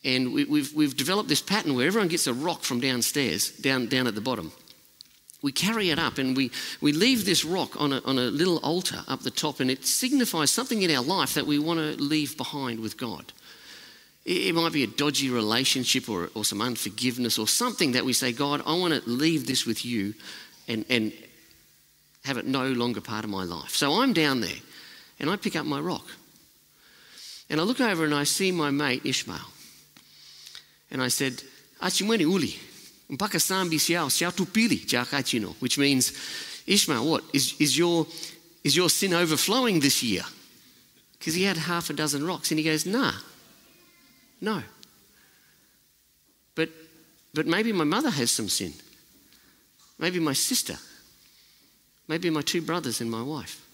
And 0.03 0.33
we, 0.33 0.45
we've, 0.45 0.73
we've 0.73 0.97
developed 0.97 1.29
this 1.29 1.41
pattern 1.41 1.75
where 1.75 1.85
everyone 1.85 2.07
gets 2.07 2.27
a 2.27 2.33
rock 2.33 2.63
from 2.63 2.79
downstairs, 2.79 3.51
down, 3.51 3.87
down 3.87 4.07
at 4.07 4.15
the 4.15 4.21
bottom. 4.21 4.51
We 5.43 5.51
carry 5.51 5.89
it 5.89 5.99
up 5.99 6.17
and 6.17 6.35
we, 6.35 6.51
we 6.81 6.91
leave 6.91 7.25
this 7.25 7.43
rock 7.45 7.79
on 7.79 7.93
a, 7.93 8.01
on 8.05 8.17
a 8.17 8.23
little 8.23 8.57
altar 8.57 9.03
up 9.07 9.21
the 9.21 9.31
top, 9.31 9.59
and 9.59 9.71
it 9.71 9.85
signifies 9.85 10.51
something 10.51 10.81
in 10.81 10.91
our 10.91 11.03
life 11.03 11.33
that 11.33 11.47
we 11.47 11.59
want 11.59 11.79
to 11.79 12.01
leave 12.01 12.37
behind 12.37 12.79
with 12.79 12.97
God. 12.97 13.31
It 14.23 14.53
might 14.53 14.71
be 14.71 14.83
a 14.83 14.87
dodgy 14.87 15.31
relationship 15.31 16.07
or, 16.07 16.29
or 16.35 16.45
some 16.45 16.61
unforgiveness 16.61 17.39
or 17.39 17.47
something 17.47 17.93
that 17.93 18.05
we 18.05 18.13
say, 18.13 18.31
God, 18.31 18.61
I 18.67 18.77
want 18.77 18.93
to 18.93 19.09
leave 19.09 19.47
this 19.47 19.65
with 19.65 19.83
you 19.83 20.13
and, 20.67 20.85
and 20.89 21.11
have 22.23 22.37
it 22.37 22.45
no 22.45 22.67
longer 22.67 23.01
part 23.01 23.23
of 23.23 23.31
my 23.31 23.43
life. 23.43 23.71
So 23.71 24.01
I'm 24.01 24.13
down 24.13 24.41
there 24.41 24.59
and 25.19 25.27
I 25.27 25.37
pick 25.37 25.55
up 25.55 25.65
my 25.65 25.79
rock. 25.79 26.05
And 27.49 27.59
I 27.59 27.63
look 27.63 27.81
over 27.81 28.05
and 28.05 28.13
I 28.13 28.23
see 28.23 28.51
my 28.51 28.69
mate 28.69 29.05
Ishmael. 29.05 29.39
And 30.91 31.01
I 31.01 31.07
said, 31.07 31.41
Achimweni 31.81 32.25
uli, 32.25 32.55
mpaka 33.09 33.39
siao, 33.39 34.09
siao 34.09 34.31
tupili, 34.31 34.85
which 35.59 35.77
means, 35.77 36.11
Ishmael, 36.67 37.09
what? 37.09 37.23
Is, 37.33 37.55
is, 37.59 37.77
your, 37.77 38.05
is 38.63 38.75
your 38.75 38.89
sin 38.89 39.13
overflowing 39.13 39.79
this 39.79 40.03
year? 40.03 40.23
Because 41.17 41.33
he 41.33 41.43
had 41.43 41.57
half 41.57 41.89
a 41.89 41.93
dozen 41.93 42.25
rocks. 42.25 42.51
And 42.51 42.59
he 42.59 42.65
goes, 42.65 42.85
nah, 42.85 43.13
no. 44.39 44.63
But, 46.55 46.69
but 47.33 47.47
maybe 47.47 47.71
my 47.71 47.83
mother 47.83 48.09
has 48.09 48.31
some 48.31 48.49
sin. 48.49 48.73
Maybe 49.97 50.19
my 50.19 50.33
sister. 50.33 50.77
Maybe 52.07 52.29
my 52.29 52.41
two 52.41 52.61
brothers 52.61 53.01
and 53.01 53.09
my 53.09 53.21
wife. 53.21 53.65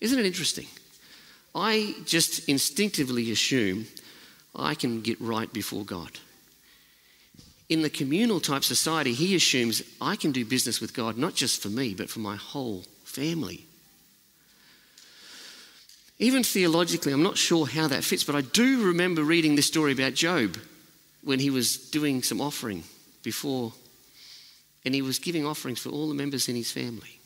Isn't 0.00 0.18
it 0.18 0.26
interesting? 0.26 0.66
I 1.54 1.94
just 2.04 2.48
instinctively 2.48 3.30
assume 3.30 3.86
I 4.58 4.74
can 4.74 5.00
get 5.00 5.20
right 5.20 5.52
before 5.52 5.84
God. 5.84 6.18
In 7.68 7.82
the 7.82 7.90
communal 7.90 8.40
type 8.40 8.64
society, 8.64 9.12
he 9.12 9.34
assumes 9.34 9.82
I 10.00 10.16
can 10.16 10.32
do 10.32 10.44
business 10.44 10.80
with 10.80 10.94
God 10.94 11.18
not 11.18 11.34
just 11.34 11.62
for 11.62 11.68
me, 11.68 11.94
but 11.94 12.08
for 12.08 12.20
my 12.20 12.36
whole 12.36 12.84
family. 13.04 13.66
Even 16.18 16.42
theologically, 16.42 17.12
I'm 17.12 17.22
not 17.22 17.38
sure 17.38 17.66
how 17.66 17.86
that 17.88 18.04
fits, 18.04 18.24
but 18.24 18.34
I 18.34 18.40
do 18.40 18.86
remember 18.86 19.22
reading 19.22 19.54
this 19.54 19.66
story 19.66 19.92
about 19.92 20.14
Job 20.14 20.56
when 21.22 21.38
he 21.38 21.50
was 21.50 21.76
doing 21.76 22.22
some 22.22 22.40
offering 22.40 22.82
before, 23.22 23.72
and 24.84 24.94
he 24.94 25.02
was 25.02 25.18
giving 25.18 25.46
offerings 25.46 25.78
for 25.78 25.90
all 25.90 26.08
the 26.08 26.14
members 26.14 26.48
in 26.48 26.56
his 26.56 26.72
family. 26.72 27.20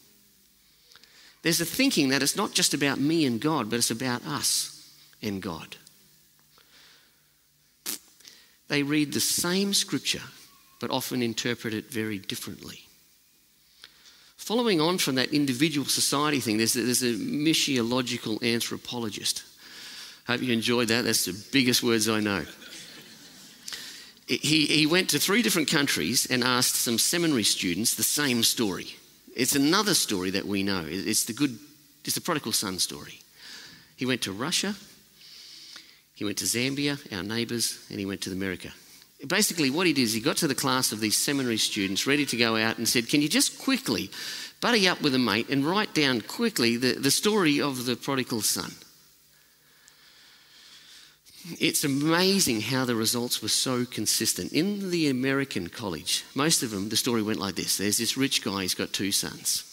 There's 1.43 1.61
a 1.61 1.65
thinking 1.65 2.09
that 2.11 2.23
it's 2.23 2.37
not 2.37 2.53
just 2.53 2.75
about 2.75 3.01
me 3.01 3.25
and 3.25 3.41
God, 3.41 3.71
but 3.71 3.77
it's 3.77 3.91
about 3.91 4.27
us 4.27 4.93
and 5.23 5.41
God. 5.41 5.77
They 8.73 8.83
read 8.83 9.13
the 9.13 9.21
same 9.21 9.75
scripture, 9.75 10.23
but 10.81 10.91
often 10.91 11.21
interpret 11.23 11.75
it 11.75 11.91
very 11.91 12.17
differently. 12.19 12.81
Following 14.39 14.81
on 14.81 14.97
from 14.97 15.17
that 15.17 15.35
individual 15.35 15.87
society 15.87 16.41
thing, 16.41 16.57
there's 16.57 16.75
a, 16.75 16.81
there's 16.81 17.03
a 17.03 17.13
missiological 17.13 18.43
anthropologist. 18.43 19.45
Hope 20.27 20.41
you 20.41 20.55
enjoyed 20.55 20.89
that. 20.89 21.05
That's 21.05 21.27
the 21.27 21.39
biggest 21.53 21.83
words 21.83 22.09
I 22.09 22.21
know. 22.21 22.47
He, 24.27 24.65
he 24.65 24.87
went 24.87 25.11
to 25.11 25.19
three 25.19 25.43
different 25.43 25.71
countries 25.71 26.25
and 26.31 26.43
asked 26.43 26.77
some 26.77 26.97
seminary 26.97 27.45
students 27.45 27.95
the 27.95 28.03
same 28.03 28.43
story. 28.43 28.97
It's 29.37 29.55
another 29.55 29.93
story 29.93 30.31
that 30.31 30.47
we 30.47 30.63
know. 30.63 30.87
It's 30.89 31.27
the 31.27 31.35
good, 31.35 31.59
it's 32.07 32.15
the 32.15 32.23
prodigal 32.23 32.53
son 32.53 32.79
story. 32.79 33.21
He 33.97 34.07
went 34.07 34.23
to 34.23 34.33
Russia, 34.33 34.77
he 36.15 36.25
went 36.25 36.39
to 36.39 36.45
Zambia, 36.45 36.99
our 37.17 37.23
neighbours, 37.23 37.85
and 37.91 37.99
he 37.99 38.07
went 38.07 38.21
to 38.23 38.33
America 38.33 38.73
basically 39.27 39.71
what 39.71 39.87
he 39.87 39.93
did 39.93 40.03
is 40.03 40.13
he 40.13 40.21
got 40.21 40.37
to 40.39 40.49
the 40.49 40.55
class 40.55 40.93
of 40.93 41.01
these 41.01 41.17
seminary 41.17 41.57
students 41.57 42.07
ready 42.07 42.27
to 42.27 42.37
go 42.37 42.57
out 42.57 42.79
and 42.79 42.89
said, 42.89 43.09
Can 43.09 43.23
you 43.23 43.29
just 43.29 43.59
quickly 43.59 44.11
buddy 44.61 44.89
up 44.89 45.01
with 45.01 45.15
a 45.15 45.19
mate 45.19 45.49
and 45.49 45.65
write 45.65 45.95
down 45.95 46.21
quickly 46.21 46.77
the, 46.77 46.95
the 46.95 47.11
story 47.11 47.61
of 47.61 47.87
the 47.87 47.97
prodigal 47.97 48.43
son? 48.43 48.73
It's 51.59 51.83
amazing 51.83 52.61
how 52.61 52.85
the 52.85 52.95
results 52.95 53.43
were 53.43 53.49
so 53.49 53.85
consistent. 53.85 54.53
In 54.53 54.91
the 54.91 55.09
American 55.09 55.69
college, 55.69 56.25
most 56.37 56.63
of 56.63 56.71
them, 56.71 56.89
the 56.89 56.97
story 56.97 57.23
went 57.23 57.41
like 57.41 57.57
this 57.57 57.77
there's 57.77 57.99
this 57.99 58.17
rich 58.17 58.45
guy, 58.45 58.63
he's 58.63 58.75
got 58.75 58.93
two 58.93 59.13
sons. 59.13 59.69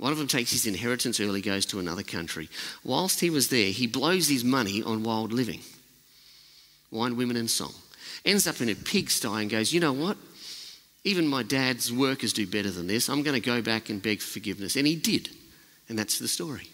One 0.00 0.12
of 0.12 0.18
them 0.18 0.28
takes 0.28 0.50
his 0.50 0.66
inheritance 0.66 1.20
early, 1.20 1.42
goes 1.42 1.66
to 1.66 1.78
another 1.78 2.02
country. 2.02 2.48
Whilst 2.82 3.20
he 3.20 3.28
was 3.28 3.50
there, 3.50 3.70
he 3.70 3.86
blows 3.86 4.28
his 4.28 4.42
money 4.42 4.82
on 4.82 5.02
wild 5.02 5.30
living 5.30 5.60
wine, 6.90 7.16
women, 7.16 7.36
and 7.36 7.50
song. 7.50 7.74
Ends 8.24 8.46
up 8.46 8.60
in 8.62 8.70
a 8.70 8.74
pigsty 8.74 9.28
and 9.28 9.50
goes, 9.50 9.74
You 9.74 9.78
know 9.80 9.92
what? 9.92 10.16
Even 11.04 11.26
my 11.26 11.42
dad's 11.42 11.92
workers 11.92 12.32
do 12.32 12.46
better 12.46 12.70
than 12.70 12.86
this. 12.86 13.10
I'm 13.10 13.22
going 13.22 13.40
to 13.40 13.46
go 13.46 13.60
back 13.60 13.90
and 13.90 14.02
beg 14.02 14.22
forgiveness. 14.22 14.74
And 14.74 14.86
he 14.86 14.96
did. 14.96 15.28
And 15.88 15.98
that's 15.98 16.18
the 16.18 16.28
story. 16.28 16.68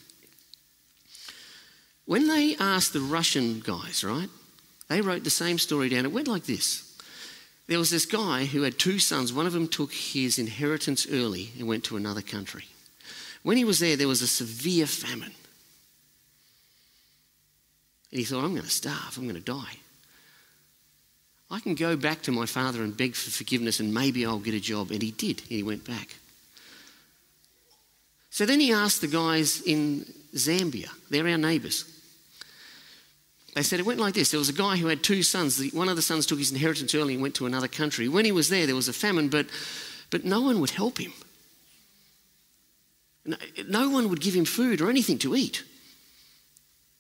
When 2.05 2.29
they 2.29 2.55
asked 2.61 2.93
the 2.93 3.01
Russian 3.01 3.61
guys, 3.61 4.05
right, 4.05 4.29
they 4.89 5.01
wrote 5.01 5.25
the 5.25 5.31
same 5.31 5.59
story 5.59 5.89
down. 5.89 6.05
It 6.05 6.13
went 6.13 6.29
like 6.29 6.45
this 6.45 6.97
There 7.67 7.79
was 7.79 7.91
this 7.91 8.07
guy 8.07 8.45
who 8.45 8.63
had 8.63 8.79
two 8.79 9.01
sons. 9.01 9.33
One 9.33 9.47
of 9.47 9.53
them 9.53 9.67
took 9.67 9.93
his 9.93 10.39
inheritance 10.39 11.09
early 11.11 11.51
and 11.59 11.67
went 11.67 11.83
to 11.85 11.97
another 11.97 12.23
country. 12.23 12.67
When 13.47 13.57
he 13.57 13.65
was 13.65 13.79
there, 13.79 13.95
there 13.95 14.09
was 14.09 14.23
a 14.23 14.27
severe 14.27 14.87
famine. 14.87 15.31
And 18.11 18.19
he 18.19 18.25
thought, 18.25 18.43
I'm 18.43 18.51
going 18.51 18.65
to 18.65 18.69
starve, 18.69 19.17
I'm 19.17 19.23
going 19.23 19.37
to 19.37 19.41
die. 19.41 19.77
I 21.49 21.61
can 21.61 21.77
go 21.77 21.97
back 21.97 22.23
to 22.23 22.33
my 22.33 22.47
father 22.47 22.83
and 22.83 22.97
beg 22.97 23.15
for 23.15 23.31
forgiveness 23.31 23.79
and 23.79 23.95
maybe 23.95 24.27
I'll 24.27 24.41
get 24.41 24.55
a 24.55 24.59
job. 24.59 24.91
And 24.91 25.01
he 25.01 25.13
did. 25.13 25.43
and 25.43 25.49
He 25.49 25.63
went 25.63 25.87
back. 25.87 26.17
So 28.31 28.47
then 28.47 28.59
he 28.59 28.73
asked 28.73 29.01
the 29.01 29.07
guys 29.07 29.63
in 29.63 30.07
Zambia, 30.35 30.91
they're 31.09 31.29
our 31.29 31.39
neighbours. 31.39 31.85
They 33.55 33.63
said 33.63 33.79
it 33.79 33.87
went 33.87 34.01
like 34.01 34.15
this 34.15 34.33
there 34.33 34.41
was 34.41 34.49
a 34.49 34.55
guy 34.55 34.77
who 34.77 34.89
had 34.89 35.05
two 35.05 35.23
sons. 35.23 35.73
One 35.73 35.89
of 35.89 35.95
the 35.95 36.03
sons 36.03 36.27
took 36.27 36.41
his 36.41 36.51
inheritance 36.51 36.97
early 36.97 37.15
and 37.15 37.23
went 37.23 37.37
to 37.37 37.47
another 37.47 37.69
country. 37.69 38.09
When 38.09 38.25
he 38.25 38.33
was 38.33 38.49
there, 38.49 38.67
there 38.67 38.75
was 38.75 38.89
a 38.89 38.93
famine, 38.93 39.29
but, 39.29 39.47
but 40.11 40.25
no 40.25 40.41
one 40.41 40.59
would 40.59 40.71
help 40.71 40.99
him. 40.99 41.13
No 43.69 43.91
one 43.91 44.09
would 44.09 44.21
give 44.21 44.35
him 44.35 44.45
food 44.45 44.81
or 44.81 44.91
anything 44.91 45.19
to 45.19 45.35
eat. 45.35 45.65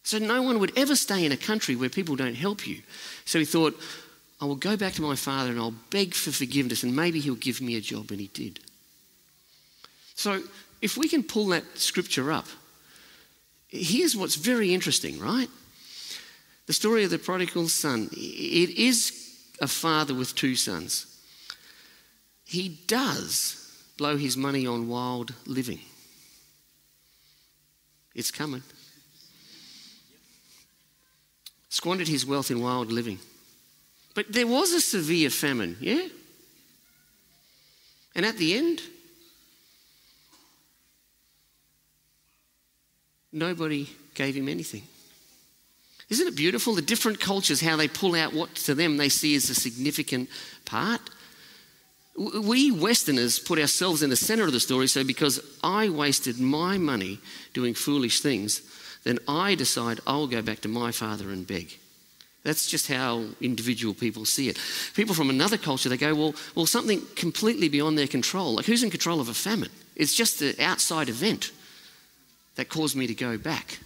So 0.02 0.18
no 0.18 0.42
one 0.42 0.60
would 0.60 0.76
ever 0.78 0.94
stay 0.94 1.24
in 1.24 1.32
a 1.32 1.36
country 1.36 1.74
where 1.74 1.88
people 1.88 2.14
don't 2.14 2.36
help 2.36 2.66
you. 2.66 2.82
So 3.24 3.38
he 3.38 3.44
thought, 3.44 3.78
I 4.40 4.44
will 4.44 4.56
go 4.56 4.76
back 4.76 4.92
to 4.94 5.02
my 5.02 5.16
father 5.16 5.50
and 5.50 5.58
I'll 5.58 5.74
beg 5.90 6.14
for 6.14 6.30
forgiveness 6.30 6.82
and 6.82 6.94
maybe 6.94 7.20
he'll 7.20 7.34
give 7.34 7.60
me 7.60 7.76
a 7.76 7.80
job. 7.80 8.10
And 8.10 8.20
he 8.20 8.28
did. 8.28 8.60
So 10.14 10.42
if 10.80 10.96
we 10.96 11.08
can 11.08 11.22
pull 11.22 11.46
that 11.48 11.64
scripture 11.78 12.30
up, 12.30 12.46
here's 13.68 14.16
what's 14.16 14.36
very 14.36 14.72
interesting, 14.72 15.18
right? 15.18 15.48
The 16.66 16.72
story 16.72 17.04
of 17.04 17.10
the 17.10 17.18
prodigal 17.18 17.68
son. 17.68 18.08
It 18.12 18.70
is 18.78 19.12
a 19.60 19.66
father 19.66 20.14
with 20.14 20.34
two 20.34 20.54
sons. 20.54 21.06
He 22.44 22.80
does 22.86 23.62
blow 23.96 24.16
his 24.16 24.36
money 24.36 24.66
on 24.66 24.88
wild 24.88 25.34
living. 25.46 25.80
It's 28.16 28.30
coming. 28.30 28.62
Squandered 31.68 32.08
his 32.08 32.24
wealth 32.24 32.50
in 32.50 32.62
wild 32.62 32.90
living. 32.90 33.18
But 34.14 34.32
there 34.32 34.46
was 34.46 34.72
a 34.72 34.80
severe 34.80 35.28
famine, 35.28 35.76
yeah? 35.78 36.06
And 38.14 38.24
at 38.24 38.38
the 38.38 38.56
end, 38.56 38.80
nobody 43.30 43.86
gave 44.14 44.34
him 44.34 44.48
anything. 44.48 44.84
Isn't 46.08 46.26
it 46.26 46.36
beautiful? 46.36 46.74
The 46.74 46.80
different 46.80 47.20
cultures, 47.20 47.60
how 47.60 47.76
they 47.76 47.88
pull 47.88 48.14
out 48.14 48.32
what 48.32 48.54
to 48.54 48.74
them 48.74 48.96
they 48.96 49.10
see 49.10 49.34
as 49.36 49.50
a 49.50 49.54
significant 49.54 50.30
part. 50.64 51.02
We 52.18 52.70
Westerners 52.70 53.38
put 53.38 53.58
ourselves 53.58 54.02
in 54.02 54.10
the 54.10 54.16
center 54.16 54.44
of 54.44 54.52
the 54.52 54.60
story, 54.60 54.86
so 54.86 55.04
because 55.04 55.40
I 55.62 55.88
wasted 55.88 56.40
my 56.40 56.78
money 56.78 57.20
doing 57.52 57.74
foolish 57.74 58.20
things, 58.20 58.62
then 59.04 59.18
I 59.28 59.54
decide 59.54 60.00
I'll 60.06 60.26
go 60.26 60.42
back 60.42 60.60
to 60.60 60.68
my 60.68 60.92
father 60.92 61.30
and 61.30 61.46
beg. 61.46 61.78
That's 62.42 62.68
just 62.68 62.88
how 62.88 63.24
individual 63.40 63.92
people 63.92 64.24
see 64.24 64.48
it. 64.48 64.58
People 64.94 65.14
from 65.14 65.30
another 65.30 65.58
culture, 65.58 65.88
they 65.88 65.96
go, 65.96 66.14
well, 66.14 66.34
well, 66.54 66.64
something 66.64 67.02
completely 67.16 67.68
beyond 67.68 67.98
their 67.98 68.06
control. 68.06 68.54
Like, 68.54 68.66
who's 68.66 68.84
in 68.84 68.90
control 68.90 69.20
of 69.20 69.28
a 69.28 69.34
famine? 69.34 69.70
It's 69.96 70.14
just 70.14 70.40
an 70.42 70.54
outside 70.60 71.08
event 71.08 71.50
that 72.54 72.68
caused 72.68 72.96
me 72.96 73.06
to 73.08 73.14
go 73.14 73.36
back. 73.36 73.80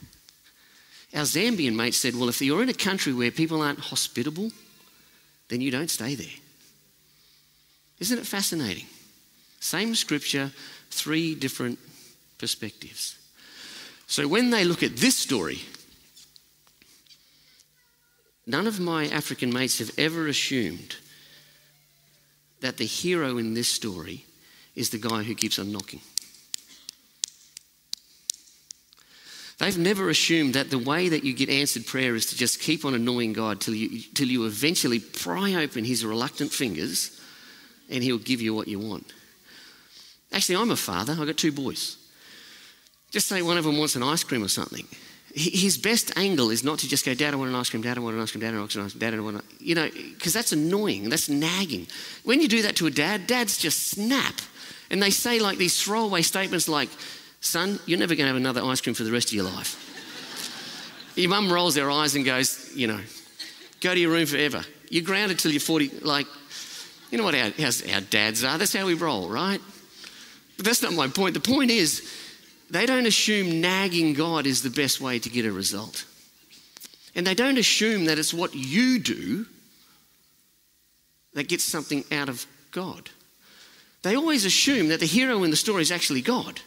Our 1.15 1.23
Zambian 1.23 1.75
mate 1.75 1.95
said, 1.95 2.15
well, 2.15 2.29
if 2.29 2.41
you're 2.41 2.63
in 2.63 2.69
a 2.69 2.75
country 2.75 3.13
where 3.13 3.31
people 3.31 3.63
aren't 3.63 3.81
hospitable, 3.81 4.53
then 5.49 5.61
you 5.61 5.71
don't 5.71 5.91
stay 5.91 6.15
there. 6.15 6.27
Isn't 8.01 8.19
it 8.19 8.27
fascinating? 8.27 8.87
Same 9.61 9.95
scripture, 9.95 10.51
three 10.91 11.35
different 11.35 11.79
perspectives. 12.39 13.19
So 14.07 14.27
when 14.27 14.51
they 14.51 14.65
look 14.65 14.83
at 14.83 14.97
this 14.97 15.17
story, 15.17 15.61
none 18.47 18.67
of 18.67 18.81
my 18.81 19.07
African 19.09 19.53
mates 19.53 19.79
have 19.79 19.93
ever 19.99 20.27
assumed 20.27 20.97
that 22.61 22.79
the 22.79 22.87
hero 22.87 23.37
in 23.37 23.55
this 23.55 23.69
story 23.69 24.25
is 24.75 24.91
the 24.91 24.99
guy 24.99 25.23
who 25.23 25.35
keeps 25.35 25.59
on 25.59 25.71
knocking. 25.71 26.01
They've 29.59 29.77
never 29.77 30.09
assumed 30.09 30.55
that 30.55 30.71
the 30.71 30.79
way 30.79 31.11
that 31.11 31.23
you 31.23 31.35
get 31.35 31.51
answered 31.51 31.87
prayer 31.87 32.15
is 32.15 32.25
to 32.27 32.37
just 32.37 32.61
keep 32.61 32.87
on 32.87 32.95
annoying 32.95 33.35
God 33.35 33.61
till 33.61 33.75
you, 33.75 34.01
till 34.15 34.29
you 34.29 34.47
eventually 34.47 35.01
pry 35.01 35.55
open 35.55 35.85
his 35.85 36.03
reluctant 36.03 36.51
fingers 36.51 37.20
and 37.91 38.03
he'll 38.03 38.19
give 38.19 38.41
you 38.41 38.55
what 38.55 38.69
you 38.69 38.79
want. 38.79 39.13
Actually, 40.33 40.57
I'm 40.57 40.71
a 40.71 40.77
father, 40.77 41.17
I've 41.19 41.27
got 41.27 41.37
two 41.37 41.53
boys. 41.53 41.97
Just 43.11 43.29
say 43.29 43.43
one 43.43 43.59
of 43.59 43.65
them 43.65 43.79
wants 43.79 43.97
an 43.97 44.03
ice 44.03 44.23
cream 44.23 44.45
or 44.45 44.49
something. 44.49 44.87
His 45.33 45.79
best 45.79 46.17
angle 46.17 46.51
is 46.51 46.65
not 46.65 46.81
to 46.81 46.89
just 46.89 47.05
go, 47.05 47.15
Dad, 47.15 47.35
I 47.35 47.37
want 47.37 47.51
an 47.51 47.57
ice 47.57 47.71
cream, 47.71 47.83
Dad, 47.83 47.97
I 47.97 48.01
want 48.01 48.17
an 48.17 48.23
ice 48.23 48.33
cream, 48.33 48.41
Dad, 48.41 48.55
I 48.55 48.59
want 48.59 48.75
an 48.75 48.83
ice 48.83 48.93
cream, 48.93 49.01
Dad, 49.01 49.15
I 49.15 49.21
want 49.21 49.37
an 49.37 49.43
You 49.61 49.77
know, 49.77 49.89
because 49.89 50.33
that's 50.33 50.53
annoying, 50.53 51.09
that's 51.09 51.29
nagging. 51.29 51.87
When 52.25 52.41
you 52.41 52.49
do 52.49 52.63
that 52.63 52.77
to 52.77 52.87
a 52.87 52.91
dad, 52.91 53.29
dads 53.29 53.57
just 53.57 53.91
snap. 53.91 54.35
And 54.91 55.01
they 55.01 55.11
say 55.11 55.39
like 55.39 55.57
these 55.59 55.81
throwaway 55.81 56.23
statements 56.23 56.69
like, 56.69 56.89
Son, 57.41 57.79
you're 57.87 57.99
never 57.99 58.15
going 58.15 58.25
to 58.25 58.29
have 58.29 58.37
another 58.37 58.63
ice 58.63 58.81
cream 58.81 58.95
for 58.95 59.05
the 59.05 59.13
rest 59.13 59.29
of 59.29 59.35
your 59.35 59.45
life. 59.45 61.13
your 61.17 61.31
mum 61.31 61.53
rolls 61.53 61.77
her 61.77 61.91
eyes 61.91 62.17
and 62.17 62.25
goes, 62.25 62.71
You 62.75 62.89
know, 62.89 63.01
go 63.81 63.95
to 63.95 64.01
your 64.01 64.11
room 64.11 64.27
forever. 64.27 64.65
You're 64.91 65.05
grounded 65.05 65.39
till 65.39 65.53
you're 65.53 65.61
40. 65.61 66.01
Like, 66.01 66.27
you 67.11 67.19
know 67.19 67.25
what 67.25 67.35
our, 67.35 67.53
our 67.93 68.01
dads 68.01 68.45
are? 68.45 68.59
That's 68.59 68.73
how 68.73 68.87
we 68.87 68.95
roll, 68.95 69.29
right? 69.29 69.61
But 70.57 70.67
that's 70.67 70.83
not 70.83 70.93
my 70.93 71.09
point. 71.09 71.35
The 71.35 71.41
point 71.41 71.71
is, 71.71 72.09
they 72.71 72.87
don't 72.87 73.07
assume 73.07 73.61
nagging 73.61 74.15
God 74.15 74.47
is 74.47 74.63
the 74.63 74.71
best 74.71 75.01
way 75.01 75.19
to 75.19 75.29
get 75.29 75.45
a 75.45 75.53
result. 75.53 76.05
And 77.15 77.27
they 77.27 77.35
don't 77.35 77.59
assume 77.59 78.05
that 78.05 78.19
it's 78.19 78.33
what 78.33 78.55
you 78.55 79.01
do 79.01 79.47
that 81.35 81.49
gets 81.49 81.65
something 81.65 82.05
out 82.13 82.29
of 82.29 82.47
God. 82.71 83.11
They 84.03 84.17
always 84.17 84.45
assume 84.45 84.89
that 84.89 85.01
the 85.01 85.07
hero 85.07 85.43
in 85.43 85.51
the 85.51 85.57
story 85.57 85.83
is 85.83 85.91
actually 85.91 86.23
God. 86.23 86.61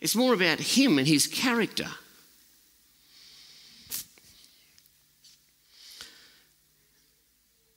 It's 0.00 0.16
more 0.16 0.34
about 0.34 0.58
him 0.58 0.98
and 0.98 1.06
his 1.06 1.26
character. 1.26 1.88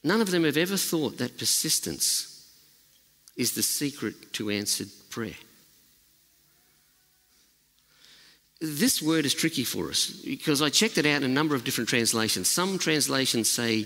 None 0.04 0.22
of 0.22 0.32
them 0.32 0.44
have 0.44 0.58
ever 0.58 0.78
thought 0.78 1.18
that 1.18 1.38
persistence 1.38 2.34
is 3.36 3.54
the 3.54 3.64
secret 3.64 4.34
to 4.34 4.50
answered 4.50 4.90
prayer. 5.10 5.36
This 8.60 9.02
word 9.02 9.26
is 9.26 9.36
tricky 9.36 9.64
for 9.64 9.90
us 9.90 10.10
because 10.10 10.62
I 10.64 10.70
checked 10.70 10.98
it 10.98 11.06
out 11.06 11.22
in 11.22 11.24
a 11.24 11.34
number 11.34 11.54
of 11.54 11.64
different 11.64 11.90
translations. 11.90 12.48
Some 12.48 12.80
translations 12.80 13.50
say 13.50 13.86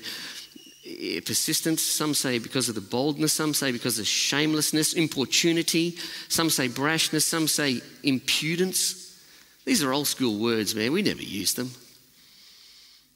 eh, 0.86 1.19
persistence, 1.26 1.82
some 1.82 2.13
say 2.13 2.39
because 2.39 2.69
of 2.69 2.76
the 2.76 2.82
boldness, 2.82 3.34
some 3.34 3.54
say 3.54 3.74
because 3.74 4.00
of 4.00 4.08
shamelessness, 4.08 4.93
importunity, 4.93 5.97
some 6.30 6.50
say 6.50 6.69
brashness, 6.69 7.24
some 7.24 7.50
say 7.50 7.82
impudence. 8.04 9.19
These 9.65 9.84
are 9.84 9.91
old 9.91 10.08
school 10.08 10.39
words, 10.39 10.74
man. 10.74 10.93
We 10.93 11.02
never 11.02 11.21
use 11.21 11.54
them. 11.54 11.71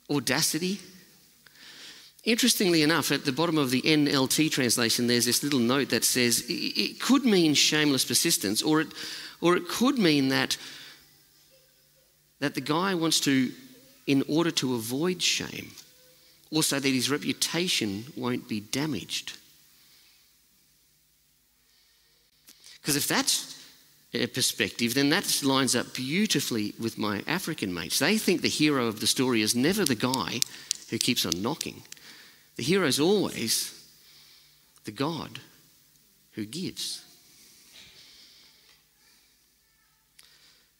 Audacity. 0.10 0.80
Interestingly 2.26 2.82
enough, 2.82 3.12
at 3.12 3.24
the 3.24 3.32
bottom 3.32 3.60
of 3.60 3.70
the 3.70 3.84
NLT 3.84 4.50
translation, 4.50 5.06
there's 5.06 5.26
this 5.26 5.44
little 5.44 5.60
note 5.60 5.90
that 5.90 6.04
says 6.04 6.44
it 6.50 7.00
could 7.00 7.24
mean 7.24 7.54
shameless 7.54 8.04
persistence, 8.04 8.64
or 8.64 8.82
it, 8.82 8.88
or 9.42 9.56
it 9.56 9.68
could 9.68 10.00
mean 10.00 10.30
that, 10.30 10.58
that 12.40 12.56
the 12.56 12.62
guy 12.62 12.96
wants 12.96 13.20
to, 13.22 13.52
in 14.08 14.24
order 14.28 14.50
to 14.50 14.74
avoid 14.74 15.22
shame, 15.22 15.72
also 16.52 16.80
that 16.80 16.90
his 16.90 17.12
reputation 17.12 18.06
won't 18.18 18.48
be 18.48 18.60
damaged. 18.60 19.38
Because 22.82 22.96
if 22.96 23.08
that's 23.08 23.64
a 24.16 24.26
perspective, 24.26 24.96
then 24.96 25.10
that 25.10 25.44
lines 25.44 25.76
up 25.76 25.94
beautifully 25.94 26.74
with 26.80 26.98
my 26.98 27.24
African 27.28 27.72
mates. 27.72 28.00
They 28.00 28.18
think 28.18 28.42
the 28.42 28.48
hero 28.48 28.88
of 28.88 29.00
the 29.00 29.08
story 29.08 29.42
is 29.42 29.56
never 29.56 29.86
the 29.86 29.94
guy 29.94 30.40
who 30.90 30.98
keeps 30.98 31.24
on 31.26 31.42
knocking. 31.44 31.84
The 32.56 32.64
hero 32.64 32.88
is 32.88 33.00
always 33.00 33.74
the 34.86 34.92
God 34.92 35.40
who 36.34 36.46
gives. 36.46 37.06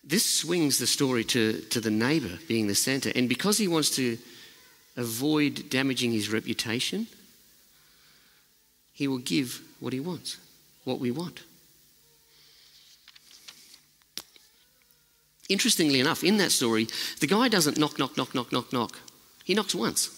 this 0.06 0.24
swings 0.24 0.78
the 0.78 0.88
story 0.88 1.24
to, 1.24 1.60
to 1.72 1.82
the 1.82 1.90
neighbour 1.90 2.38
being 2.48 2.68
the 2.68 2.76
centre. 2.76 3.12
And 3.16 3.28
because 3.28 3.58
he 3.58 3.68
wants 3.68 3.90
to 3.96 4.18
avoid 4.96 5.70
damaging 5.70 6.12
his 6.12 6.32
reputation, 6.32 7.08
he 8.94 9.08
will 9.08 9.18
give 9.18 9.62
what 9.80 9.94
he 9.94 10.00
wants, 10.00 10.38
what 10.84 11.00
we 11.00 11.10
want. 11.10 11.42
Interestingly 15.50 16.00
enough, 16.00 16.24
in 16.24 16.38
that 16.38 16.52
story, 16.52 16.88
the 17.20 17.28
guy 17.28 17.50
doesn't 17.50 17.78
knock, 17.78 17.98
knock, 18.00 18.18
knock, 18.18 18.34
knock, 18.34 18.52
knock, 18.52 18.72
knock. 18.72 19.00
He 19.44 19.54
knocks 19.54 19.76
once. 19.76 20.15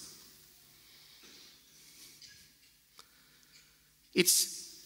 It's, 4.14 4.84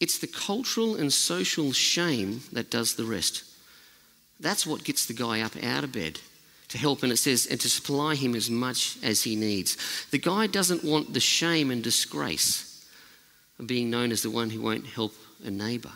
it's 0.00 0.18
the 0.18 0.26
cultural 0.26 0.96
and 0.96 1.12
social 1.12 1.72
shame 1.72 2.42
that 2.52 2.70
does 2.70 2.94
the 2.94 3.04
rest. 3.04 3.44
That's 4.40 4.66
what 4.66 4.84
gets 4.84 5.06
the 5.06 5.14
guy 5.14 5.40
up 5.40 5.52
out 5.62 5.84
of 5.84 5.92
bed 5.92 6.20
to 6.68 6.78
help, 6.78 7.02
and 7.02 7.12
it 7.12 7.16
says, 7.16 7.46
and 7.46 7.60
to 7.60 7.68
supply 7.68 8.14
him 8.14 8.34
as 8.34 8.48
much 8.48 8.96
as 9.02 9.24
he 9.24 9.36
needs. 9.36 9.76
The 10.10 10.18
guy 10.18 10.46
doesn't 10.46 10.84
want 10.84 11.12
the 11.12 11.20
shame 11.20 11.70
and 11.70 11.82
disgrace 11.82 12.86
of 13.58 13.66
being 13.66 13.90
known 13.90 14.12
as 14.12 14.22
the 14.22 14.30
one 14.30 14.50
who 14.50 14.60
won't 14.60 14.86
help 14.86 15.12
a 15.44 15.50
neighbour. 15.50 15.92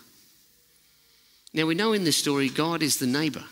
Now, 1.53 1.67
we 1.67 1.77
know 1.77 1.93
in 1.93 2.03
this 2.03 2.17
story, 2.17 2.49
God 2.49 2.83
is 2.83 2.99
the 2.99 3.07
neighbour, 3.07 3.45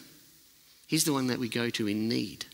He's 0.89 1.05
the 1.05 1.13
one 1.13 1.29
that 1.29 1.39
we 1.39 1.49
go 1.49 1.71
to 1.71 1.89
in 1.89 2.07
need. 2.07 2.45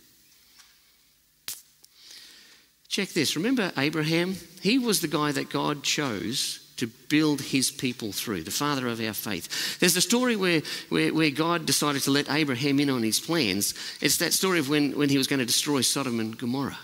Check 2.88 3.10
this. 3.10 3.36
Remember 3.36 3.70
Abraham? 3.76 4.36
He 4.62 4.78
was 4.78 5.00
the 5.00 5.08
guy 5.08 5.32
that 5.32 5.50
God 5.50 5.82
chose 5.82 6.64
to 6.78 6.86
build 6.86 7.40
his 7.40 7.70
people 7.70 8.12
through, 8.12 8.42
the 8.44 8.50
father 8.50 8.86
of 8.86 9.00
our 9.00 9.12
faith. 9.12 9.78
There's 9.78 9.96
a 9.96 10.00
story 10.00 10.36
where, 10.36 10.62
where, 10.88 11.12
where, 11.12 11.30
God 11.30 11.66
decided 11.66 12.02
to 12.02 12.12
let 12.12 12.30
Abraham 12.30 12.78
in 12.78 12.88
on 12.88 13.02
his 13.02 13.18
plans. 13.20 13.74
It's 14.00 14.18
that 14.18 14.32
story 14.32 14.60
of 14.60 14.68
when, 14.68 14.96
when 14.96 15.08
he 15.08 15.18
was 15.18 15.26
going 15.26 15.40
to 15.40 15.44
destroy 15.44 15.80
Sodom 15.80 16.20
and 16.20 16.38
Gomorrah. 16.38 16.78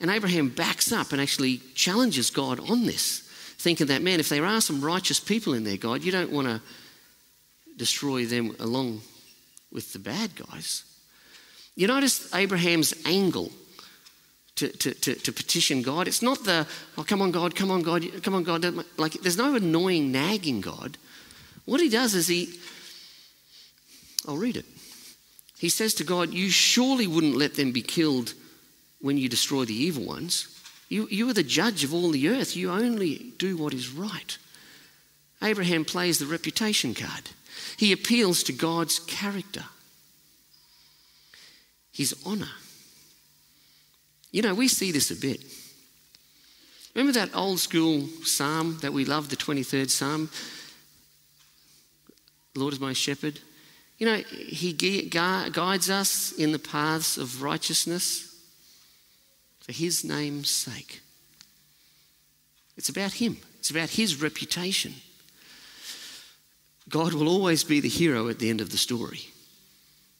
And 0.00 0.10
Abraham 0.10 0.48
backs 0.48 0.90
up 0.90 1.12
and 1.12 1.20
actually 1.20 1.58
challenges 1.74 2.30
God 2.30 2.58
on 2.68 2.84
this, 2.84 3.20
thinking 3.58 3.86
that, 3.86 4.02
man, 4.02 4.20
if 4.20 4.28
there 4.28 4.44
are 4.44 4.60
some 4.60 4.84
righteous 4.84 5.20
people 5.20 5.54
in 5.54 5.62
there, 5.62 5.76
God, 5.76 6.02
you 6.02 6.10
don't 6.10 6.32
want 6.32 6.48
to 6.48 6.60
destroy 7.76 8.26
them 8.26 8.56
along 8.58 9.02
with 9.70 9.92
the 9.92 10.00
bad 10.00 10.34
guys. 10.34 10.82
You 11.76 11.86
notice 11.86 12.34
Abraham's 12.34 12.92
angle 13.06 13.52
to, 14.56 14.68
to, 14.68 14.94
to, 14.94 15.14
to, 15.14 15.32
petition 15.32 15.82
God. 15.82 16.06
It's 16.06 16.22
not 16.22 16.44
the, 16.44 16.66
oh, 16.96 17.02
come 17.02 17.20
on, 17.20 17.32
God, 17.32 17.56
come 17.56 17.70
on, 17.70 17.82
God, 17.82 18.04
come 18.22 18.34
on, 18.34 18.44
God. 18.44 18.64
Like, 18.96 19.14
there's 19.14 19.36
no 19.36 19.56
annoying, 19.56 20.12
nagging 20.12 20.60
God. 20.60 20.96
What 21.64 21.80
he 21.80 21.88
does 21.88 22.14
is 22.14 22.28
he, 22.28 22.54
I'll 24.28 24.36
read 24.36 24.56
it. 24.56 24.66
He 25.58 25.68
says 25.68 25.94
to 25.94 26.04
God, 26.04 26.32
You 26.32 26.50
surely 26.50 27.06
wouldn't 27.06 27.36
let 27.36 27.54
them 27.54 27.72
be 27.72 27.82
killed 27.82 28.34
when 29.00 29.18
you 29.18 29.28
destroy 29.28 29.64
the 29.64 29.74
evil 29.74 30.04
ones. 30.04 30.48
You, 30.88 31.08
you 31.10 31.28
are 31.30 31.34
the 31.34 31.42
judge 31.42 31.82
of 31.82 31.94
all 31.94 32.10
the 32.10 32.28
earth. 32.28 32.56
You 32.56 32.70
only 32.70 33.32
do 33.38 33.56
what 33.56 33.74
is 33.74 33.90
right. 33.90 34.36
Abraham 35.42 35.84
plays 35.84 36.18
the 36.18 36.26
reputation 36.26 36.94
card. 36.94 37.30
He 37.76 37.92
appeals 37.92 38.42
to 38.44 38.52
God's 38.52 38.98
character, 39.00 39.64
his 41.92 42.14
honour. 42.24 42.50
You 44.34 44.42
know, 44.42 44.52
we 44.52 44.66
see 44.66 44.90
this 44.90 45.12
a 45.12 45.16
bit. 45.16 45.44
Remember 46.92 47.12
that 47.12 47.36
old 47.36 47.60
school 47.60 48.08
psalm 48.24 48.78
that 48.82 48.92
we 48.92 49.04
love, 49.04 49.28
the 49.28 49.36
23rd 49.36 49.88
psalm? 49.88 50.28
Lord 52.56 52.72
is 52.72 52.80
my 52.80 52.94
shepherd. 52.94 53.38
You 53.96 54.06
know, 54.06 54.16
he 54.16 54.72
guides 54.72 55.88
us 55.88 56.32
in 56.32 56.50
the 56.50 56.58
paths 56.58 57.16
of 57.16 57.42
righteousness 57.42 58.36
for 59.60 59.70
his 59.70 60.02
name's 60.02 60.50
sake. 60.50 61.00
It's 62.76 62.88
about 62.88 63.12
him, 63.12 63.36
it's 63.60 63.70
about 63.70 63.90
his 63.90 64.20
reputation. 64.20 64.94
God 66.88 67.14
will 67.14 67.28
always 67.28 67.62
be 67.62 67.78
the 67.78 67.88
hero 67.88 68.28
at 68.28 68.40
the 68.40 68.50
end 68.50 68.60
of 68.60 68.70
the 68.70 68.78
story. 68.78 69.28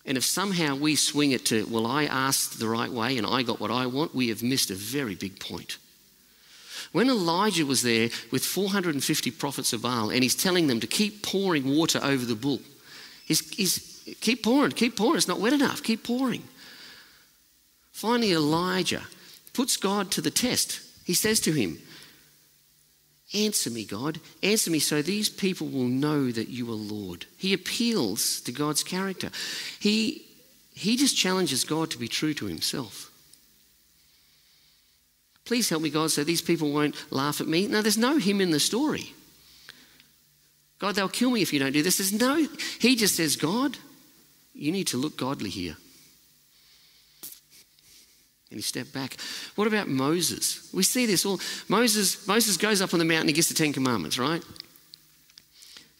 And 0.07 0.19
if 0.19 0.25
somehow 0.25 0.77
we 0.77 0.97
swing 0.97 1.33
it 1.33 1.47
to, 1.47 1.67
well, 1.67 1.87
I 1.87 2.05
asked 2.05 2.59
the 2.59 2.69
right 2.69 2.91
way 2.91 3.17
and 3.17 3.27
I 3.27 3.43
got 3.43 3.61
what 3.61 3.71
I 3.71 3.87
want, 3.87 4.15
we 4.15 4.29
have 4.29 4.43
missed 4.43 4.71
a 4.71 4.75
very 4.75 5.15
big 5.15 5.41
point. 5.41 5.79
When 6.93 7.09
Elijah 7.09 7.67
was 7.67 7.83
there 7.83 8.11
with 8.31 8.45
450 8.45 9.31
prophets 9.33 9.73
of 9.73 9.83
Baal 9.83 10.11
and 10.11 10.23
he's 10.23 10.37
telling 10.37 10.67
them 10.67 10.81
to 10.81 10.87
keep 10.87 11.23
pouring 11.23 11.75
water 11.75 11.99
over 12.03 12.25
the 12.25 12.35
bull, 12.35 12.61
he's, 13.25 13.49
he's 13.55 14.17
keep 14.21 14.43
pouring, 14.43 14.73
keep 14.73 14.97
pouring, 14.97 15.17
it's 15.17 15.29
not 15.29 15.41
wet 15.41 15.53
enough, 15.53 15.83
keep 15.83 16.05
pouring. 16.05 16.45
Finally, 17.93 18.33
Elijah 18.33 19.03
puts 19.55 19.77
God 19.77 20.11
to 20.11 20.21
the 20.21 20.31
test. 20.31 20.81
He 21.05 21.15
says 21.15 21.41
to 21.41 21.53
him, 21.53 21.79
Answer 23.33 23.71
me, 23.71 23.85
God. 23.85 24.21
Answer 24.43 24.71
me 24.71 24.79
so 24.79 25.03
these 25.03 25.29
people 25.29 25.69
will 25.69 25.89
know 25.89 26.31
that 26.31 26.49
you 26.49 26.71
are 26.71 26.75
Lord. 26.75 27.27
He 27.37 27.53
appeals 27.53 28.41
to 28.43 28.53
God's 28.53 28.85
character. 28.85 29.31
He, 29.81 30.27
he 30.75 30.97
just 30.97 31.17
challenges 31.17 31.65
God 31.65 31.91
to 31.91 31.99
be 31.99 32.09
true 32.09 32.35
to 32.35 32.47
himself. 32.47 33.11
Please 35.45 35.69
help 35.69 35.83
me, 35.83 35.91
God, 35.91 36.11
so 36.11 36.25
these 36.25 36.43
people 36.43 36.71
won't 36.71 36.97
laugh 37.13 37.41
at 37.41 37.47
me. 37.47 37.67
No, 37.67 37.83
there's 37.83 37.99
no 37.99 38.19
him 38.19 38.41
in 38.41 38.51
the 38.51 38.61
story. 38.61 39.15
God, 40.79 40.95
they'll 40.95 41.09
kill 41.09 41.31
me 41.31 41.43
if 41.43 41.53
you 41.53 41.59
don't 41.59 41.73
do 41.73 41.83
this. 41.83 41.99
There's 41.99 42.13
no, 42.13 42.47
he 42.79 42.97
just 42.97 43.17
says, 43.17 43.37
God, 43.37 43.77
you 44.55 44.73
need 44.73 44.87
to 44.89 44.97
look 44.97 45.17
godly 45.17 45.51
here. 45.51 45.77
And 48.55 48.61
he 48.61 48.63
stepped 48.63 48.93
back. 48.93 49.17
What 49.57 49.67
about 49.67 49.89
Moses? 49.89 50.71
We 50.73 50.85
see 50.85 51.07
this 51.07 51.27
all. 51.27 51.41
Moses, 51.67 52.25
Moses 52.29 52.57
goes 52.57 52.81
up 52.81 52.93
on 52.93 53.01
the 53.01 53.05
mountain, 53.05 53.27
he 53.27 53.33
gets 53.33 53.49
the 53.49 53.55
Ten 53.55 53.73
Commandments, 53.73 54.17
right? 54.17 54.45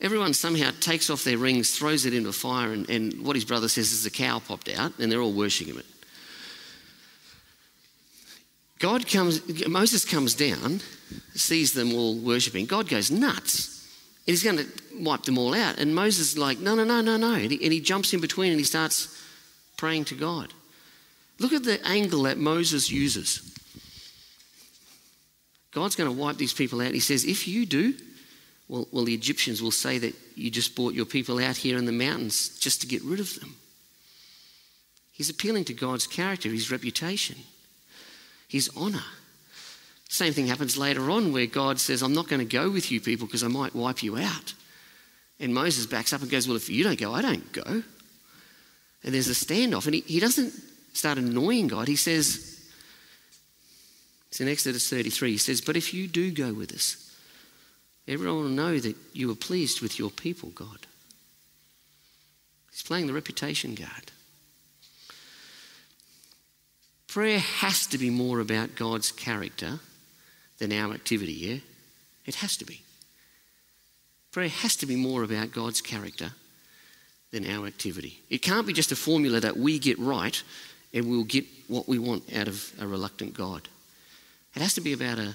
Everyone 0.01 0.33
somehow 0.35 0.71
takes 0.79 1.11
off 1.11 1.25
their 1.25 1.37
rings, 1.37 1.77
throws 1.77 2.07
it 2.07 2.15
into 2.15 2.31
fire, 2.31 2.73
and, 2.73 2.89
and 2.89 3.27
what 3.27 3.35
his 3.35 3.45
brother 3.45 3.69
says 3.69 3.91
is 3.91 4.07
a 4.07 4.11
cow 4.11 4.39
popped 4.39 4.69
out, 4.69 4.93
and 5.01 5.11
they're 5.11 5.21
all 5.21 5.33
worshipping 5.33 5.77
it. 5.77 5.85
God 8.79 9.09
comes, 9.09 9.67
Moses 9.67 10.05
comes 10.05 10.35
down, 10.35 10.81
sees 11.35 11.73
them 11.73 11.93
all 11.93 12.15
worshipping. 12.15 12.67
God 12.67 12.89
goes 12.89 13.11
nuts. 13.11 13.85
And 14.29 14.33
he's 14.33 14.45
going 14.45 14.59
to 14.59 14.67
wipe 15.01 15.25
them 15.25 15.39
all 15.39 15.55
out. 15.55 15.79
And 15.79 15.93
Moses 15.93 16.35
is 16.35 16.39
like, 16.39 16.61
no, 16.61 16.77
no, 16.77 16.85
no, 16.85 17.01
no, 17.01 17.17
no. 17.17 17.35
And 17.35 17.51
he, 17.51 17.65
and 17.65 17.73
he 17.73 17.81
jumps 17.81 18.15
in 18.15 18.21
between 18.21 18.53
and 18.53 18.61
he 18.61 18.65
starts 18.65 19.21
praying 19.77 20.05
to 20.05 20.15
God. 20.15 20.55
Look 21.39 21.53
at 21.53 21.65
the 21.65 21.85
angle 21.87 22.23
that 22.23 22.39
Moses 22.39 22.91
uses. 22.91 23.51
God's 25.73 25.97
going 25.97 26.09
to 26.09 26.21
wipe 26.21 26.37
these 26.37 26.53
people 26.53 26.81
out. 26.81 26.93
He 26.93 27.01
says, 27.01 27.25
if 27.25 27.49
you 27.49 27.67
do, 27.67 27.95
well, 28.69 28.87
well, 28.93 29.05
the 29.05 29.15
Egyptians 29.15 29.61
will 29.61 29.73
say 29.73 29.99
that 29.99 30.15
you 30.37 30.51
just 30.51 30.77
brought 30.77 30.95
your 30.95 31.05
people 31.05 31.43
out 31.43 31.57
here 31.57 31.77
in 31.77 31.85
the 31.85 31.93
mountains 31.93 32.57
just 32.59 32.81
to 32.81 32.87
get 32.87 33.03
rid 33.03 33.21
of 33.21 33.39
them. 33.41 33.57
He's 35.13 35.31
appealing 35.31 35.65
to 35.67 35.75
God's 35.75 36.07
character, 36.07 36.49
his 36.49 36.71
reputation, 36.71 37.37
his 38.49 38.71
honour. 38.77 39.05
Same 40.09 40.33
thing 40.33 40.47
happens 40.47 40.77
later 40.77 41.11
on 41.11 41.33
where 41.33 41.47
God 41.47 41.81
says, 41.81 42.03
I'm 42.03 42.15
not 42.15 42.29
going 42.29 42.41
to 42.41 42.57
go 42.57 42.71
with 42.71 42.91
you 42.93 43.01
people 43.01 43.27
because 43.27 43.43
I 43.43 43.49
might 43.49 43.75
wipe 43.75 44.03
you 44.03 44.17
out. 44.17 44.55
And 45.41 45.53
Moses 45.53 45.87
backs 45.87 46.13
up 46.13 46.23
and 46.23 46.31
goes, 46.31 46.47
Well, 46.47 46.57
if 46.57 46.69
you 46.71 46.85
don't 46.85 46.99
go, 46.99 47.13
I 47.13 47.23
don't 47.23 47.53
go. 47.53 47.83
And 49.03 49.15
there's 49.15 49.29
a 49.29 49.33
standoff. 49.33 49.87
And 49.87 49.97
he, 49.97 50.01
he 50.03 50.21
doesn't 50.21 50.53
start 50.95 51.19
annoying 51.19 51.69
God, 51.69 51.89
he 51.89 51.97
says, 51.97 52.61
it's 54.29 54.41
in 54.41 54.49
Exodus 54.49 54.89
33, 54.89 55.33
he 55.33 55.39
says, 55.39 55.61
But 55.61 55.77
if 55.77 55.95
you 55.95 56.09
do 56.09 56.33
go 56.33 56.53
with 56.53 56.73
us, 56.73 57.15
everyone 58.09 58.37
will 58.43 58.49
know 58.49 58.79
that 58.79 58.97
you 59.13 59.31
are 59.31 59.37
pleased 59.37 59.81
with 59.81 59.99
your 59.99 60.11
people, 60.11 60.51
God. 60.51 60.87
He's 62.73 62.83
playing 62.83 63.07
the 63.07 63.13
reputation 63.13 63.77
card. 63.77 64.11
Prayer 67.07 67.39
has 67.39 67.87
to 67.87 67.99
be 67.99 68.11
more 68.11 68.41
about 68.41 68.75
God's 68.75 69.13
character 69.13 69.79
than 70.59 70.73
our 70.73 70.93
activity, 70.93 71.33
yeah? 71.33 71.59
It 72.27 72.35
has 72.37 72.57
to 72.57 72.65
be. 72.65 72.83
Prayer 74.33 74.49
has 74.49 74.75
to 74.77 74.87
be 74.87 74.97
more 74.97 75.23
about 75.23 75.53
God's 75.53 75.81
character 75.81 76.33
than 77.31 77.49
our 77.49 77.69
activity. 77.69 78.19
It 78.31 78.39
can't 78.39 78.67
be 78.67 78.73
just 78.73 78.91
a 78.91 78.97
formula 78.97 79.39
that 79.39 79.57
we 79.57 79.79
get 79.79 79.97
right 80.01 80.43
and 80.95 81.11
we'll 81.11 81.25
get 81.25 81.45
what 81.67 81.89
we 81.89 81.99
want 81.99 82.33
out 82.35 82.47
of 82.47 82.73
a 82.81 82.87
reluctant 82.87 83.35
God. 83.35 83.69
It 84.55 84.63
has 84.63 84.75
to 84.75 84.81
be 84.81 84.93
about 84.93 85.19
a 85.19 85.35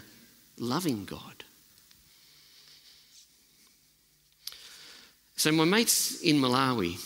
loving 0.58 1.04
God. 1.04 1.44
So, 5.36 5.52
my 5.52 5.66
mates 5.66 6.22
in 6.22 6.38
Malawi 6.38 7.00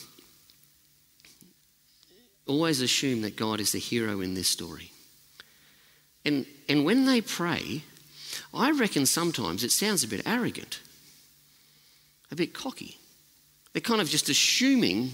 always 2.46 2.82
assume 2.82 3.22
that 3.22 3.36
God 3.36 3.60
is 3.60 3.72
the 3.72 3.80
hero 3.80 4.22
in 4.22 4.36
this 4.36 4.48
story. 4.48 4.92
And, 6.26 6.46
and 6.70 6.86
when 6.86 7.06
they 7.06 7.22
pray, 7.22 7.84
I 8.54 8.72
reckon 8.72 9.06
sometimes 9.06 9.64
it 9.64 9.72
sounds 9.72 10.04
a 10.04 10.08
bit 10.08 10.22
arrogant, 10.26 10.80
a 12.32 12.36
bit 12.36 12.54
cocky. 12.54 12.98
They're 13.72 13.82
kind 13.82 14.02
of 14.02 14.10
just 14.10 14.30
assuming 14.30 15.12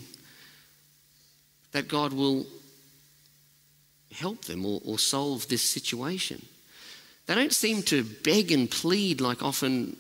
that 1.72 1.88
God 1.88 2.14
will 2.14 2.46
help 4.14 4.46
them 4.46 4.66
or, 4.66 4.82
or 4.86 5.00
solve 5.00 5.48
this 5.48 5.62
situation. 5.62 6.46
They 7.26 7.36
don't 7.36 7.54
seem 7.54 7.84
to 7.84 8.04
beg 8.04 8.52
and 8.52 8.70
plead 8.70 9.22
like 9.22 9.44
often 9.44 9.96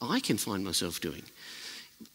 I 0.00 0.20
can 0.20 0.36
find 0.36 0.64
myself 0.64 1.00
doing. 1.00 1.22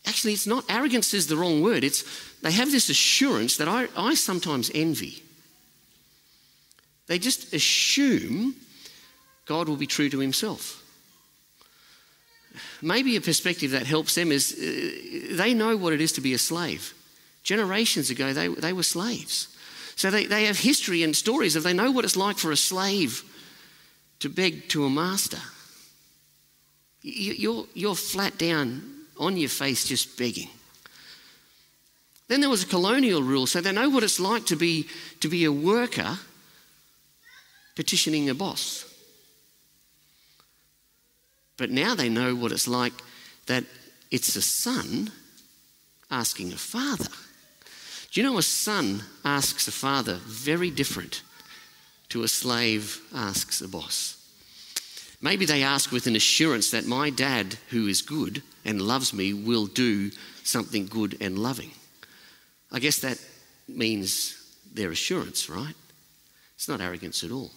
Actually, 0.05 0.33
it's 0.33 0.47
not 0.47 0.65
arrogance 0.69 1.13
is 1.13 1.27
the 1.27 1.37
wrong 1.37 1.61
word. 1.61 1.83
It's 1.83 2.03
they 2.41 2.51
have 2.51 2.71
this 2.71 2.89
assurance 2.89 3.57
that 3.57 3.67
I, 3.67 3.87
I 3.95 4.13
sometimes 4.13 4.69
envy. 4.73 5.23
They 7.07 7.17
just 7.17 7.53
assume 7.53 8.55
God 9.45 9.67
will 9.67 9.77
be 9.77 9.87
true 9.87 10.09
to 10.09 10.19
himself. 10.19 10.77
Maybe 12.81 13.15
a 13.15 13.21
perspective 13.21 13.71
that 13.71 13.85
helps 13.85 14.15
them 14.15 14.31
is 14.31 14.53
uh, 14.53 15.35
they 15.35 15.53
know 15.53 15.77
what 15.77 15.93
it 15.93 16.01
is 16.01 16.11
to 16.13 16.21
be 16.21 16.33
a 16.33 16.37
slave. 16.37 16.93
Generations 17.43 18.09
ago, 18.09 18.33
they, 18.33 18.47
they 18.47 18.73
were 18.73 18.83
slaves. 18.83 19.47
So 19.95 20.09
they, 20.09 20.25
they 20.25 20.45
have 20.45 20.57
history 20.59 21.03
and 21.03 21.15
stories 21.15 21.55
of 21.55 21.63
they 21.63 21.73
know 21.73 21.91
what 21.91 22.05
it's 22.05 22.15
like 22.15 22.37
for 22.37 22.51
a 22.51 22.57
slave 22.57 23.23
to 24.19 24.29
beg 24.29 24.69
to 24.69 24.85
a 24.85 24.89
master. 24.89 25.39
You're, 27.01 27.65
you're 27.73 27.95
flat 27.95 28.37
down 28.37 28.83
on 29.19 29.37
your 29.37 29.49
face 29.49 29.85
just 29.85 30.17
begging. 30.17 30.49
Then 32.27 32.41
there 32.41 32.49
was 32.49 32.63
a 32.63 32.67
colonial 32.67 33.21
rule, 33.21 33.45
so 33.45 33.59
they 33.59 33.71
know 33.71 33.89
what 33.89 34.03
it's 34.03 34.19
like 34.19 34.45
to 34.45 34.55
be, 34.55 34.87
to 35.19 35.27
be 35.27 35.43
a 35.43 35.51
worker 35.51 36.17
petitioning 37.75 38.29
a 38.29 38.35
boss. 38.35 38.85
But 41.57 41.71
now 41.71 41.93
they 41.93 42.09
know 42.09 42.33
what 42.35 42.51
it's 42.51 42.67
like 42.67 42.93
that 43.47 43.65
it's 44.11 44.35
a 44.35 44.41
son 44.41 45.11
asking 46.09 46.53
a 46.53 46.57
father. 46.57 47.09
Do 48.11 48.19
you 48.19 48.27
know 48.27 48.37
a 48.37 48.43
son 48.43 49.03
asks 49.23 49.69
a 49.69 49.71
father 49.71 50.15
very 50.25 50.69
different 50.69 51.21
to 52.09 52.23
a 52.23 52.27
slave 52.27 52.99
asks 53.15 53.61
a 53.61 53.69
boss? 53.69 54.17
Maybe 55.21 55.45
they 55.45 55.63
ask 55.63 55.93
with 55.93 56.07
an 56.07 56.17
assurance 56.17 56.71
that 56.71 56.85
my 56.85 57.09
dad, 57.09 57.55
who 57.69 57.87
is 57.87 58.01
good 58.01 58.43
and 58.65 58.81
loves 58.81 59.13
me, 59.13 59.33
will 59.33 59.65
do 59.65 60.11
something 60.43 60.87
good 60.87 61.15
and 61.21 61.39
loving. 61.39 61.71
I 62.69 62.79
guess 62.79 62.99
that 62.99 63.23
means 63.69 64.35
their 64.73 64.91
assurance, 64.91 65.49
right? 65.49 65.75
It's 66.55 66.67
not 66.67 66.81
arrogance 66.81 67.23
at 67.23 67.31
all. 67.31 67.51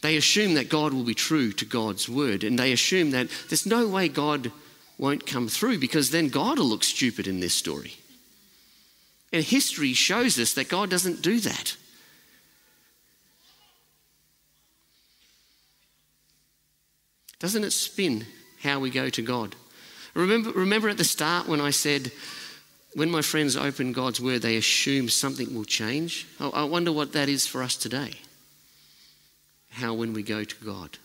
They 0.00 0.16
assume 0.16 0.54
that 0.54 0.70
God 0.70 0.94
will 0.94 1.04
be 1.04 1.14
true 1.14 1.52
to 1.52 1.66
God's 1.66 2.08
word, 2.08 2.44
and 2.44 2.58
they 2.58 2.72
assume 2.72 3.10
that 3.10 3.28
there's 3.50 3.66
no 3.66 3.88
way 3.88 4.08
God 4.08 4.52
won't 4.96 5.26
come 5.26 5.48
through 5.48 5.80
because 5.80 6.10
then 6.10 6.28
God 6.28 6.58
will 6.58 6.66
look 6.66 6.84
stupid 6.84 7.26
in 7.26 7.40
this 7.40 7.54
story. 7.54 7.94
And 9.34 9.42
history 9.42 9.94
shows 9.94 10.38
us 10.38 10.54
that 10.54 10.68
God 10.68 10.90
doesn't 10.90 11.20
do 11.20 11.40
that. 11.40 11.76
Doesn't 17.40 17.64
it 17.64 17.72
spin 17.72 18.26
how 18.62 18.78
we 18.78 18.90
go 18.90 19.10
to 19.10 19.22
God? 19.22 19.56
Remember, 20.14 20.50
remember 20.52 20.88
at 20.88 20.98
the 20.98 21.04
start 21.04 21.48
when 21.48 21.60
I 21.60 21.70
said, 21.70 22.12
when 22.94 23.10
my 23.10 23.22
friends 23.22 23.56
open 23.56 23.90
God's 23.92 24.20
word, 24.20 24.42
they 24.42 24.56
assume 24.56 25.08
something 25.08 25.52
will 25.52 25.64
change? 25.64 26.28
Oh, 26.38 26.52
I 26.52 26.62
wonder 26.62 26.92
what 26.92 27.12
that 27.14 27.28
is 27.28 27.44
for 27.44 27.64
us 27.64 27.76
today 27.76 28.12
how 29.70 29.94
when 29.94 30.12
we 30.12 30.22
go 30.22 30.44
to 30.44 30.64
God? 30.64 30.96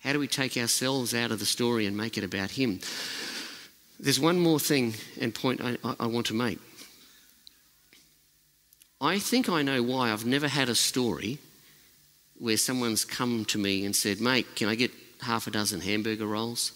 How 0.00 0.12
do 0.12 0.18
we 0.18 0.26
take 0.26 0.56
ourselves 0.56 1.14
out 1.14 1.30
of 1.30 1.38
the 1.38 1.46
story 1.46 1.86
and 1.86 1.96
make 1.96 2.18
it 2.18 2.24
about 2.24 2.50
Him? 2.50 2.80
There's 4.02 4.18
one 4.18 4.40
more 4.40 4.58
thing 4.58 4.94
and 5.20 5.32
point 5.32 5.60
I, 5.62 5.76
I, 6.00 6.06
want 6.06 6.26
to 6.26 6.34
make. 6.34 6.58
I 9.00 9.20
think 9.20 9.48
I 9.48 9.62
know 9.62 9.80
why 9.80 10.10
I've 10.10 10.26
never 10.26 10.48
had 10.48 10.68
a 10.68 10.74
story 10.74 11.38
where 12.36 12.56
someone's 12.56 13.04
come 13.04 13.44
to 13.46 13.58
me 13.58 13.84
and 13.84 13.94
said, 13.94 14.20
Mate, 14.20 14.56
can 14.56 14.68
I 14.68 14.74
get 14.74 14.90
half 15.20 15.46
a 15.46 15.52
dozen 15.52 15.80
hamburger 15.80 16.26
rolls? 16.26 16.72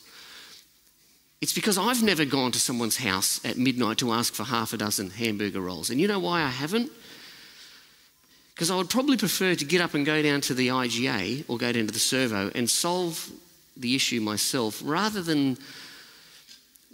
It's 1.40 1.52
because 1.52 1.76
I've 1.76 2.02
never 2.02 2.24
gone 2.24 2.52
to 2.52 2.60
someone's 2.60 2.98
house 2.98 3.44
at 3.44 3.58
midnight 3.58 3.98
to 3.98 4.12
ask 4.12 4.32
for 4.32 4.44
half 4.44 4.72
a 4.72 4.76
dozen 4.76 5.10
hamburger 5.10 5.60
rolls. 5.60 5.90
And 5.90 6.00
you 6.00 6.06
know 6.06 6.20
why 6.20 6.42
I 6.42 6.48
haven't? 6.48 6.92
Because 8.54 8.70
I 8.70 8.76
would 8.76 8.88
probably 8.88 9.16
prefer 9.16 9.56
to 9.56 9.64
get 9.64 9.80
up 9.80 9.94
and 9.94 10.06
go 10.06 10.22
down 10.22 10.42
to 10.42 10.54
the 10.54 10.68
IGA 10.68 11.44
or 11.48 11.58
go 11.58 11.72
down 11.72 11.88
to 11.88 11.92
the 11.92 11.98
servo 11.98 12.52
and 12.54 12.70
solve 12.70 13.32
the 13.76 13.96
issue 13.96 14.20
myself 14.20 14.80
rather 14.84 15.22
than 15.22 15.58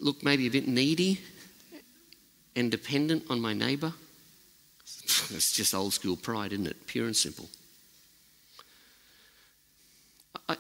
look 0.03 0.22
maybe 0.22 0.46
a 0.46 0.50
bit 0.50 0.68
needy 0.68 1.20
and 2.57 2.70
dependent 2.70 3.24
on 3.30 3.40
my 3.40 3.55
neighbour. 3.55 3.92
It's 5.34 5.53
just 5.53 5.74
old 5.74 5.94
school 5.94 6.16
pride, 6.16 6.53
isn't 6.53 6.66
it? 6.66 6.86
Pure 6.86 7.07
and 7.07 7.16
simple. 7.16 7.48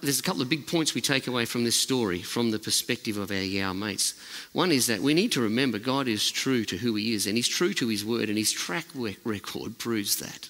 There's 0.00 0.20
a 0.20 0.22
couple 0.22 0.40
of 0.40 0.48
big 0.48 0.66
points 0.66 0.94
we 0.94 1.00
take 1.00 1.26
away 1.26 1.44
from 1.44 1.64
this 1.64 1.78
story 1.78 2.22
from 2.22 2.50
the 2.50 2.58
perspective 2.58 3.18
of 3.18 3.30
our 3.30 3.36
Yao 3.36 3.72
mates. 3.72 4.14
One 4.52 4.72
is 4.72 4.86
that 4.86 5.00
we 5.00 5.12
need 5.12 5.32
to 5.32 5.42
remember 5.42 5.78
God 5.78 6.08
is 6.08 6.30
true 6.30 6.64
to 6.66 6.76
who 6.76 6.94
He 6.94 7.12
is, 7.12 7.26
and 7.26 7.36
He's 7.36 7.48
true 7.48 7.74
to 7.74 7.88
His 7.88 8.04
word, 8.04 8.28
and 8.28 8.38
His 8.38 8.52
track 8.52 8.86
record 8.94 9.78
proves 9.78 10.16
that. 10.16 10.48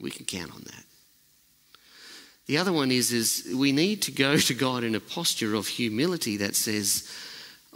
We 0.00 0.10
can 0.10 0.26
count 0.26 0.52
on 0.52 0.62
that. 0.64 0.84
The 2.46 2.58
other 2.58 2.72
one 2.72 2.90
is, 2.90 3.12
is 3.12 3.54
we 3.54 3.72
need 3.72 4.02
to 4.02 4.12
go 4.12 4.36
to 4.36 4.54
God 4.54 4.82
in 4.82 4.94
a 4.94 5.00
posture 5.00 5.54
of 5.54 5.68
humility 5.68 6.38
that 6.38 6.56
says, 6.56 7.08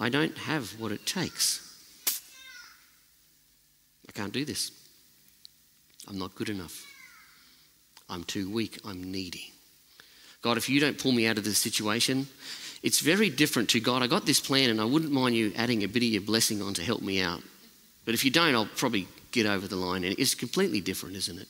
I 0.03 0.09
don't 0.09 0.37
have 0.37 0.81
what 0.81 0.91
it 0.91 1.07
takes. 1.07 1.61
I 4.09 4.11
can't 4.11 4.33
do 4.33 4.45
this. 4.45 4.73
I'm 6.09 6.19
not 6.19 6.35
good 6.35 6.49
enough. 6.49 6.85
I'm 8.11 8.25
too 8.25 8.51
weak. 8.51 8.81
I'm 8.85 9.13
needy. 9.13 9.53
God, 10.43 10.57
if 10.57 10.69
you 10.69 10.81
don't 10.81 10.99
pull 10.99 11.13
me 11.13 11.29
out 11.29 11.39
of 11.39 11.45
this 11.45 11.59
situation, 11.59 12.27
it's 12.83 12.99
very 12.99 13.31
different 13.31 13.69
to 13.71 13.81
God. 13.81 14.03
I 14.03 14.09
got 14.09 14.27
this 14.27 14.41
plan 14.41 14.71
and 14.71 14.81
I 14.81 14.85
wouldn't 14.85 15.13
mind 15.13 15.37
you 15.37 15.53
adding 15.55 15.85
a 15.85 15.87
bit 15.87 16.03
of 16.03 16.09
your 16.09 16.23
blessing 16.23 16.61
on 16.61 16.75
to 16.75 16.83
help 16.83 17.01
me 17.01 17.23
out. 17.23 17.41
But 18.05 18.15
if 18.15 18.25
you 18.25 18.33
don't, 18.33 18.57
I'll 18.57 18.67
probably 18.67 19.07
get 19.31 19.47
over 19.47 19.69
the 19.69 19.77
line. 19.77 20.03
And 20.03 20.19
it's 20.19 20.35
completely 20.35 20.81
different, 20.81 21.15
isn't 21.15 21.39
it? 21.39 21.49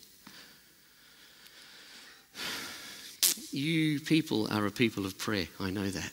You 3.51 3.99
people 4.01 4.47
are 4.53 4.67
a 4.67 4.71
people 4.71 5.07
of 5.07 5.17
prayer. 5.17 5.47
I 5.59 5.71
know 5.71 5.89
that. 5.89 6.13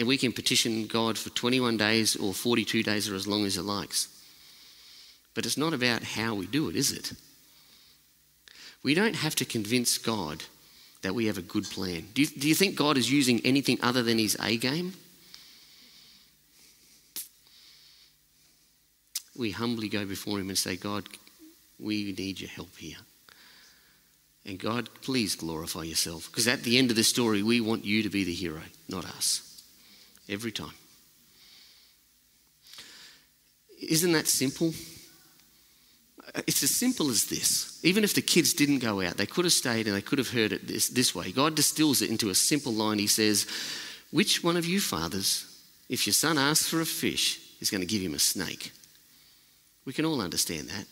And 0.00 0.08
we 0.08 0.16
can 0.16 0.32
petition 0.32 0.86
God 0.86 1.18
for 1.18 1.28
21 1.28 1.76
days 1.76 2.16
or 2.16 2.32
42 2.32 2.82
days 2.82 3.06
or 3.10 3.14
as 3.14 3.26
long 3.26 3.44
as 3.44 3.58
it 3.58 3.64
likes. 3.64 4.08
But 5.34 5.44
it's 5.44 5.58
not 5.58 5.74
about 5.74 6.02
how 6.02 6.34
we 6.34 6.46
do 6.46 6.70
it, 6.70 6.74
is 6.74 6.90
it? 6.90 7.12
We 8.82 8.94
don't 8.94 9.16
have 9.16 9.34
to 9.34 9.44
convince 9.44 9.98
God 9.98 10.44
that 11.02 11.14
we 11.14 11.26
have 11.26 11.36
a 11.36 11.42
good 11.42 11.64
plan. 11.64 12.06
Do 12.14 12.22
you, 12.22 12.28
do 12.28 12.48
you 12.48 12.54
think 12.54 12.76
God 12.76 12.96
is 12.96 13.12
using 13.12 13.42
anything 13.44 13.78
other 13.82 14.02
than 14.02 14.16
his 14.16 14.38
A 14.42 14.56
game? 14.56 14.94
We 19.36 19.50
humbly 19.50 19.90
go 19.90 20.06
before 20.06 20.40
him 20.40 20.48
and 20.48 20.56
say, 20.56 20.76
God, 20.76 21.04
we 21.78 22.14
need 22.16 22.40
your 22.40 22.48
help 22.48 22.74
here. 22.78 22.96
And 24.46 24.58
God, 24.58 24.88
please 25.02 25.34
glorify 25.34 25.82
yourself. 25.82 26.30
Because 26.30 26.48
at 26.48 26.62
the 26.62 26.78
end 26.78 26.88
of 26.88 26.96
the 26.96 27.04
story, 27.04 27.42
we 27.42 27.60
want 27.60 27.84
you 27.84 28.02
to 28.02 28.08
be 28.08 28.24
the 28.24 28.32
hero, 28.32 28.62
not 28.88 29.04
us. 29.04 29.49
Every 30.30 30.52
time. 30.52 30.72
Isn't 33.82 34.12
that 34.12 34.28
simple? 34.28 34.72
It's 36.46 36.62
as 36.62 36.70
simple 36.70 37.10
as 37.10 37.24
this. 37.24 37.80
Even 37.82 38.04
if 38.04 38.14
the 38.14 38.22
kids 38.22 38.54
didn't 38.54 38.78
go 38.78 39.00
out, 39.02 39.16
they 39.16 39.26
could 39.26 39.44
have 39.44 39.52
stayed 39.52 39.88
and 39.88 39.96
they 39.96 40.00
could 40.00 40.18
have 40.18 40.30
heard 40.30 40.52
it 40.52 40.68
this, 40.68 40.88
this 40.88 41.14
way. 41.14 41.32
God 41.32 41.56
distills 41.56 42.00
it 42.00 42.10
into 42.10 42.30
a 42.30 42.34
simple 42.34 42.72
line. 42.72 43.00
He 43.00 43.08
says, 43.08 43.46
Which 44.12 44.44
one 44.44 44.56
of 44.56 44.64
you 44.64 44.80
fathers, 44.80 45.46
if 45.88 46.06
your 46.06 46.14
son 46.14 46.38
asks 46.38 46.68
for 46.68 46.80
a 46.80 46.86
fish, 46.86 47.40
is 47.60 47.70
going 47.70 47.80
to 47.80 47.86
give 47.86 48.02
him 48.02 48.14
a 48.14 48.20
snake? 48.20 48.70
We 49.84 49.92
can 49.92 50.04
all 50.04 50.20
understand 50.20 50.68
that. 50.68 50.86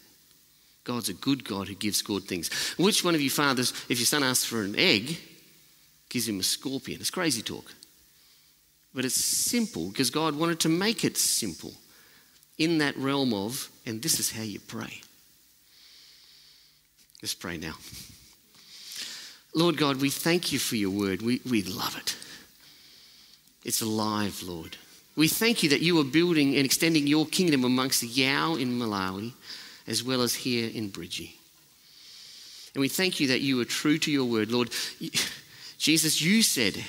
God's 0.82 1.10
a 1.10 1.14
good 1.14 1.44
God 1.44 1.68
who 1.68 1.74
gives 1.74 2.02
good 2.02 2.24
things. 2.24 2.50
Which 2.76 3.04
one 3.04 3.14
of 3.14 3.20
you 3.20 3.30
fathers, 3.30 3.70
if 3.88 3.98
your 3.98 4.06
son 4.06 4.24
asks 4.24 4.46
for 4.46 4.62
an 4.62 4.74
egg, 4.76 5.18
gives 6.08 6.28
him 6.28 6.40
a 6.40 6.42
scorpion? 6.42 7.00
It's 7.00 7.10
crazy 7.10 7.42
talk. 7.42 7.72
But 8.94 9.04
it's 9.04 9.14
simple 9.14 9.88
because 9.88 10.10
God 10.10 10.34
wanted 10.34 10.60
to 10.60 10.68
make 10.68 11.04
it 11.04 11.16
simple 11.16 11.74
in 12.56 12.78
that 12.78 12.96
realm 12.96 13.32
of, 13.32 13.70
and 13.86 14.02
this 14.02 14.18
is 14.18 14.32
how 14.32 14.42
you 14.42 14.58
pray. 14.60 15.00
Let's 17.22 17.34
pray 17.34 17.56
now. 17.56 17.74
Lord 19.54 19.76
God, 19.76 20.00
we 20.00 20.10
thank 20.10 20.52
you 20.52 20.58
for 20.58 20.76
your 20.76 20.90
word. 20.90 21.22
We, 21.22 21.40
we 21.48 21.62
love 21.62 21.96
it. 21.96 22.16
It's 23.64 23.80
alive, 23.80 24.42
Lord. 24.42 24.76
We 25.16 25.26
thank 25.26 25.62
you 25.62 25.68
that 25.70 25.80
you 25.80 25.98
are 26.00 26.04
building 26.04 26.54
and 26.56 26.64
extending 26.64 27.06
your 27.06 27.26
kingdom 27.26 27.64
amongst 27.64 28.00
the 28.00 28.06
Yao 28.06 28.54
in 28.54 28.78
Malawi 28.78 29.32
as 29.86 30.04
well 30.04 30.22
as 30.22 30.34
here 30.34 30.70
in 30.72 30.90
Bridgie. 30.90 31.34
And 32.74 32.80
we 32.80 32.88
thank 32.88 33.18
you 33.18 33.26
that 33.28 33.40
you 33.40 33.60
are 33.60 33.64
true 33.64 33.98
to 33.98 34.10
your 34.12 34.26
word. 34.26 34.52
Lord, 34.52 34.70
Jesus, 35.78 36.22
you 36.22 36.42
said 36.42 36.84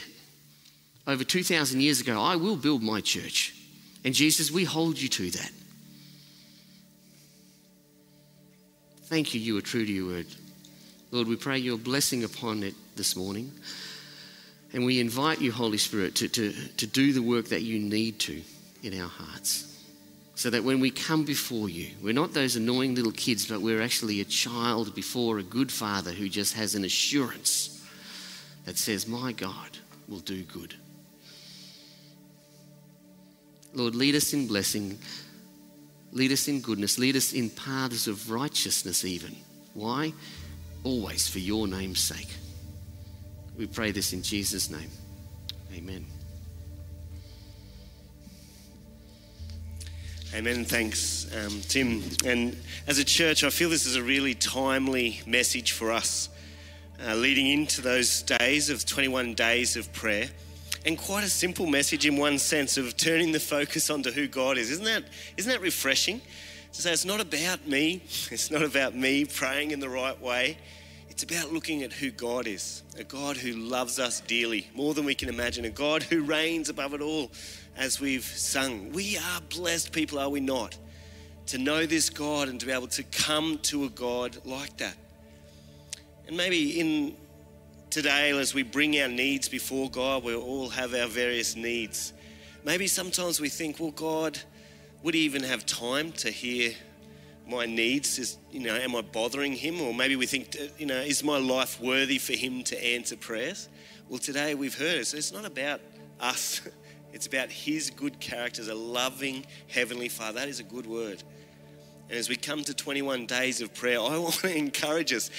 over 1.10 1.24
2,000 1.24 1.82
years 1.82 2.00
ago, 2.00 2.22
I 2.22 2.36
will 2.36 2.56
build 2.56 2.84
my 2.84 3.02
church. 3.02 3.56
And 4.06 4.14
Jesus, 4.14 4.52
we 4.52 4.64
hold 4.64 5.00
you 5.00 5.10
to 5.10 5.32
that. 5.32 5.52
Thank 9.06 9.34
you, 9.34 9.42
you 9.42 9.58
are 9.58 9.62
true 9.62 9.84
to 9.84 9.92
your 9.92 10.06
word. 10.06 10.28
Lord, 11.10 11.28
we 11.28 11.36
pray 11.36 11.58
your 11.58 11.80
blessing 11.80 12.24
upon 12.24 12.62
it 12.62 12.76
this 12.96 13.16
morning. 13.16 13.52
And 14.72 14.86
we 14.86 15.00
invite 15.00 15.42
you, 15.42 15.52
Holy 15.52 15.80
Spirit, 15.80 16.14
to, 16.18 16.28
to, 16.28 16.52
to 16.78 16.86
do 16.86 17.12
the 17.12 17.24
work 17.24 17.48
that 17.48 17.64
you 17.64 17.80
need 17.80 18.20
to 18.20 18.40
in 18.84 19.02
our 19.02 19.10
hearts. 19.10 19.66
So 20.36 20.52
that 20.52 20.64
when 20.64 20.80
we 20.80 20.92
come 20.92 21.26
before 21.26 21.70
you, 21.70 21.90
we're 22.04 22.14
not 22.14 22.36
those 22.36 22.56
annoying 22.56 22.94
little 22.94 23.12
kids, 23.12 23.48
but 23.48 23.62
we're 23.62 23.82
actually 23.82 24.22
a 24.22 24.26
child 24.26 24.94
before 24.94 25.40
a 25.40 25.44
good 25.44 25.72
father 25.72 26.12
who 26.12 26.30
just 26.30 26.54
has 26.54 26.76
an 26.76 26.86
assurance 26.86 27.84
that 28.66 28.78
says, 28.78 29.08
My 29.08 29.32
God 29.32 29.80
will 30.08 30.20
do 30.20 30.44
good. 30.44 30.76
Lord, 33.74 33.96
lead 33.96 34.16
us 34.16 34.34
in 34.34 34.48
blessing, 34.48 34.98
lead 36.12 36.32
us 36.32 36.48
in 36.48 36.62
goodness, 36.62 36.98
lead 36.98 37.16
us 37.16 37.34
in 37.34 37.50
paths 37.50 38.08
of 38.08 38.32
righteousness, 38.32 39.06
even. 39.06 39.36
Why? 39.74 40.14
Always 40.84 41.28
for 41.28 41.40
your 41.40 41.68
name's 41.68 42.00
sake. 42.00 42.30
We 43.58 43.68
pray 43.68 43.92
this 43.92 44.14
in 44.14 44.24
Jesus' 44.24 44.70
name. 44.70 44.90
Amen. 45.74 46.06
Amen. 50.34 50.64
Thanks, 50.64 51.28
um, 51.36 51.60
Tim. 51.68 52.04
And 52.24 52.56
as 52.88 53.00
a 53.00 53.04
church, 53.04 53.44
I 53.44 53.50
feel 53.50 53.70
this 53.70 53.86
is 53.86 53.96
a 53.96 54.04
really 54.04 54.36
timely 54.36 55.22
message 55.26 55.72
for 55.72 55.92
us 55.92 56.30
uh, 57.04 57.16
leading 57.16 57.48
into 57.48 57.82
those 57.82 58.22
days 58.22 58.70
of 58.70 58.86
21 58.86 59.34
days 59.34 59.76
of 59.76 59.92
prayer. 59.92 60.30
And 60.86 60.98
quite 60.98 61.24
a 61.24 61.30
simple 61.30 61.66
message 61.66 62.06
in 62.06 62.16
one 62.18 62.40
sense 62.40 62.78
of 62.78 62.96
turning 62.96 63.32
the 63.32 63.40
focus 63.40 63.90
onto 63.90 64.12
who 64.12 64.28
God 64.28 64.58
is. 64.58 64.72
Isn't 64.72 64.86
that, 64.86 65.04
isn't 65.36 65.52
that 65.52 65.62
refreshing? 65.62 66.22
To 66.74 66.82
say 66.82 66.94
it's 66.94 67.06
not 67.06 67.20
about 67.20 67.68
me, 67.68 68.02
it's 68.32 68.50
not 68.50 68.64
about 68.64 68.96
me 68.96 69.26
praying 69.26 69.72
in 69.72 69.80
the 69.80 69.90
right 69.90 70.20
way. 70.22 70.58
It's 71.10 71.24
about 71.24 71.52
looking 71.52 71.84
at 71.84 71.92
who 71.92 72.12
God 72.12 72.48
is 72.48 72.82
a 72.98 73.04
God 73.04 73.38
who 73.38 73.54
loves 73.54 74.00
us 74.00 74.22
dearly, 74.22 74.70
more 74.74 74.94
than 74.94 75.06
we 75.06 75.16
can 75.16 75.30
imagine, 75.30 75.66
a 75.66 75.70
God 75.70 76.04
who 76.04 76.22
reigns 76.22 76.70
above 76.70 76.94
it 76.94 77.02
all, 77.02 77.32
as 77.78 78.00
we've 78.00 78.24
sung. 78.24 78.92
We 78.92 79.18
are 79.18 79.42
blessed 79.50 79.92
people, 79.92 80.20
are 80.20 80.30
we 80.30 80.40
not? 80.40 80.78
To 81.48 81.58
know 81.58 81.86
this 81.86 82.10
God 82.10 82.50
and 82.50 82.60
to 82.60 82.66
be 82.66 82.72
able 82.72 82.88
to 82.88 83.04
come 83.04 83.58
to 83.64 83.86
a 83.86 83.90
God 83.90 84.38
like 84.46 84.78
that. 84.78 84.96
And 86.28 86.38
maybe 86.38 86.80
in 86.80 87.16
today, 87.90 88.38
as 88.38 88.54
we 88.54 88.64
bring 88.64 89.00
our 89.00 89.08
needs 89.08 89.50
before 89.50 89.90
God, 89.90 90.24
we 90.24 90.36
all 90.36 90.70
have 90.70 90.94
our 90.94 91.08
various 91.08 91.56
needs. 91.56 92.14
Maybe 92.64 92.88
sometimes 92.88 93.40
we 93.40 93.50
think, 93.50 93.80
well, 93.80 93.92
God, 93.92 94.38
would 95.04 95.16
He 95.16 95.22
even 95.22 95.44
have 95.44 95.66
time 95.66 96.12
to 96.14 96.30
hear 96.30 96.74
my 97.48 97.66
needs? 97.66 98.20
Is, 98.20 98.38
you 98.52 98.60
know, 98.60 98.76
am 98.76 98.96
I 98.96 99.02
bothering 99.02 99.54
Him? 99.54 99.82
Or 99.82 99.94
maybe 99.94 100.16
we 100.16 100.26
think, 100.26 100.56
uh, 100.60 100.66
you 100.78 100.86
know, 100.86 100.98
is 100.98 101.24
my 101.24 101.38
life 101.38 101.82
worthy 101.82 102.20
for 102.20 102.34
Him 102.34 102.64
to 102.66 102.86
answer 102.86 103.16
prayers? 103.18 103.70
Well, 104.08 104.20
today 104.20 104.56
we've 104.56 104.78
heard 104.78 104.98
it. 104.98 105.14
it's 105.14 105.32
not 105.32 105.46
about 105.46 105.82
us, 106.20 106.62
it's 107.14 107.28
about 107.28 107.50
His 107.50 107.90
good 107.90 108.20
character 108.20 108.62
a 108.70 108.76
loving 108.76 109.46
Heavenly 109.68 110.10
Father. 110.10 110.40
That 110.40 110.50
is 110.50 110.60
a 110.60 110.64
good 110.64 110.86
word. 110.86 111.24
And 112.10 112.18
as 112.18 112.28
we 112.28 112.36
come 112.36 112.64
to 112.64 112.74
21 112.74 113.28
days 113.28 113.62
of 113.62 113.74
prayer, 113.74 114.00
I 114.00 114.18
want 114.18 114.36
to 114.36 114.56
encourage 114.56 115.14
us. 115.14 115.30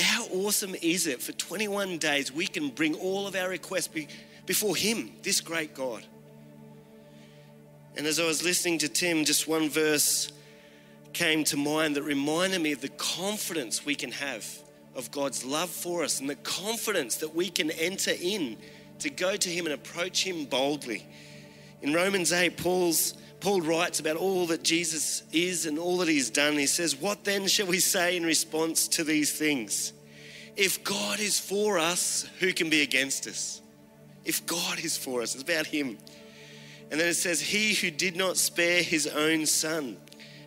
How 0.00 0.26
awesome 0.26 0.74
is 0.80 1.06
it 1.06 1.20
for 1.20 1.32
21 1.32 1.98
days 1.98 2.32
we 2.32 2.46
can 2.46 2.68
bring 2.70 2.94
all 2.94 3.26
of 3.26 3.34
our 3.34 3.48
requests 3.48 3.90
before 4.46 4.76
Him, 4.76 5.12
this 5.22 5.40
great 5.40 5.74
God? 5.74 6.04
And 7.96 8.06
as 8.06 8.20
I 8.20 8.26
was 8.26 8.44
listening 8.44 8.78
to 8.78 8.88
Tim, 8.88 9.24
just 9.24 9.48
one 9.48 9.68
verse 9.68 10.30
came 11.12 11.44
to 11.44 11.56
mind 11.56 11.96
that 11.96 12.02
reminded 12.02 12.60
me 12.60 12.72
of 12.72 12.82
the 12.82 12.90
confidence 12.90 13.86
we 13.86 13.94
can 13.94 14.12
have 14.12 14.46
of 14.94 15.10
God's 15.10 15.44
love 15.44 15.70
for 15.70 16.04
us 16.04 16.20
and 16.20 16.28
the 16.28 16.36
confidence 16.36 17.16
that 17.16 17.34
we 17.34 17.48
can 17.48 17.70
enter 17.70 18.12
in 18.20 18.58
to 18.98 19.10
go 19.10 19.34
to 19.34 19.48
Him 19.48 19.66
and 19.66 19.74
approach 19.74 20.24
Him 20.24 20.44
boldly. 20.44 21.06
In 21.82 21.92
Romans 21.92 22.32
8, 22.32 22.56
Paul's 22.56 23.14
Paul 23.46 23.60
writes 23.60 24.00
about 24.00 24.16
all 24.16 24.46
that 24.46 24.64
Jesus 24.64 25.22
is 25.30 25.66
and 25.66 25.78
all 25.78 25.98
that 25.98 26.08
he's 26.08 26.30
done. 26.30 26.54
He 26.54 26.66
says, 26.66 26.96
What 26.96 27.22
then 27.22 27.46
shall 27.46 27.68
we 27.68 27.78
say 27.78 28.16
in 28.16 28.26
response 28.26 28.88
to 28.88 29.04
these 29.04 29.30
things? 29.30 29.92
If 30.56 30.82
God 30.82 31.20
is 31.20 31.38
for 31.38 31.78
us, 31.78 32.28
who 32.40 32.52
can 32.52 32.70
be 32.70 32.82
against 32.82 33.28
us? 33.28 33.62
If 34.24 34.44
God 34.46 34.80
is 34.80 34.98
for 34.98 35.22
us, 35.22 35.34
it's 35.34 35.44
about 35.44 35.66
him. 35.66 35.96
And 36.90 36.98
then 36.98 37.06
it 37.06 37.14
says, 37.14 37.40
He 37.40 37.74
who 37.74 37.92
did 37.92 38.16
not 38.16 38.36
spare 38.36 38.82
his 38.82 39.06
own 39.06 39.46
son, 39.46 39.96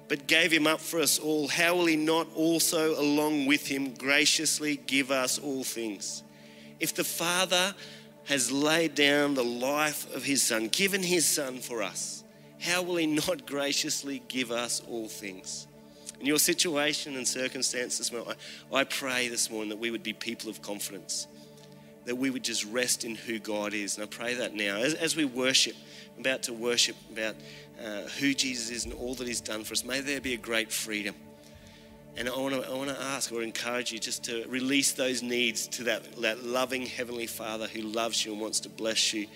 but 0.09 0.27
gave 0.27 0.51
him 0.51 0.67
up 0.67 0.81
for 0.81 0.99
us 0.99 1.19
all, 1.19 1.47
how 1.47 1.77
will 1.77 1.85
he 1.85 1.95
not 1.95 2.27
also, 2.35 2.99
along 2.99 3.45
with 3.45 3.65
him, 3.65 3.93
graciously 3.93 4.75
give 4.75 5.09
us 5.09 5.39
all 5.39 5.63
things? 5.63 6.21
If 6.81 6.95
the 6.95 7.05
Father 7.05 7.73
has 8.25 8.51
laid 8.51 8.93
down 8.93 9.35
the 9.35 9.43
life 9.45 10.13
of 10.13 10.25
his 10.25 10.43
son, 10.43 10.67
given 10.67 11.01
his 11.01 11.25
son 11.25 11.59
for 11.59 11.81
us, 11.81 12.25
how 12.59 12.81
will 12.81 12.97
He 12.97 13.07
not 13.07 13.45
graciously 13.45 14.21
give 14.27 14.51
us 14.51 14.81
all 14.89 15.07
things? 15.07 15.67
In 16.19 16.25
your 16.25 16.39
situation 16.39 17.15
and 17.15 17.25
circumstances, 17.25 18.11
I 18.73 18.83
pray 18.83 19.29
this 19.29 19.49
morning 19.49 19.69
that 19.69 19.79
we 19.79 19.89
would 19.89 20.03
be 20.03 20.11
people 20.11 20.49
of 20.49 20.61
confidence, 20.61 21.27
that 22.05 22.17
we 22.17 22.29
would 22.29 22.43
just 22.43 22.65
rest 22.65 23.05
in 23.05 23.15
who 23.15 23.39
God 23.39 23.73
is. 23.73 23.95
And 23.95 24.03
I 24.03 24.07
pray 24.07 24.33
that 24.33 24.53
now, 24.53 24.77
as, 24.77 24.93
as 24.95 25.15
we 25.15 25.23
worship, 25.23 25.75
about 26.19 26.43
to 26.43 26.53
worship 26.53 26.97
about 27.11 27.35
uh, 27.81 28.01
who 28.19 28.33
Jesus 28.33 28.69
is 28.69 28.83
and 28.83 28.93
all 28.93 29.15
that 29.15 29.27
He's 29.27 29.39
done 29.39 29.63
for 29.63 29.73
us, 29.73 29.85
may 29.85 30.01
there 30.01 30.19
be 30.19 30.33
a 30.33 30.37
great 30.37 30.71
freedom. 30.71 31.15
And 32.17 32.27
I 32.27 32.37
want 32.37 32.53
to 32.53 32.69
I 32.69 32.73
want 32.73 32.89
to 32.89 33.01
ask 33.01 33.31
or 33.31 33.41
encourage 33.41 33.93
you 33.93 33.99
just 33.99 34.25
to 34.25 34.45
release 34.49 34.91
those 34.91 35.23
needs 35.23 35.67
to 35.69 35.83
that, 35.85 36.21
that 36.21 36.43
loving 36.43 36.85
Heavenly 36.85 37.27
Father 37.27 37.67
who 37.67 37.81
loves 37.81 38.25
you 38.25 38.33
and 38.33 38.41
wants 38.41 38.59
to 38.61 38.69
bless 38.69 39.13
you 39.13 39.27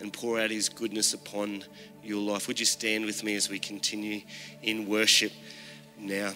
and 0.00 0.12
pour 0.12 0.40
out 0.40 0.50
His 0.50 0.68
goodness 0.68 1.14
upon 1.14 1.64
your 2.06 2.22
life. 2.22 2.48
Would 2.48 2.60
you 2.60 2.66
stand 2.66 3.04
with 3.04 3.22
me 3.24 3.34
as 3.34 3.48
we 3.48 3.58
continue 3.58 4.22
in 4.62 4.86
worship 4.88 5.32
now? 5.98 6.32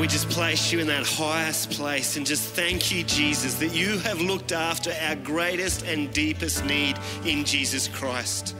We 0.00 0.08
just 0.08 0.30
place 0.30 0.72
you 0.72 0.80
in 0.80 0.88
that 0.88 1.06
highest 1.06 1.70
place 1.70 2.16
and 2.16 2.26
just 2.26 2.54
thank 2.54 2.90
you, 2.90 3.04
Jesus, 3.04 3.54
that 3.54 3.72
you 3.72 3.98
have 3.98 4.20
looked 4.20 4.50
after 4.50 4.92
our 5.00 5.14
greatest 5.14 5.86
and 5.86 6.12
deepest 6.12 6.64
need 6.64 6.98
in 7.24 7.44
Jesus 7.44 7.86
Christ. 7.86 8.56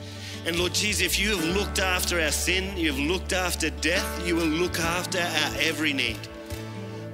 And 0.46 0.56
Lord 0.56 0.72
Jesus, 0.72 1.02
if 1.02 1.18
you 1.18 1.34
have 1.36 1.44
looked 1.56 1.80
after 1.80 2.20
our 2.20 2.30
sin, 2.30 2.76
you 2.76 2.92
have 2.92 3.00
looked 3.00 3.32
after 3.32 3.70
death, 3.70 4.26
you 4.26 4.36
will 4.36 4.46
look 4.46 4.78
after 4.78 5.18
our 5.18 5.56
every 5.58 5.92
need. 5.92 6.18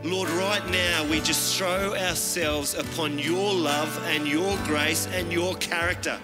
Lord, 0.05 0.29
right 0.31 0.69
now 0.71 1.07
we 1.11 1.21
just 1.21 1.57
throw 1.57 1.95
ourselves 1.95 2.75
upon 2.75 3.19
your 3.19 3.55
love 3.55 3.99
and 4.09 4.29
your 4.29 4.59
grace 4.65 5.07
and 5.13 5.33
your 5.33 5.55
character. 5.55 6.21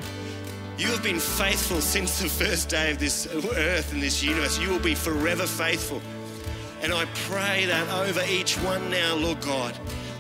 You 0.77 0.89
have 0.89 1.03
been 1.03 1.21
faithful 1.21 1.81
since 1.81 2.21
the 2.21 2.29
first 2.29 2.69
day 2.69 2.91
of 2.91 2.99
this 2.99 3.27
earth 3.57 3.93
and 3.93 4.03
this 4.03 4.23
universe. 4.23 4.59
You 4.59 4.69
will 4.69 4.79
be 4.79 4.95
forever 4.95 5.47
faithful. 5.47 6.03
And 6.85 6.93
I 6.93 7.07
pray 7.15 7.65
that 7.65 7.89
over 7.89 8.23
each 8.29 8.57
one 8.57 8.91
now, 8.91 9.17
Lord 9.17 9.41
God, 9.41 9.75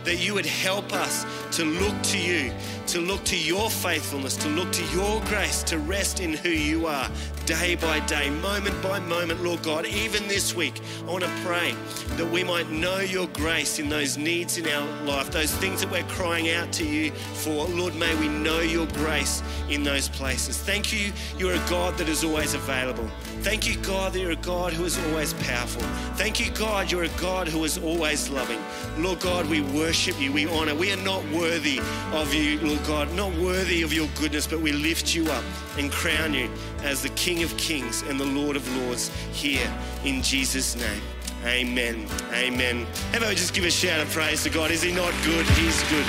that 0.05 0.16
you 0.16 0.34
would 0.34 0.46
help 0.46 0.92
us 0.92 1.24
to 1.57 1.64
look 1.64 2.00
to 2.02 2.18
you, 2.18 2.52
to 2.86 3.00
look 3.00 3.24
to 3.24 3.36
your 3.36 3.70
faithfulness, 3.70 4.36
to 4.36 4.48
look 4.48 4.70
to 4.72 4.84
your 4.96 5.20
grace, 5.22 5.62
to 5.64 5.78
rest 5.78 6.20
in 6.20 6.34
who 6.34 6.50
you 6.50 6.86
are 6.86 7.09
day 7.46 7.74
by 7.74 8.00
day, 8.00 8.30
moment 8.30 8.80
by 8.82 8.98
moment, 9.00 9.42
Lord 9.42 9.62
God. 9.62 9.84
Even 9.86 10.26
this 10.28 10.55
week, 10.55 10.80
I 11.07 11.11
want 11.11 11.24
to 11.24 11.30
pray 11.44 11.74
that 12.16 12.30
we 12.30 12.42
might 12.42 12.70
know 12.70 13.00
your 13.00 13.26
grace 13.28 13.78
in 13.78 13.88
those 13.88 14.16
needs 14.16 14.57
in 14.57 14.66
our 14.68 14.86
life, 15.05 15.30
those 15.30 15.55
things 15.57 15.82
that 15.82 15.90
we're 15.90 16.05
crying 16.05 16.50
out 16.50 16.72
to 16.74 16.86
you 16.86 17.11
for. 17.11 17.66
Lord, 17.66 17.94
may 17.96 18.14
we 18.16 18.28
know 18.28 18.61
your 18.61 18.86
grace 18.88 19.42
in 19.68 19.82
those 19.82 20.09
places. 20.09 20.57
Thank 20.59 20.92
you, 20.92 21.12
you're 21.38 21.55
a 21.55 21.68
God 21.68 21.98
that 21.98 22.09
is 22.09 22.24
always 22.24 22.55
available. 22.55 23.09
Thank 23.40 23.66
you, 23.66 23.76
God, 23.82 24.14
that 24.14 24.20
you're 24.20 24.30
a 24.30 24.36
God 24.36 24.72
who 24.72 24.84
is 24.84 24.98
always 25.09 25.34
powerful. 25.34 25.82
Thank 26.16 26.40
you, 26.40 26.50
God, 26.52 26.90
you're 26.90 27.05
a 27.05 27.20
God 27.20 27.46
who 27.46 27.64
is 27.64 27.76
always 27.76 28.30
loving. 28.30 28.61
Lord 28.96 29.20
God, 29.20 29.46
we 29.50 29.61
worship 29.61 29.93
you, 29.95 30.32
we 30.32 30.47
honor. 30.47 30.74
We 30.74 30.92
are 30.92 31.03
not 31.03 31.24
worthy 31.30 31.78
of 32.12 32.34
you, 32.34 32.59
Lord 32.61 32.84
God, 32.84 33.12
not 33.14 33.32
worthy 33.34 33.82
of 33.82 33.92
your 33.92 34.09
goodness, 34.18 34.47
but 34.47 34.61
we 34.61 34.72
lift 34.72 35.14
you 35.14 35.30
up 35.30 35.45
and 35.78 35.90
crown 35.90 36.34
you 36.34 36.51
as 36.82 37.03
the 37.03 37.11
King 37.11 37.42
of 37.42 37.57
Kings 37.57 38.03
and 38.03 38.18
the 38.18 38.24
Lord 38.24 38.57
of 38.57 38.76
Lords 38.76 39.11
here 39.32 39.72
in 40.05 40.20
Jesus' 40.20 40.76
name. 40.76 41.03
Amen. 41.45 42.09
Amen. 42.32 42.86
About 43.12 43.28
we 43.28 43.34
just 43.34 43.55
give 43.55 43.64
a 43.64 43.70
shout 43.70 44.01
of 44.01 44.11
praise 44.11 44.42
to 44.42 44.51
God? 44.51 44.70
Is 44.70 44.82
He 44.82 44.92
not 44.92 45.12
good? 45.24 45.47
He's 45.47 45.82
good. 45.84 46.07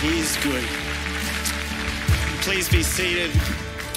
He 0.00 0.20
is 0.20 0.36
good. 0.42 0.64
Please 2.42 2.68
be 2.68 2.82
seated. 2.82 3.30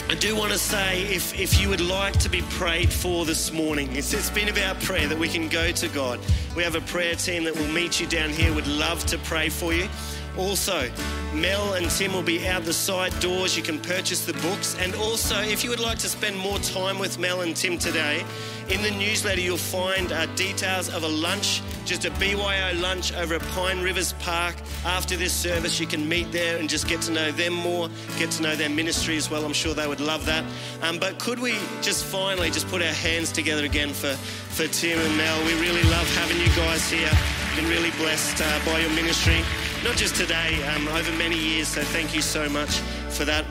I 0.08 0.14
do 0.14 0.36
want 0.36 0.52
to 0.52 0.60
say 0.60 1.02
if, 1.02 1.38
if 1.38 1.60
you 1.60 1.68
would 1.70 1.82
like 1.82 2.20
to 2.20 2.30
be 2.30 2.44
prayed 2.44 2.94
for 2.94 3.26
this 3.26 3.52
morning, 3.52 3.96
it's, 3.96 4.14
it's 4.14 4.30
been 4.30 4.50
about 4.50 4.80
prayer 4.80 5.08
that 5.08 5.18
we 5.18 5.28
can 5.28 5.50
go 5.50 5.72
to 5.72 5.88
God. 5.88 6.20
We 6.56 6.62
have 6.62 6.76
a 6.76 6.82
prayer 6.82 7.16
team 7.16 7.44
that 7.46 7.56
will 7.56 7.68
meet 7.70 8.00
you 8.00 8.06
down 8.06 8.30
here, 8.30 8.54
would 8.54 8.68
love 8.68 9.04
to 9.08 9.18
pray 9.18 9.50
for 9.50 9.74
you. 9.74 9.90
Also, 10.38 10.92
Mel 11.36 11.74
and 11.74 11.90
Tim 11.90 12.14
will 12.14 12.22
be 12.22 12.48
out 12.48 12.64
the 12.64 12.74
side 12.74 13.18
doors. 13.20 13.58
You 13.58 13.64
can 13.64 13.80
purchase 13.80 14.26
the 14.26 14.34
books. 14.34 14.78
And 14.80 14.96
also, 14.96 15.40
if 15.42 15.64
you 15.64 15.70
would 15.70 15.80
like 15.80 15.98
to 16.00 16.10
spend 16.10 16.38
more 16.38 16.58
time 16.60 16.98
with 16.98 17.20
Mel 17.20 17.42
and 17.42 17.56
Tim 17.56 17.78
today, 17.78 18.26
in 18.70 18.82
the 18.82 18.92
newsletter 18.92 19.42
you'll 19.42 19.58
find 19.58 20.12
uh, 20.12 20.26
details 20.36 20.92
of 20.94 21.04
a 21.04 21.08
lunch, 21.08 21.62
just 21.86 22.06
a 22.06 22.12
BYO 22.12 22.74
lunch 22.76 23.14
over 23.14 23.36
at 23.36 23.42
Pine 23.50 23.82
Rivers 23.82 24.14
Park. 24.14 24.56
After 24.86 25.16
this 25.16 25.34
service, 25.34 25.80
you 25.80 25.86
can 25.86 26.08
meet 26.08 26.32
there 26.32 26.58
and 26.58 26.70
just 26.70 26.88
get 26.88 27.02
to 27.02 27.12
know 27.12 27.32
them 27.32 27.54
more, 27.54 27.90
get 28.18 28.32
to 28.32 28.42
know 28.42 28.56
their 28.56 28.70
ministry 28.70 29.18
as 29.18 29.30
well. 29.30 29.46
I'm 29.46 29.54
sure 29.54 29.74
they 29.74 29.88
would 29.88 30.00
love 30.00 30.26
that. 30.26 30.44
Um, 30.82 30.98
but 30.98 31.20
could 31.20 31.40
we 31.40 31.58
just 31.82 32.06
finally 32.06 32.50
just 32.50 32.68
put 32.70 32.82
our 32.82 32.94
hands 32.94 33.32
together 33.32 33.66
again 33.66 33.90
for, 33.90 34.14
for 34.16 34.68
Tim 34.68 34.98
and 34.98 35.18
Mel? 35.18 35.46
We 35.46 35.54
really 35.60 35.84
love 35.84 36.08
having 36.16 36.38
you 36.40 36.48
guys 36.56 36.90
here. 36.90 37.12
Been 37.56 37.70
really 37.70 37.92
blessed 37.92 38.42
uh, 38.42 38.66
by 38.66 38.80
your 38.80 38.92
ministry 38.92 39.42
not 39.86 39.98
just 39.98 40.16
today, 40.16 40.58
um, 40.70 40.88
over 40.88 41.12
many 41.30 41.42
years. 41.42 41.70
So 41.70 41.82
thank 41.82 42.14
you 42.14 42.22
so 42.22 42.48
much 42.48 42.78
for 43.10 43.26
that. 43.26 43.46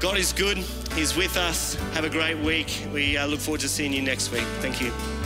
God 0.00 0.18
is 0.18 0.32
good. 0.32 0.56
He's 0.96 1.14
with 1.16 1.36
us. 1.36 1.76
Have 1.94 2.04
a 2.04 2.10
great 2.10 2.38
week. 2.38 2.84
We 2.92 3.16
uh, 3.16 3.28
look 3.28 3.38
forward 3.38 3.60
to 3.60 3.68
seeing 3.68 3.92
you 3.92 4.02
next 4.02 4.32
week. 4.32 4.46
Thank 4.60 4.80
you. 4.80 5.19